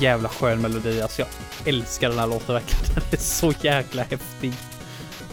Jävla 0.05 0.28
skön 0.28 0.60
melodi. 0.60 1.01
Alltså 1.01 1.22
jag 1.22 1.28
älskar 1.74 2.09
den 2.09 2.18
här 2.18 2.26
låten 2.26 2.55
verkligen. 2.55 2.94
Den 2.94 3.05
är 3.12 3.16
så 3.16 3.52
jäkla 3.62 4.02
häftig. 4.02 4.52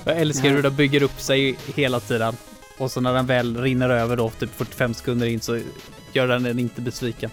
Jag 0.03 0.17
älskar 0.17 0.49
Ja. 0.49 0.55
hur 0.55 0.63
den 0.63 0.75
bygger 0.75 1.03
upp 1.03 1.19
sig 1.19 1.57
hela 1.75 1.99
tiden. 1.99 2.35
Och 2.77 2.91
så 2.91 3.01
när 3.01 3.13
den 3.13 3.25
väl 3.25 3.57
rinner 3.57 3.89
över 3.89 4.15
då, 4.17 4.29
typ 4.29 4.49
45 4.55 4.93
sekunder 4.93 5.27
in, 5.27 5.39
så 5.41 5.61
gör 6.13 6.27
den 6.27 6.43
den 6.43 6.59
inte 6.59 6.81
besviken. 6.81 7.29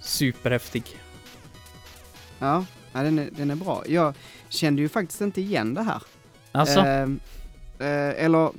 Superhäftig. 0.00 0.84
Ja, 2.38 2.64
ja 2.92 3.02
den, 3.02 3.18
är, 3.18 3.28
den 3.32 3.50
är 3.50 3.54
bra. 3.54 3.82
Jag 3.86 4.14
kände 4.48 4.82
ju 4.82 4.88
faktiskt 4.88 5.20
inte 5.20 5.40
igen 5.40 5.74
det 5.74 5.82
här. 5.82 6.02
Alltså, 6.52 6.80
Ehm, 6.80 7.20
eh, 7.78 8.24
eller 8.24 8.44
eh, 8.46 8.50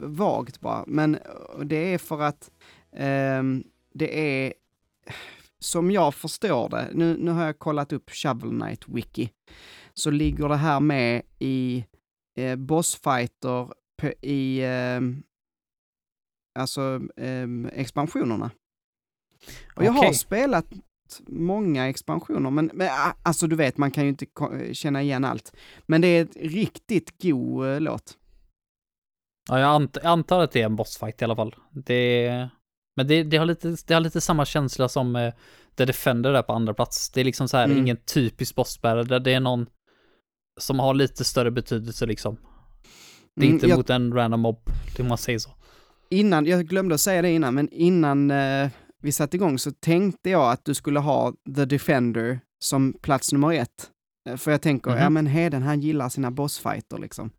vagt 0.00 0.60
bara. 0.60 0.84
Men 0.86 1.14
eh, 1.14 1.20
det 1.64 1.94
är 1.94 1.98
för 1.98 2.22
att 2.22 2.50
ehm, 2.96 3.64
det 3.94 4.18
är, 4.46 4.52
som 5.64 5.90
jag 5.90 6.14
förstår 6.14 6.68
det, 6.68 6.90
nu, 6.94 7.16
nu 7.18 7.30
har 7.30 7.44
jag 7.44 7.58
kollat 7.58 7.92
upp 7.92 8.10
Shovel 8.10 8.50
Knight 8.50 8.88
Wiki, 8.88 9.30
så 9.94 10.10
ligger 10.10 10.48
det 10.48 10.56
här 10.56 10.80
med 10.80 11.22
i 11.38 11.84
eh, 12.38 12.56
bossfighter 12.56 13.68
i 14.22 14.60
ehm, 14.64 15.22
alltså 16.58 17.00
ehm, 17.16 17.70
expansionerna. 17.72 18.50
Och 19.76 19.84
jag 19.84 19.92
har 19.92 20.12
spelat 20.12 20.66
många 21.26 21.88
expansioner, 21.88 22.50
men, 22.50 22.70
men 22.74 22.88
ah, 22.90 23.12
alltså 23.22 23.46
du 23.46 23.56
vet, 23.56 23.76
man 23.76 23.90
kan 23.90 24.04
ju 24.04 24.08
inte 24.10 24.26
ko- 24.26 24.72
känna 24.72 25.02
igen 25.02 25.24
allt. 25.24 25.56
Men 25.86 26.00
det 26.00 26.08
är 26.08 26.22
ett 26.22 26.36
riktigt 26.36 27.22
god 27.22 27.66
eh, 27.66 27.80
låt. 27.80 28.18
ja, 29.48 29.58
jag, 29.60 29.68
ant 29.74 29.96
jag 30.02 30.06
antar 30.10 30.40
att 30.40 30.52
det 30.52 30.60
är 30.62 30.66
en 30.66 30.76
bossfight 30.76 31.22
i 31.22 31.24
alla 31.24 31.36
fall. 31.36 31.54
Det, 31.70 32.48
men 32.96 33.06
det, 33.06 33.22
det, 33.22 33.36
har 33.36 33.46
lite, 33.46 33.76
det 33.86 33.94
har 33.94 34.00
lite 34.00 34.20
samma 34.20 34.44
känsla 34.44 34.88
som 34.88 35.16
eh, 35.16 35.32
The 35.76 35.84
Defender 35.84 36.32
där 36.32 36.42
på 36.42 36.52
andra 36.52 36.74
plats. 36.74 37.10
Det 37.10 37.20
är 37.20 37.24
liksom 37.24 37.48
så 37.48 37.56
här, 37.56 37.64
Mm. 37.64 37.78
ingen 37.78 37.96
typisk 37.96 38.54
bossbärare. 38.54 39.04
där 39.04 39.20
Det 39.20 39.32
är 39.32 39.40
någon 39.40 39.66
som 40.60 40.78
har 40.78 40.94
lite 40.94 41.24
större 41.24 41.50
betydelse 41.50 42.06
liksom. 42.06 42.36
Det 43.36 43.42
är 43.42 43.46
Mm, 43.46 43.54
inte 43.54 43.66
jag- 43.66 43.76
mot 43.76 43.90
en 43.90 44.12
random 44.14 44.40
mob, 44.40 44.58
om 44.98 45.08
man 45.08 45.18
säger 45.18 45.38
så. 45.38 45.50
Innan, 46.10 46.46
jag 46.46 46.66
glömde 46.66 46.94
att 46.94 47.00
säga 47.00 47.22
det 47.22 47.30
innan, 47.30 47.54
men 47.54 47.68
innan 47.72 48.30
eh, 48.30 48.68
vi 49.02 49.12
satte 49.12 49.36
igång 49.36 49.58
så 49.58 49.70
tänkte 49.70 50.30
jag 50.30 50.50
att 50.52 50.64
du 50.64 50.74
skulle 50.74 50.98
ha 51.00 51.32
The 51.56 51.64
Defender 51.64 52.40
som 52.64 52.92
plats 53.02 53.32
nummer 53.32 53.52
ett. 53.52 53.90
Eh, 54.28 54.36
För 54.36 54.50
jag 54.50 54.62
tänker, 54.62 54.90
Mhm. 54.90 55.00
ja 55.00 55.10
men 55.10 55.26
Heden 55.26 55.62
han 55.62 55.80
gillar 55.80 56.08
sina 56.08 56.30
bossfighter 56.30 56.98
liksom. 56.98 57.30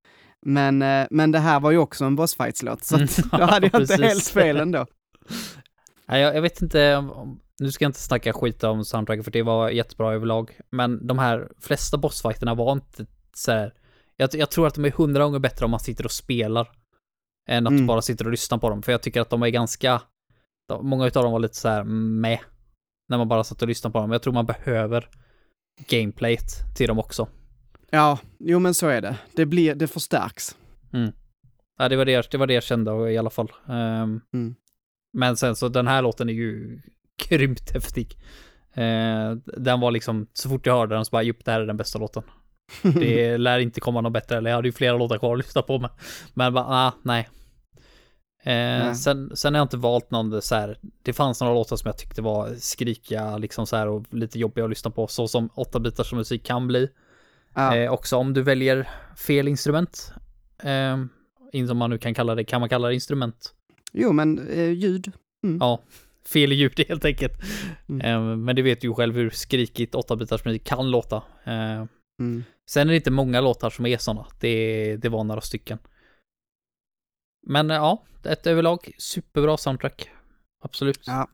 Men, 0.45 0.81
eh, 0.81 1.07
men 1.11 1.31
det 1.31 1.39
här 1.39 1.59
var 1.59 1.71
ju 1.71 1.77
också 1.77 2.05
en 2.05 2.15
bossfightslåt, 2.15 2.83
så 2.83 2.95
att 2.95 3.17
Mm, 3.17 3.29
då 3.39 3.45
hade 3.45 3.69
jag 3.73 3.81
inte 3.81 3.95
helt 4.05 4.27
fel 4.27 4.57
ändå. 4.57 4.85
Nej, 6.05 6.21
jag, 6.21 6.35
jag 6.35 6.41
vet 6.41 6.61
inte, 6.61 6.95
om- 6.95 7.39
nu 7.59 7.71
ska 7.71 7.83
jag 7.85 7.89
inte 7.89 7.99
snacka 7.99 8.33
skit 8.33 8.63
om 8.63 8.85
soundtracket 8.85 9.23
för 9.25 9.31
det 9.31 9.43
var 9.43 9.69
jättebra 9.69 10.13
överlag. 10.13 10.59
Men 10.69 11.07
de 11.07 11.19
här 11.19 11.51
flesta 11.59 11.97
bossfighterna 11.97 12.53
var 12.55 12.71
inte 12.71 13.05
så 13.33 13.51
här. 13.51 13.73
Jag, 14.17 14.29
jag 14.33 14.51
tror 14.51 14.67
att 14.67 14.75
de 14.75 14.85
är 14.85 14.91
hundra 14.91 15.23
gånger 15.23 15.39
bättre 15.39 15.65
om 15.65 15.71
man 15.71 15.79
sitter 15.79 16.05
och 16.05 16.11
spelar. 16.11 16.71
Än 17.49 17.67
att 17.67 17.71
Mm. 17.71 17.87
bara 17.87 18.01
sitter 18.01 18.25
och 18.25 18.31
lyssnar 18.31 18.57
på 18.57 18.69
dem. 18.69 18.81
För 18.81 18.91
jag 18.91 19.01
tycker 19.01 19.21
att 19.21 19.29
de 19.29 19.43
är 19.43 19.47
ganska, 19.49 20.01
de, 20.67 20.89
många 20.89 21.07
utav 21.07 21.23
dem 21.23 21.31
var 21.31 21.39
lite 21.39 21.55
så 21.55 21.69
här 21.69 21.83
med. 21.83 22.39
När 23.09 23.17
man 23.17 23.27
bara 23.27 23.43
satt 23.43 23.61
och 23.61 23.67
lyssnade 23.67 23.91
på 23.93 23.99
dem. 23.99 24.11
Jag 24.11 24.21
tror 24.21 24.33
man 24.33 24.45
behöver 24.45 25.09
gameplayet 25.87 26.75
till 26.75 26.87
dem 26.87 26.99
också. 26.99 27.27
Ja, 27.89 28.19
jo 28.39 28.59
men 28.59 28.73
så 28.73 28.87
är 28.87 29.01
det. 29.01 29.17
Det, 29.35 29.45
blir, 29.45 29.75
det 29.75 29.87
förstärks. 29.87 30.55
Ja, 31.77 31.89
det 31.89 31.95
var 31.95 32.05
det, 32.05 32.31
det 32.31 32.37
var 32.37 32.47
det 32.47 32.53
jag 32.53 32.63
kände 32.63 33.11
i 33.11 33.17
alla 33.17 33.29
fall. 33.29 33.51
Ehm, 33.69 34.21
Mm. 34.33 34.55
Men 35.13 35.37
sen 35.37 35.55
så 35.55 35.67
den 35.67 35.87
här 35.87 36.01
låten 36.01 36.29
är 36.29 36.33
ju 36.33 36.81
grymt 37.29 37.71
häftig. 37.73 38.17
Eh, 38.73 39.31
den 39.57 39.79
var 39.79 39.91
liksom, 39.91 40.27
så 40.33 40.49
fort 40.49 40.65
jag 40.65 40.73
hörde 40.73 40.95
den 40.95 41.05
så 41.05 41.09
bara, 41.11 41.23
jupp, 41.23 41.45
det 41.45 41.51
här 41.51 41.61
är 41.61 41.65
den 41.65 41.77
bästa 41.77 41.99
låten. 41.99 42.23
Det 42.81 43.37
lär 43.37 43.59
inte 43.59 43.79
komma 43.79 44.01
något 44.01 44.13
bättre, 44.13 44.37
eller 44.37 44.49
jag 44.49 44.57
hade 44.57 44.67
ju 44.67 44.71
flera 44.71 44.97
låtar 44.97 45.17
kvar 45.17 45.33
att 45.33 45.37
lyssna 45.39 45.61
på 45.61 45.79
med. 45.79 45.89
Men 46.33 46.53
bara, 46.53 46.65
ah, 46.65 46.93
nej. 47.03 47.29
Eh, 48.43 48.53
Nej. 48.53 48.95
Sen, 48.95 49.31
sen 49.35 49.53
har 49.53 49.59
jag 49.59 49.65
inte 49.65 49.77
valt 49.77 50.11
någon 50.11 50.41
så 50.41 50.55
här, 50.55 50.77
det 51.03 51.13
fanns 51.13 51.41
några 51.41 51.53
låtar 51.53 51.75
som 51.75 51.87
jag 51.87 51.97
tyckte 51.97 52.21
var 52.21 52.55
skrikiga 52.59 53.37
liksom 53.37 53.67
så 53.67 53.75
här 53.75 53.87
och 53.87 54.13
lite 54.13 54.39
jobbiga 54.39 54.63
att 54.65 54.69
lyssna 54.69 54.91
på, 54.91 55.07
så 55.07 55.27
som 55.27 55.49
8 55.53 55.79
bitars 55.79 56.13
musik 56.13 56.45
kan 56.45 56.67
bli. 56.67 56.89
ja. 57.55 57.75
Eh, 57.75 57.91
också 57.91 58.17
om 58.17 58.33
du 58.33 58.41
väljer 58.41 58.89
fel 59.15 59.47
instrument, 59.47 60.13
eh, 60.63 60.97
in 61.51 61.67
som 61.67 61.77
man 61.77 61.89
nu 61.89 61.97
kan 61.97 62.13
kalla 62.13 62.35
det, 62.35 62.43
kan 62.43 62.59
man 62.59 62.69
kalla 62.69 62.87
det 62.87 62.93
instrument? 62.93 63.53
Jo 63.93 64.11
men 64.11 64.47
eh, 64.47 64.71
ljud. 64.71 65.11
Ja, 65.59 65.81
fel 66.25 66.51
ljud 66.51 66.79
helt 66.89 67.05
enkelt. 67.05 67.33
Mm. 67.89 68.01
Eh, 68.01 68.35
men 68.37 68.55
det 68.55 68.61
vet 68.61 68.81
du 68.81 68.87
ju 68.87 68.93
själv 68.93 69.15
hur 69.15 69.29
skrikigt 69.29 69.95
8-bitars 69.95 70.45
musik 70.45 70.63
kan 70.63 70.91
låta. 70.91 71.15
Eh, 71.43 71.85
Mm. 72.19 72.43
sen 72.69 72.87
är 72.87 72.91
det 72.91 72.95
inte 72.95 73.11
många 73.11 73.41
låtar 73.41 73.69
som 73.69 73.85
är 73.85 73.97
sådana. 73.97 74.25
Det, 74.39 74.97
det 74.97 75.09
var 75.09 75.23
några 75.23 75.41
stycken. 75.41 75.77
Men 77.47 77.69
ja, 77.69 78.03
ett 78.23 78.47
överlag 78.47 78.91
superbra 78.97 79.57
soundtrack. 79.57 80.09
Absolut. 80.63 81.03
Ja. 81.05 81.27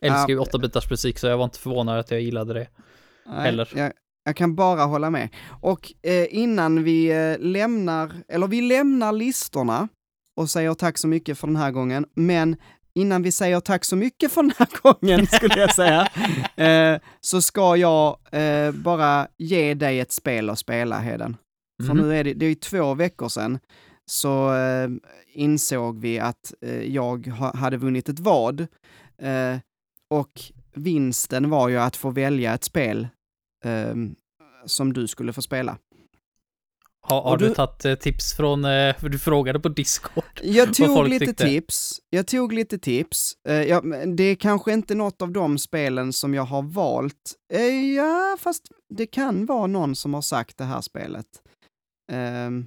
Älskar 0.00 0.28
ju 0.28 0.34
Ja. 0.34 0.44
8-bitars 0.44 0.90
musik 0.90 1.18
så 1.18 1.26
jag 1.26 1.36
var 1.38 1.44
inte 1.44 1.58
förvånad 1.58 1.98
att 1.98 2.10
jag 2.10 2.20
gillade 2.20 2.54
det. 2.54 2.68
Nej, 3.26 3.48
Eller? 3.48 3.68
Jag, 3.76 3.92
jag 4.24 4.36
kan 4.36 4.54
bara 4.54 4.84
hålla 4.84 5.10
med. 5.10 5.28
Och 5.60 5.92
eh, 6.02 6.26
innan 6.30 6.84
vi 6.84 7.10
eh, 7.10 7.38
lämnar, 7.38 8.12
eller 8.28 8.46
vi 8.46 8.60
lämnar 8.60 9.12
listorna 9.12 9.88
och 10.36 10.50
säger 10.50 10.74
tack 10.74 10.98
så 10.98 11.08
mycket 11.08 11.38
för 11.38 11.46
den 11.46 11.56
här 11.56 11.70
gången, 11.70 12.06
men 12.14 12.56
innan 12.94 13.22
vi 13.22 13.32
säger 13.32 13.60
tack 13.60 13.84
så 13.84 13.96
mycket 13.96 14.32
för 14.32 14.42
den 14.42 14.52
här 14.58 14.68
gången, 14.82 15.26
skulle 15.26 15.60
jag 15.60 15.74
säga, 15.74 16.08
eh, 16.56 17.00
så 17.20 17.42
ska 17.42 17.76
jag 17.76 18.18
eh, 18.32 18.72
bara 18.72 19.28
ge 19.38 19.74
dig 19.74 20.00
ett 20.00 20.12
spel 20.12 20.50
att 20.50 20.58
spela, 20.58 20.98
Heden. 20.98 21.36
För 21.86 21.94
Mhm. 21.94 22.02
nu 22.08 22.16
är 22.16 22.24
det, 22.24 22.34
det 22.34 22.44
är 22.46 22.48
ju 22.50 22.54
två 22.54 22.94
veckor 22.94 23.28
sedan, 23.28 23.58
så 24.10 24.54
eh, 24.54 24.88
insåg 25.32 26.00
vi 26.00 26.18
att 26.18 26.54
eh, 26.60 26.82
jag 26.82 27.26
ha, 27.26 27.56
hade 27.56 27.76
vunnit 27.76 28.08
ett 28.08 28.20
vad. 28.20 28.60
Eh, 29.22 29.56
och 30.10 30.40
vinsten 30.74 31.50
var 31.50 31.68
ju 31.68 31.76
att 31.78 31.96
få 31.96 32.10
välja 32.10 32.54
ett 32.54 32.64
spel 32.64 33.08
eh, 33.64 33.94
som 34.66 34.92
du 34.92 35.06
skulle 35.08 35.32
få 35.32 35.42
spela. 35.42 35.76
Har, 37.04 37.22
har 37.22 37.36
du, 37.36 37.48
du- 37.48 37.54
tagit 37.54 37.84
eh, 37.84 37.94
tips 37.94 38.34
från, 38.34 38.64
eh, 38.64 38.94
du 39.00 39.18
frågade 39.18 39.60
på 39.60 39.68
Discord? 39.68 40.24
Jag 40.42 40.74
tog 40.74 41.08
lite 41.08 41.26
tyckte. 41.26 41.44
tips. 41.44 42.00
Jag 42.10 42.26
tog 42.26 42.52
lite 42.52 42.78
tips. 42.78 43.32
Eh, 43.48 43.54
ja, 43.62 43.80
det 44.16 44.22
är 44.24 44.34
kanske 44.34 44.72
inte 44.72 44.94
något 44.94 45.22
av 45.22 45.30
de 45.32 45.58
spelen 45.58 46.12
som 46.12 46.34
jag 46.34 46.42
har 46.44 46.62
valt. 46.62 47.34
Ja, 47.96 48.36
fast 48.40 48.62
det 48.94 49.06
kan 49.06 49.46
vara 49.46 49.66
någon 49.66 49.96
som 49.96 50.14
har 50.14 50.22
sagt 50.22 50.58
det 50.58 50.64
här 50.64 50.80
spelet. 50.80 51.26
Ehm, 52.12 52.66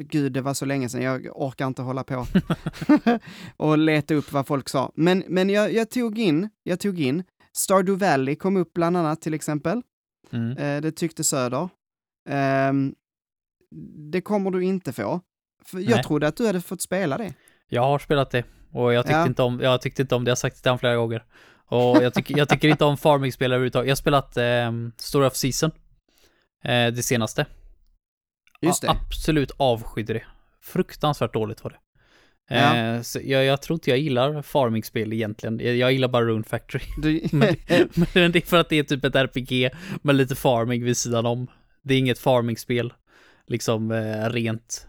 gud, 0.00 0.32
det 0.32 0.40
var 0.40 0.54
så 0.54 0.64
länge 0.64 0.88
sedan, 0.88 1.02
jag 1.02 1.26
orkar 1.42 1.66
inte 1.66 1.82
hålla 1.82 2.04
på 2.04 2.26
och 3.56 3.78
leta 3.78 4.14
upp 4.14 4.32
vad 4.32 4.46
folk 4.46 4.68
sa. 4.68 4.92
Men, 4.94 5.24
men 5.28 5.50
jag, 5.50 5.72
jag 5.72 5.90
tog 5.90 6.18
in, 6.18 6.48
jag 6.62 6.80
tog 6.80 7.00
in, 7.00 7.22
Stardew 7.56 8.06
Valley 8.06 8.36
kom 8.36 8.56
upp 8.56 8.72
bland 8.74 8.96
annat 8.96 9.20
till 9.20 9.34
exempel. 9.34 9.82
Mm. 10.32 10.82
Det 10.82 10.92
tyckte 10.92 11.24
Söder. 11.24 11.68
Ehm, 12.30 12.94
det 14.12 14.20
kommer 14.20 14.50
du 14.50 14.64
inte 14.64 14.92
få. 14.92 15.20
För 15.64 15.78
jag 15.78 15.90
Nej. 15.90 16.02
trodde 16.04 16.28
att 16.28 16.36
du 16.36 16.46
hade 16.46 16.60
fått 16.60 16.82
spela 16.82 17.18
det. 17.18 17.34
Jag 17.68 17.82
har 17.82 17.98
spelat 17.98 18.30
det 18.30 18.44
och 18.72 18.92
jag 18.92 19.04
tyckte, 19.04 19.18
Ja. 19.18 19.26
inte, 19.26 19.42
om, 19.42 19.60
jag 19.62 19.80
tyckte 19.82 20.02
inte 20.02 20.14
om 20.14 20.24
det, 20.24 20.28
jag 20.28 20.32
har 20.32 20.36
sagt 20.36 20.56
det 20.56 20.62
till 20.62 20.70
honom 20.70 20.78
flera 20.78 20.96
gånger. 20.96 21.24
Och 21.66 22.02
jag, 22.02 22.14
tycker 22.14 22.38
jag 22.38 22.48
tycker 22.48 22.68
inte 22.68 22.84
om 22.84 22.96
farming-spel 22.96 23.52
överhuvudtaget. 23.52 23.86
Jag 23.86 23.90
har 23.92 23.96
spelat 23.96 24.36
eh, 24.36 24.72
Story 24.96 25.26
of 25.26 25.34
Season, 25.36 25.70
eh, 26.64 26.86
det 26.86 27.02
senaste. 27.02 27.46
Just 28.60 28.82
det. 28.82 28.90
Absolut 28.90 29.50
avskydde 29.56 30.12
det. 30.12 30.22
Fruktansvärt 30.62 31.32
dåligt 31.32 31.64
var 31.64 31.70
det. 31.70 31.78
Ja. 32.48 32.76
Eh, 32.76 33.00
så 33.02 33.20
jag, 33.24 33.44
jag 33.44 33.62
tror 33.62 33.74
inte 33.76 33.90
jag 33.90 33.98
gillar 33.98 34.42
farming-spel 34.42 35.12
egentligen. 35.12 35.58
Jag, 35.58 35.76
jag 35.76 35.92
gillar 35.92 36.08
bara 36.08 36.24
Rune 36.24 36.44
Factory. 36.44 36.84
Du, 37.02 37.20
Men, 37.32 37.56
men 38.14 38.32
det 38.32 38.38
är 38.38 38.46
för 38.46 38.56
att 38.56 38.68
det 38.68 38.76
är 38.76 38.82
typ 38.84 39.04
ett 39.04 39.14
RPG 39.14 39.70
med 40.02 40.14
lite 40.14 40.34
farming 40.34 40.84
vid 40.84 40.96
sidan 40.96 41.26
om. 41.26 41.46
Det 41.82 41.94
är 41.94 41.98
inget 41.98 42.18
farming-spel, 42.18 42.92
liksom 43.46 43.90
eh, 43.90 44.28
rent 44.30 44.86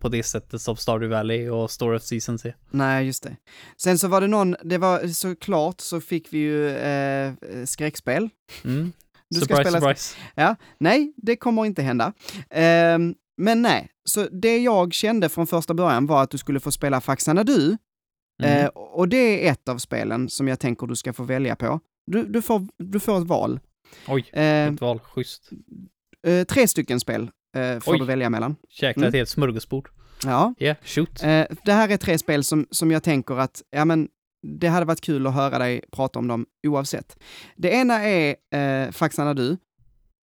på 0.00 0.08
det 0.08 0.22
sättet 0.22 0.60
som 0.62 0.76
Stardew 0.76 1.16
Valley 1.16 1.48
och 1.48 1.70
Story 1.70 1.96
of 1.96 2.02
Seasons 2.02 2.44
är. 2.44 2.56
nej, 2.70 3.06
just 3.06 3.22
det. 3.22 3.36
Sen 3.76 3.98
så 3.98 4.08
var 4.08 4.20
det 4.20 4.26
någon, 4.26 4.56
det 4.64 4.78
var 4.78 5.06
såklart 5.08 5.80
så 5.80 6.00
fick 6.00 6.32
vi 6.32 6.38
ju 6.38 6.68
eh, 6.68 7.32
skräckspel. 7.66 8.28
Mm. 8.64 8.92
Du 9.30 9.40
ska 9.40 9.46
surprise, 9.56 9.70
spela- 9.70 9.80
surprise. 9.80 10.16
Ja, 10.34 10.56
nej, 10.78 11.12
det 11.16 11.36
kommer 11.36 11.66
inte 11.66 11.82
hända. 11.82 12.12
Ehm, 12.50 13.14
men 13.36 13.62
nej, 13.62 13.90
så 14.04 14.28
det 14.32 14.58
jag 14.58 14.92
kände 14.94 15.28
från 15.28 15.46
första 15.46 15.74
början 15.74 16.06
var 16.06 16.22
att 16.22 16.30
du 16.30 16.38
skulle 16.38 16.60
få 16.60 16.72
spela 16.72 17.00
Faxanadu. 17.00 17.76
Mm. 18.42 18.58
Eh, 18.64 18.66
och 18.74 19.08
det 19.08 19.46
är 19.48 19.52
ett 19.52 19.68
av 19.68 19.78
spelen 19.78 20.28
som 20.28 20.48
jag 20.48 20.60
tänker 20.60 20.86
du 20.86 20.96
ska 20.96 21.12
få 21.12 21.22
välja 21.22 21.56
på. 21.56 21.80
Du, 22.06 22.24
du, 22.26 22.42
får, 22.42 22.66
du 22.78 23.00
får 23.00 23.18
ett 23.22 23.26
val. 23.26 23.60
Oj, 24.08 24.30
Eh, 24.32 24.44
ett 24.68 24.80
val, 24.80 24.98
schysst. 24.98 25.50
eh, 26.26 26.44
tre 26.44 26.68
stycken 26.68 27.00
spel 27.00 27.30
eh, 27.56 27.80
får 27.80 27.92
Oj. 27.92 27.98
du 27.98 28.04
välja 28.04 28.30
mellan. 28.30 28.56
Jäklar, 28.70 29.02
Mm. 29.02 29.08
ett 29.08 29.14
helt 29.14 29.28
smörgåsbord. 29.28 29.88
Ja, 30.24 30.54
yeah, 30.58 30.76
shoot. 30.84 31.22
eh, 31.22 31.44
det 31.64 31.72
här 31.72 31.88
är 31.88 31.96
tre 31.96 32.18
spel 32.18 32.44
som, 32.44 32.66
som 32.70 32.90
jag 32.90 33.02
tänker 33.02 33.34
att, 33.34 33.62
ja 33.70 33.84
men, 33.84 34.08
det 34.58 34.68
hade 34.68 34.86
varit 34.86 35.00
kul 35.00 35.26
att 35.26 35.34
höra 35.34 35.58
dig 35.58 35.80
prata 35.92 36.18
om 36.18 36.28
dem 36.28 36.46
oavsett. 36.66 37.16
Det 37.56 37.70
ena 37.70 37.94
är 38.04 38.36
eh, 38.54 38.90
Faxanadu. 38.90 39.56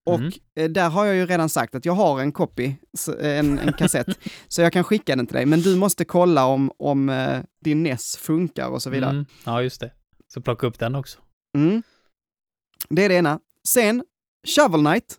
Och 0.06 0.18
Mm. 0.18 0.32
eh, 0.56 0.70
där 0.70 0.88
har 0.90 1.05
jag 1.06 1.14
ju 1.16 1.26
redan 1.26 1.48
sagt 1.48 1.74
att 1.74 1.84
jag 1.84 1.92
har 1.92 2.20
en 2.20 2.32
copy, 2.32 2.74
en, 3.20 3.59
en 3.59 3.72
kassett, 3.72 4.06
så 4.48 4.62
jag 4.62 4.72
kan 4.72 4.84
skicka 4.84 5.16
den 5.16 5.26
till 5.26 5.34
dig. 5.36 5.46
Men 5.46 5.60
du 5.60 5.76
måste 5.76 6.05
kolla 6.05 6.46
om, 6.46 6.72
om 6.78 7.09
eh, 7.09 7.40
din 7.64 7.82
NES 7.82 8.16
funkar 8.16 8.68
och 8.68 8.82
så 8.82 8.90
vidare. 8.90 9.10
Mm. 9.10 9.26
Ja, 9.44 9.62
just 9.62 9.80
det. 9.80 9.92
Så 10.28 10.40
plocka 10.40 10.66
upp 10.66 10.78
den 10.78 10.94
också. 10.94 11.18
Mm. 11.56 11.82
Det 12.88 13.05
är 13.05 13.09
det 13.09 13.14
ena. 13.14 13.40
Sen, 13.68 14.05
Shovel 14.56 14.80
Knight. 14.80 15.16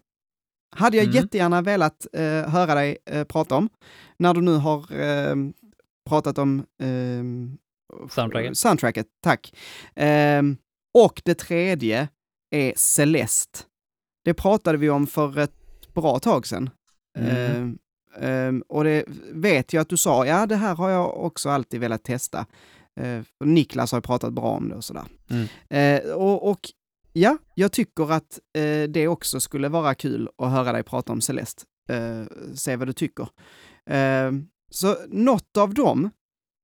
Hade 0.72 0.98
jag 0.98 1.04
Mm. 1.04 1.16
jättegärna 1.16 1.62
velat 1.62 2.08
eh, 2.14 2.50
höra 2.50 2.76
dig 2.76 2.98
eh, 3.06 3.24
prata 3.24 3.56
om. 3.56 3.70
När 4.18 4.34
du 4.34 4.42
nu 4.42 4.56
har 4.56 5.00
eh, 5.02 5.36
pratat 6.10 6.38
om 6.38 6.66
ehm, 6.84 7.58
Soundtracket. 8.10 8.58
soundtracket, 8.58 9.08
tack. 9.24 9.54
Ehm, 9.96 10.58
och 10.94 11.22
det 11.26 11.36
tredje 11.36 12.08
är 12.56 12.74
Celeste. 12.76 13.60
Det 14.26 14.34
pratade 14.34 14.78
vi 14.78 14.90
om 14.90 15.08
för 15.08 15.38
ett 15.40 15.54
bra 15.94 16.20
tag 16.20 16.48
sedan. 16.48 16.70
Mm. 17.18 17.36
Ehm, 17.36 17.78
ehm, 18.22 18.64
och 18.70 18.84
det 18.84 19.04
vet 19.32 19.74
jag 19.74 19.82
att 19.82 19.90
du 19.90 19.98
sa, 19.98 20.26
ja 20.26 20.46
det 20.46 20.56
här 20.56 20.76
har 20.76 20.90
jag 20.90 21.18
också 21.26 21.50
alltid 21.50 21.80
velat 21.80 22.04
testa. 22.04 22.46
Uh, 23.02 23.22
Niklas 23.44 23.92
har 23.92 24.02
pratat 24.02 24.34
bra 24.34 24.44
om 24.52 24.70
det 24.70 24.76
och 24.76 24.84
sådär. 24.84 25.04
Mm. 25.30 25.48
Eh, 25.70 26.12
och, 26.12 26.50
och 26.50 26.60
ja, 27.14 27.38
jag 27.56 27.72
tycker 27.72 28.12
att 28.12 28.40
eh, 28.54 28.84
det 28.90 29.08
också 29.08 29.40
skulle 29.40 29.70
vara 29.70 29.96
kul 29.96 30.30
att 30.38 30.52
höra 30.52 30.72
dig 30.72 30.84
prata 30.84 31.14
om 31.14 31.22
Celeste. 31.22 31.64
Eh, 31.90 32.24
se 32.56 32.76
vad 32.76 32.88
du 32.88 32.94
tycker. 32.94 33.28
Eh, 33.86 34.32
så 34.70 34.96
något 35.08 35.58
av 35.58 35.74
dem, 35.74 36.10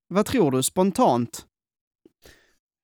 vad 0.08 0.26
tror 0.26 0.52
du 0.52 0.64
spontant? 0.64 1.46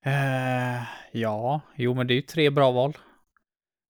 Eh, 0.06 0.82
ja, 1.12 1.60
jo 1.76 1.94
men 1.94 2.06
det 2.06 2.12
är 2.12 2.16
ju 2.16 2.22
tre 2.22 2.50
bra 2.50 2.70
val. 2.70 2.98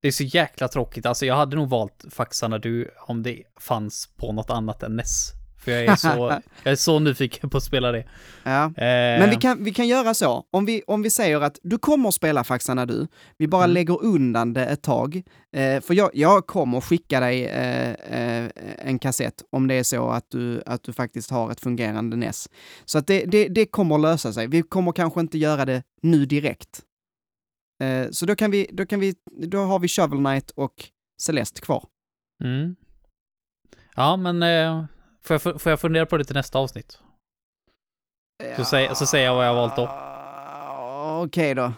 Det 0.03 0.09
är 0.09 0.13
så 0.13 0.25
jäkla 0.25 0.69
tråkigt. 0.69 1.07
Alltså 1.07 1.27
jag 1.27 1.35
hade 1.35 1.57
nog 1.57 1.69
valt 1.69 2.05
Faxarna 2.11 2.59
du 2.59 2.91
om 3.07 3.23
det 3.23 3.43
fanns 3.61 4.15
på 4.17 4.33
något 4.33 4.51
annat 4.51 4.83
än 4.83 4.97
NES. 4.97 5.42
För 5.65 5.71
jag 5.73 5.85
är 5.85 5.97
så, 5.97 6.09
jag 6.63 6.73
är 6.73 6.77
så 6.77 6.99
nyfiken 6.99 7.51
på 7.51 7.57
att 7.57 7.63
spela 7.65 7.93
det. 7.93 8.05
Ja. 8.45 8.65
Eh, 8.65 8.73
Men 9.21 9.31
vi 9.31 9.37
kan, 9.37 9.65
vi 9.65 9.75
kan 9.75 9.89
göra 9.89 10.15
så, 10.15 10.45
om 10.51 10.67
vi, 10.67 10.83
om 10.87 11.03
vi 11.03 11.11
säger 11.11 11.41
att 11.41 11.59
du 11.63 11.79
kommer 11.79 12.09
att 12.09 12.15
spela 12.15 12.45
Faxarna 12.45 12.87
du, 12.87 13.07
vi 13.39 13.49
bara 13.49 13.65
Mm. 13.65 13.75
lägger 13.75 14.05
undan 14.05 14.53
det 14.53 14.67
ett 14.67 14.83
tag, 14.83 15.23
eh, 15.57 15.81
för 15.81 15.95
jag, 15.95 16.11
jag 16.15 16.47
kommer 16.47 16.81
skicka 16.81 17.21
dig 17.21 17.45
eh, 17.47 17.91
eh, 17.91 18.51
en 18.79 18.99
kassett 18.99 19.43
om 19.51 19.69
det 19.69 19.75
är 19.75 19.83
så 19.83 20.09
att 20.11 20.31
du, 20.31 20.63
att 20.67 20.83
du 20.83 20.93
faktiskt 20.93 21.31
har 21.31 21.51
ett 21.51 21.61
fungerande 21.61 22.17
NES. 22.17 22.49
Så 22.85 22.99
att 22.99 23.07
det, 23.07 23.25
det, 23.25 23.49
det 23.49 23.67
kommer 23.67 23.99
lösa 23.99 24.33
sig. 24.33 24.47
Vi 24.47 24.63
kommer 24.63 24.93
kanske 24.93 25.21
inte 25.21 25.39
göra 25.39 25.65
det 25.65 25.83
nu 26.03 26.27
direkt. 26.27 26.81
Eh, 27.83 28.11
så 28.11 28.27
då 28.27 28.35
kan 28.37 28.51
vi, 28.51 28.71
då 28.73 28.87
kan 28.87 29.01
vi, 29.01 29.15
då 29.47 29.59
har 29.59 29.79
vi 29.79 29.89
Shovel 29.89 30.19
Knight 30.19 30.51
och 30.51 30.75
Celeste 31.23 31.61
kvar. 31.61 31.85
Mm. 32.45 32.77
Ja, 33.97 34.17
men 34.17 34.43
eh, 34.43 34.85
får, 35.25 35.41
jag, 35.45 35.61
får 35.61 35.71
jag 35.73 35.81
fundera 35.81 36.07
på 36.07 36.17
det 36.17 36.25
till 36.25 36.37
nästa 36.37 36.59
avsnitt? 36.59 36.99
Så 38.57 38.65
säger- 38.65 38.95
så 38.95 39.07
säger 39.07 39.27
jag 39.27 39.35
vad 39.35 39.47
jag 39.47 39.55
har 39.55 39.61
valt 39.69 39.77
då. 39.77 39.91
Okej 41.27 41.55
då. 41.55 41.73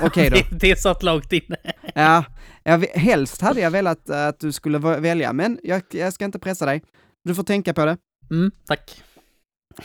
Okej 0.00 0.30
då. 0.30 0.36
det, 0.50 0.68
det 0.68 0.76
satt 0.76 1.02
långt 1.02 1.32
inne. 1.32 1.56
Ja, 1.94 2.24
jag, 2.62 2.78
helst 2.86 3.40
hade 3.40 3.60
jag 3.60 3.70
velat 3.70 4.08
eh, 4.08 4.26
att 4.26 4.40
du 4.40 4.52
skulle 4.52 4.78
välja, 4.78 5.32
men 5.32 5.58
jag, 5.62 5.82
jag 5.90 6.12
ska 6.12 6.24
inte 6.24 6.38
pressa 6.38 6.66
dig. 6.66 6.82
Du 7.24 7.34
får 7.34 7.42
tänka 7.42 7.74
på 7.74 7.84
det. 7.84 7.96
Mm, 8.30 8.50
tack. 8.66 9.02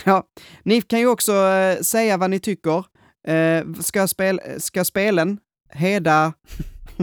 Ja, 0.03 0.23
ni 0.63 0.81
kan 0.81 0.99
ju 0.99 1.07
också 1.07 1.34
eh, 1.47 1.80
säga 1.81 2.18
vad 2.18 2.30
ni 2.30 2.39
tycker. 2.39 2.85
Eh, 3.27 3.63
ska, 3.80 4.07
spel, 4.07 4.41
ska 4.57 4.85
spelen 4.85 5.39
Heda... 5.69 6.34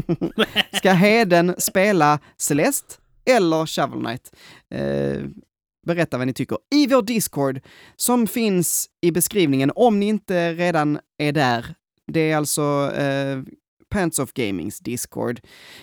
ska 0.73 0.93
Heden 0.93 1.55
spela 1.59 2.19
Celeste 2.37 2.95
eller 3.31 3.67
Shovel 3.67 4.01
Knight? 4.01 4.33
Eh, 4.75 5.23
berätta 5.89 6.19
vad 6.19 6.27
ni 6.27 6.33
tycker 6.33 6.59
i 6.75 6.87
vår 6.87 7.03
Discord 7.03 7.61
som 7.97 8.27
finns 8.27 8.89
i 9.01 9.11
beskrivningen 9.11 9.73
om 9.75 10.01
ni 10.01 10.07
inte 10.07 10.55
redan 10.55 10.99
är 11.19 11.33
där. 11.33 11.75
Det 12.07 12.31
är 12.31 12.37
alltså 12.37 12.93
eh, 12.97 13.43
Pants 13.91 14.19
of 14.19 14.33
Gamings 14.33 14.79
Discord. 14.79 15.41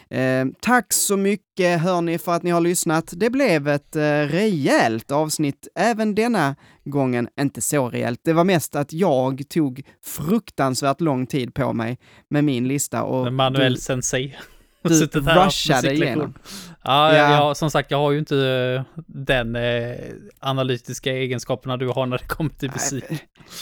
Eh, 0.09 0.45
tack 0.61 0.93
så 0.93 1.17
mycket 1.17 1.81
hörni 1.81 2.17
för 2.17 2.31
att 2.31 2.43
ni 2.43 2.51
har 2.51 2.61
lyssnat. 2.61 3.13
Det 3.15 3.29
blev 3.29 3.67
ett 3.67 3.95
eh, 3.95 4.01
rejält 4.01 5.11
avsnitt 5.11 5.67
även 5.75 6.15
denna 6.15 6.55
gången. 6.83 7.27
Inte 7.39 7.61
så 7.61 7.89
rejält, 7.89 8.19
det 8.23 8.33
var 8.33 8.43
mest 8.43 8.75
att 8.75 8.93
jag 8.93 9.49
tog 9.49 9.83
fruktansvärt 10.03 11.01
lång 11.01 11.27
tid 11.27 11.53
på 11.53 11.73
mig 11.73 11.97
med 12.29 12.43
min 12.43 12.67
lista 12.67 13.03
och 13.03 13.33
Manuel 13.33 13.73
du, 13.73 13.79
sensei. 13.79 14.37
du 14.81 14.89
rushade 15.19 15.93
igenom. 15.93 16.33
Ja, 16.85 17.15
Ja. 17.15 17.31
ja. 17.31 17.55
som 17.55 17.71
sagt, 17.71 17.91
jag 17.91 17.97
har 17.97 18.11
ju 18.11 18.19
inte 18.19 18.37
eh, 18.37 19.01
den 19.07 19.55
eh, 19.55 19.95
analytiska 20.39 21.11
egenskaperna 21.13 21.77
du 21.77 21.87
har 21.87 22.05
när 22.05 22.17
det 22.17 22.27
kommer 22.27 22.49
till 22.49 22.71
musik. 22.71 23.03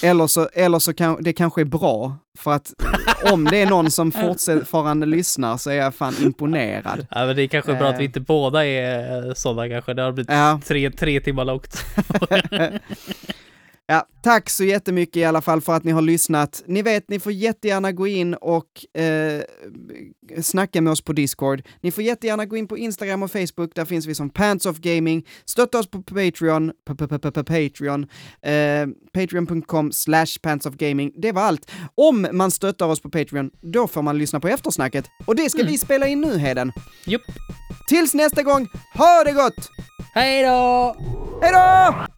Eller 0.03 0.27
så, 0.27 0.49
eller 0.53 0.79
så 0.79 0.93
kan 0.93 1.23
det 1.23 1.33
kanske 1.33 1.61
är 1.61 1.65
bra, 1.65 2.17
för 2.37 2.51
att 2.51 2.73
om 3.31 3.45
det 3.45 3.61
är 3.61 3.65
någon 3.69 3.91
som 3.91 4.11
fortfarande 4.47 5.05
lyssnar 5.05 5.57
så 5.57 5.69
är 5.69 5.75
jag 5.75 5.95
fan 5.95 6.13
imponerad. 6.23 7.07
Ja, 7.11 7.25
men 7.25 7.35
det 7.35 7.41
är 7.41 7.47
kanske 7.47 7.73
bra 7.75 7.87
att 7.87 7.95
vi 7.95 7.99
Eh. 8.03 8.05
inte 8.05 8.19
båda 8.19 8.65
är 8.65 9.33
sådana 9.33 9.69
kanske. 9.69 9.93
Det 9.93 10.01
har 10.01 10.11
blivit 10.11 10.31
Ja. 10.31 10.59
tre, 10.65 10.91
tre 10.91 11.19
timmar 11.21 11.45
långt. 11.45 11.77
Ja, 13.87 14.07
tack 14.23 14.49
så 14.49 14.63
jättemycket 14.63 15.17
i 15.17 15.23
alla 15.23 15.41
fall 15.41 15.61
för 15.61 15.73
att 15.73 15.83
ni 15.83 15.91
har 15.91 16.01
lyssnat. 16.01 16.63
Ni 16.65 16.81
vet, 16.81 17.09
ni 17.09 17.19
får 17.19 17.31
jättegärna 17.31 17.91
gå 17.91 18.07
in 18.07 18.33
och 18.33 18.99
eh, 19.01 19.41
snacka 20.41 20.81
med 20.81 20.91
oss 20.91 21.01
på 21.01 21.13
Discord. 21.13 21.61
Ni 21.81 21.91
får 21.91 22.03
jättegärna 22.03 22.45
gå 22.45 22.57
in 22.57 22.67
på 22.67 22.77
Instagram 22.77 23.23
och 23.23 23.31
Facebook, 23.31 23.75
där 23.75 23.85
finns 23.85 24.05
vi 24.05 24.15
som 24.15 24.29
Pants 24.29 24.65
of 24.65 24.77
Gaming. 24.77 25.27
Stötta 25.45 25.79
oss 25.79 25.87
på 25.87 26.01
Patreon, 26.01 26.71
Patreon, 26.85 28.07
eh, 28.41 28.87
patreon.com 29.13 29.91
slash 29.91 30.39
Pants 30.41 30.65
of 30.65 30.75
Gaming. 30.75 31.11
Det 31.15 31.31
var 31.31 31.41
allt. 31.41 31.71
Om 31.95 32.27
man 32.31 32.51
stöttar 32.51 32.85
oss 32.85 33.01
på 33.01 33.09
Patreon, 33.09 33.51
då 33.61 33.87
får 33.87 34.01
man 34.01 34.17
lyssna 34.17 34.39
på 34.39 34.47
eftersnacket. 34.47 35.05
Och 35.25 35.35
det 35.35 35.49
ska 35.49 35.63
vi 35.63 35.77
spela 35.77 36.07
in 36.07 36.21
nu, 36.21 36.37
Heden. 36.37 36.71
Jupp. 37.05 37.21
Tills 37.87 38.13
nästa 38.13 38.43
gång, 38.43 38.67
ha 38.93 39.23
det 39.25 39.31
gott! 39.31 39.69
Hej 40.13 40.43
då! 40.43 40.95
Hej 41.41 41.51
då! 41.51 42.12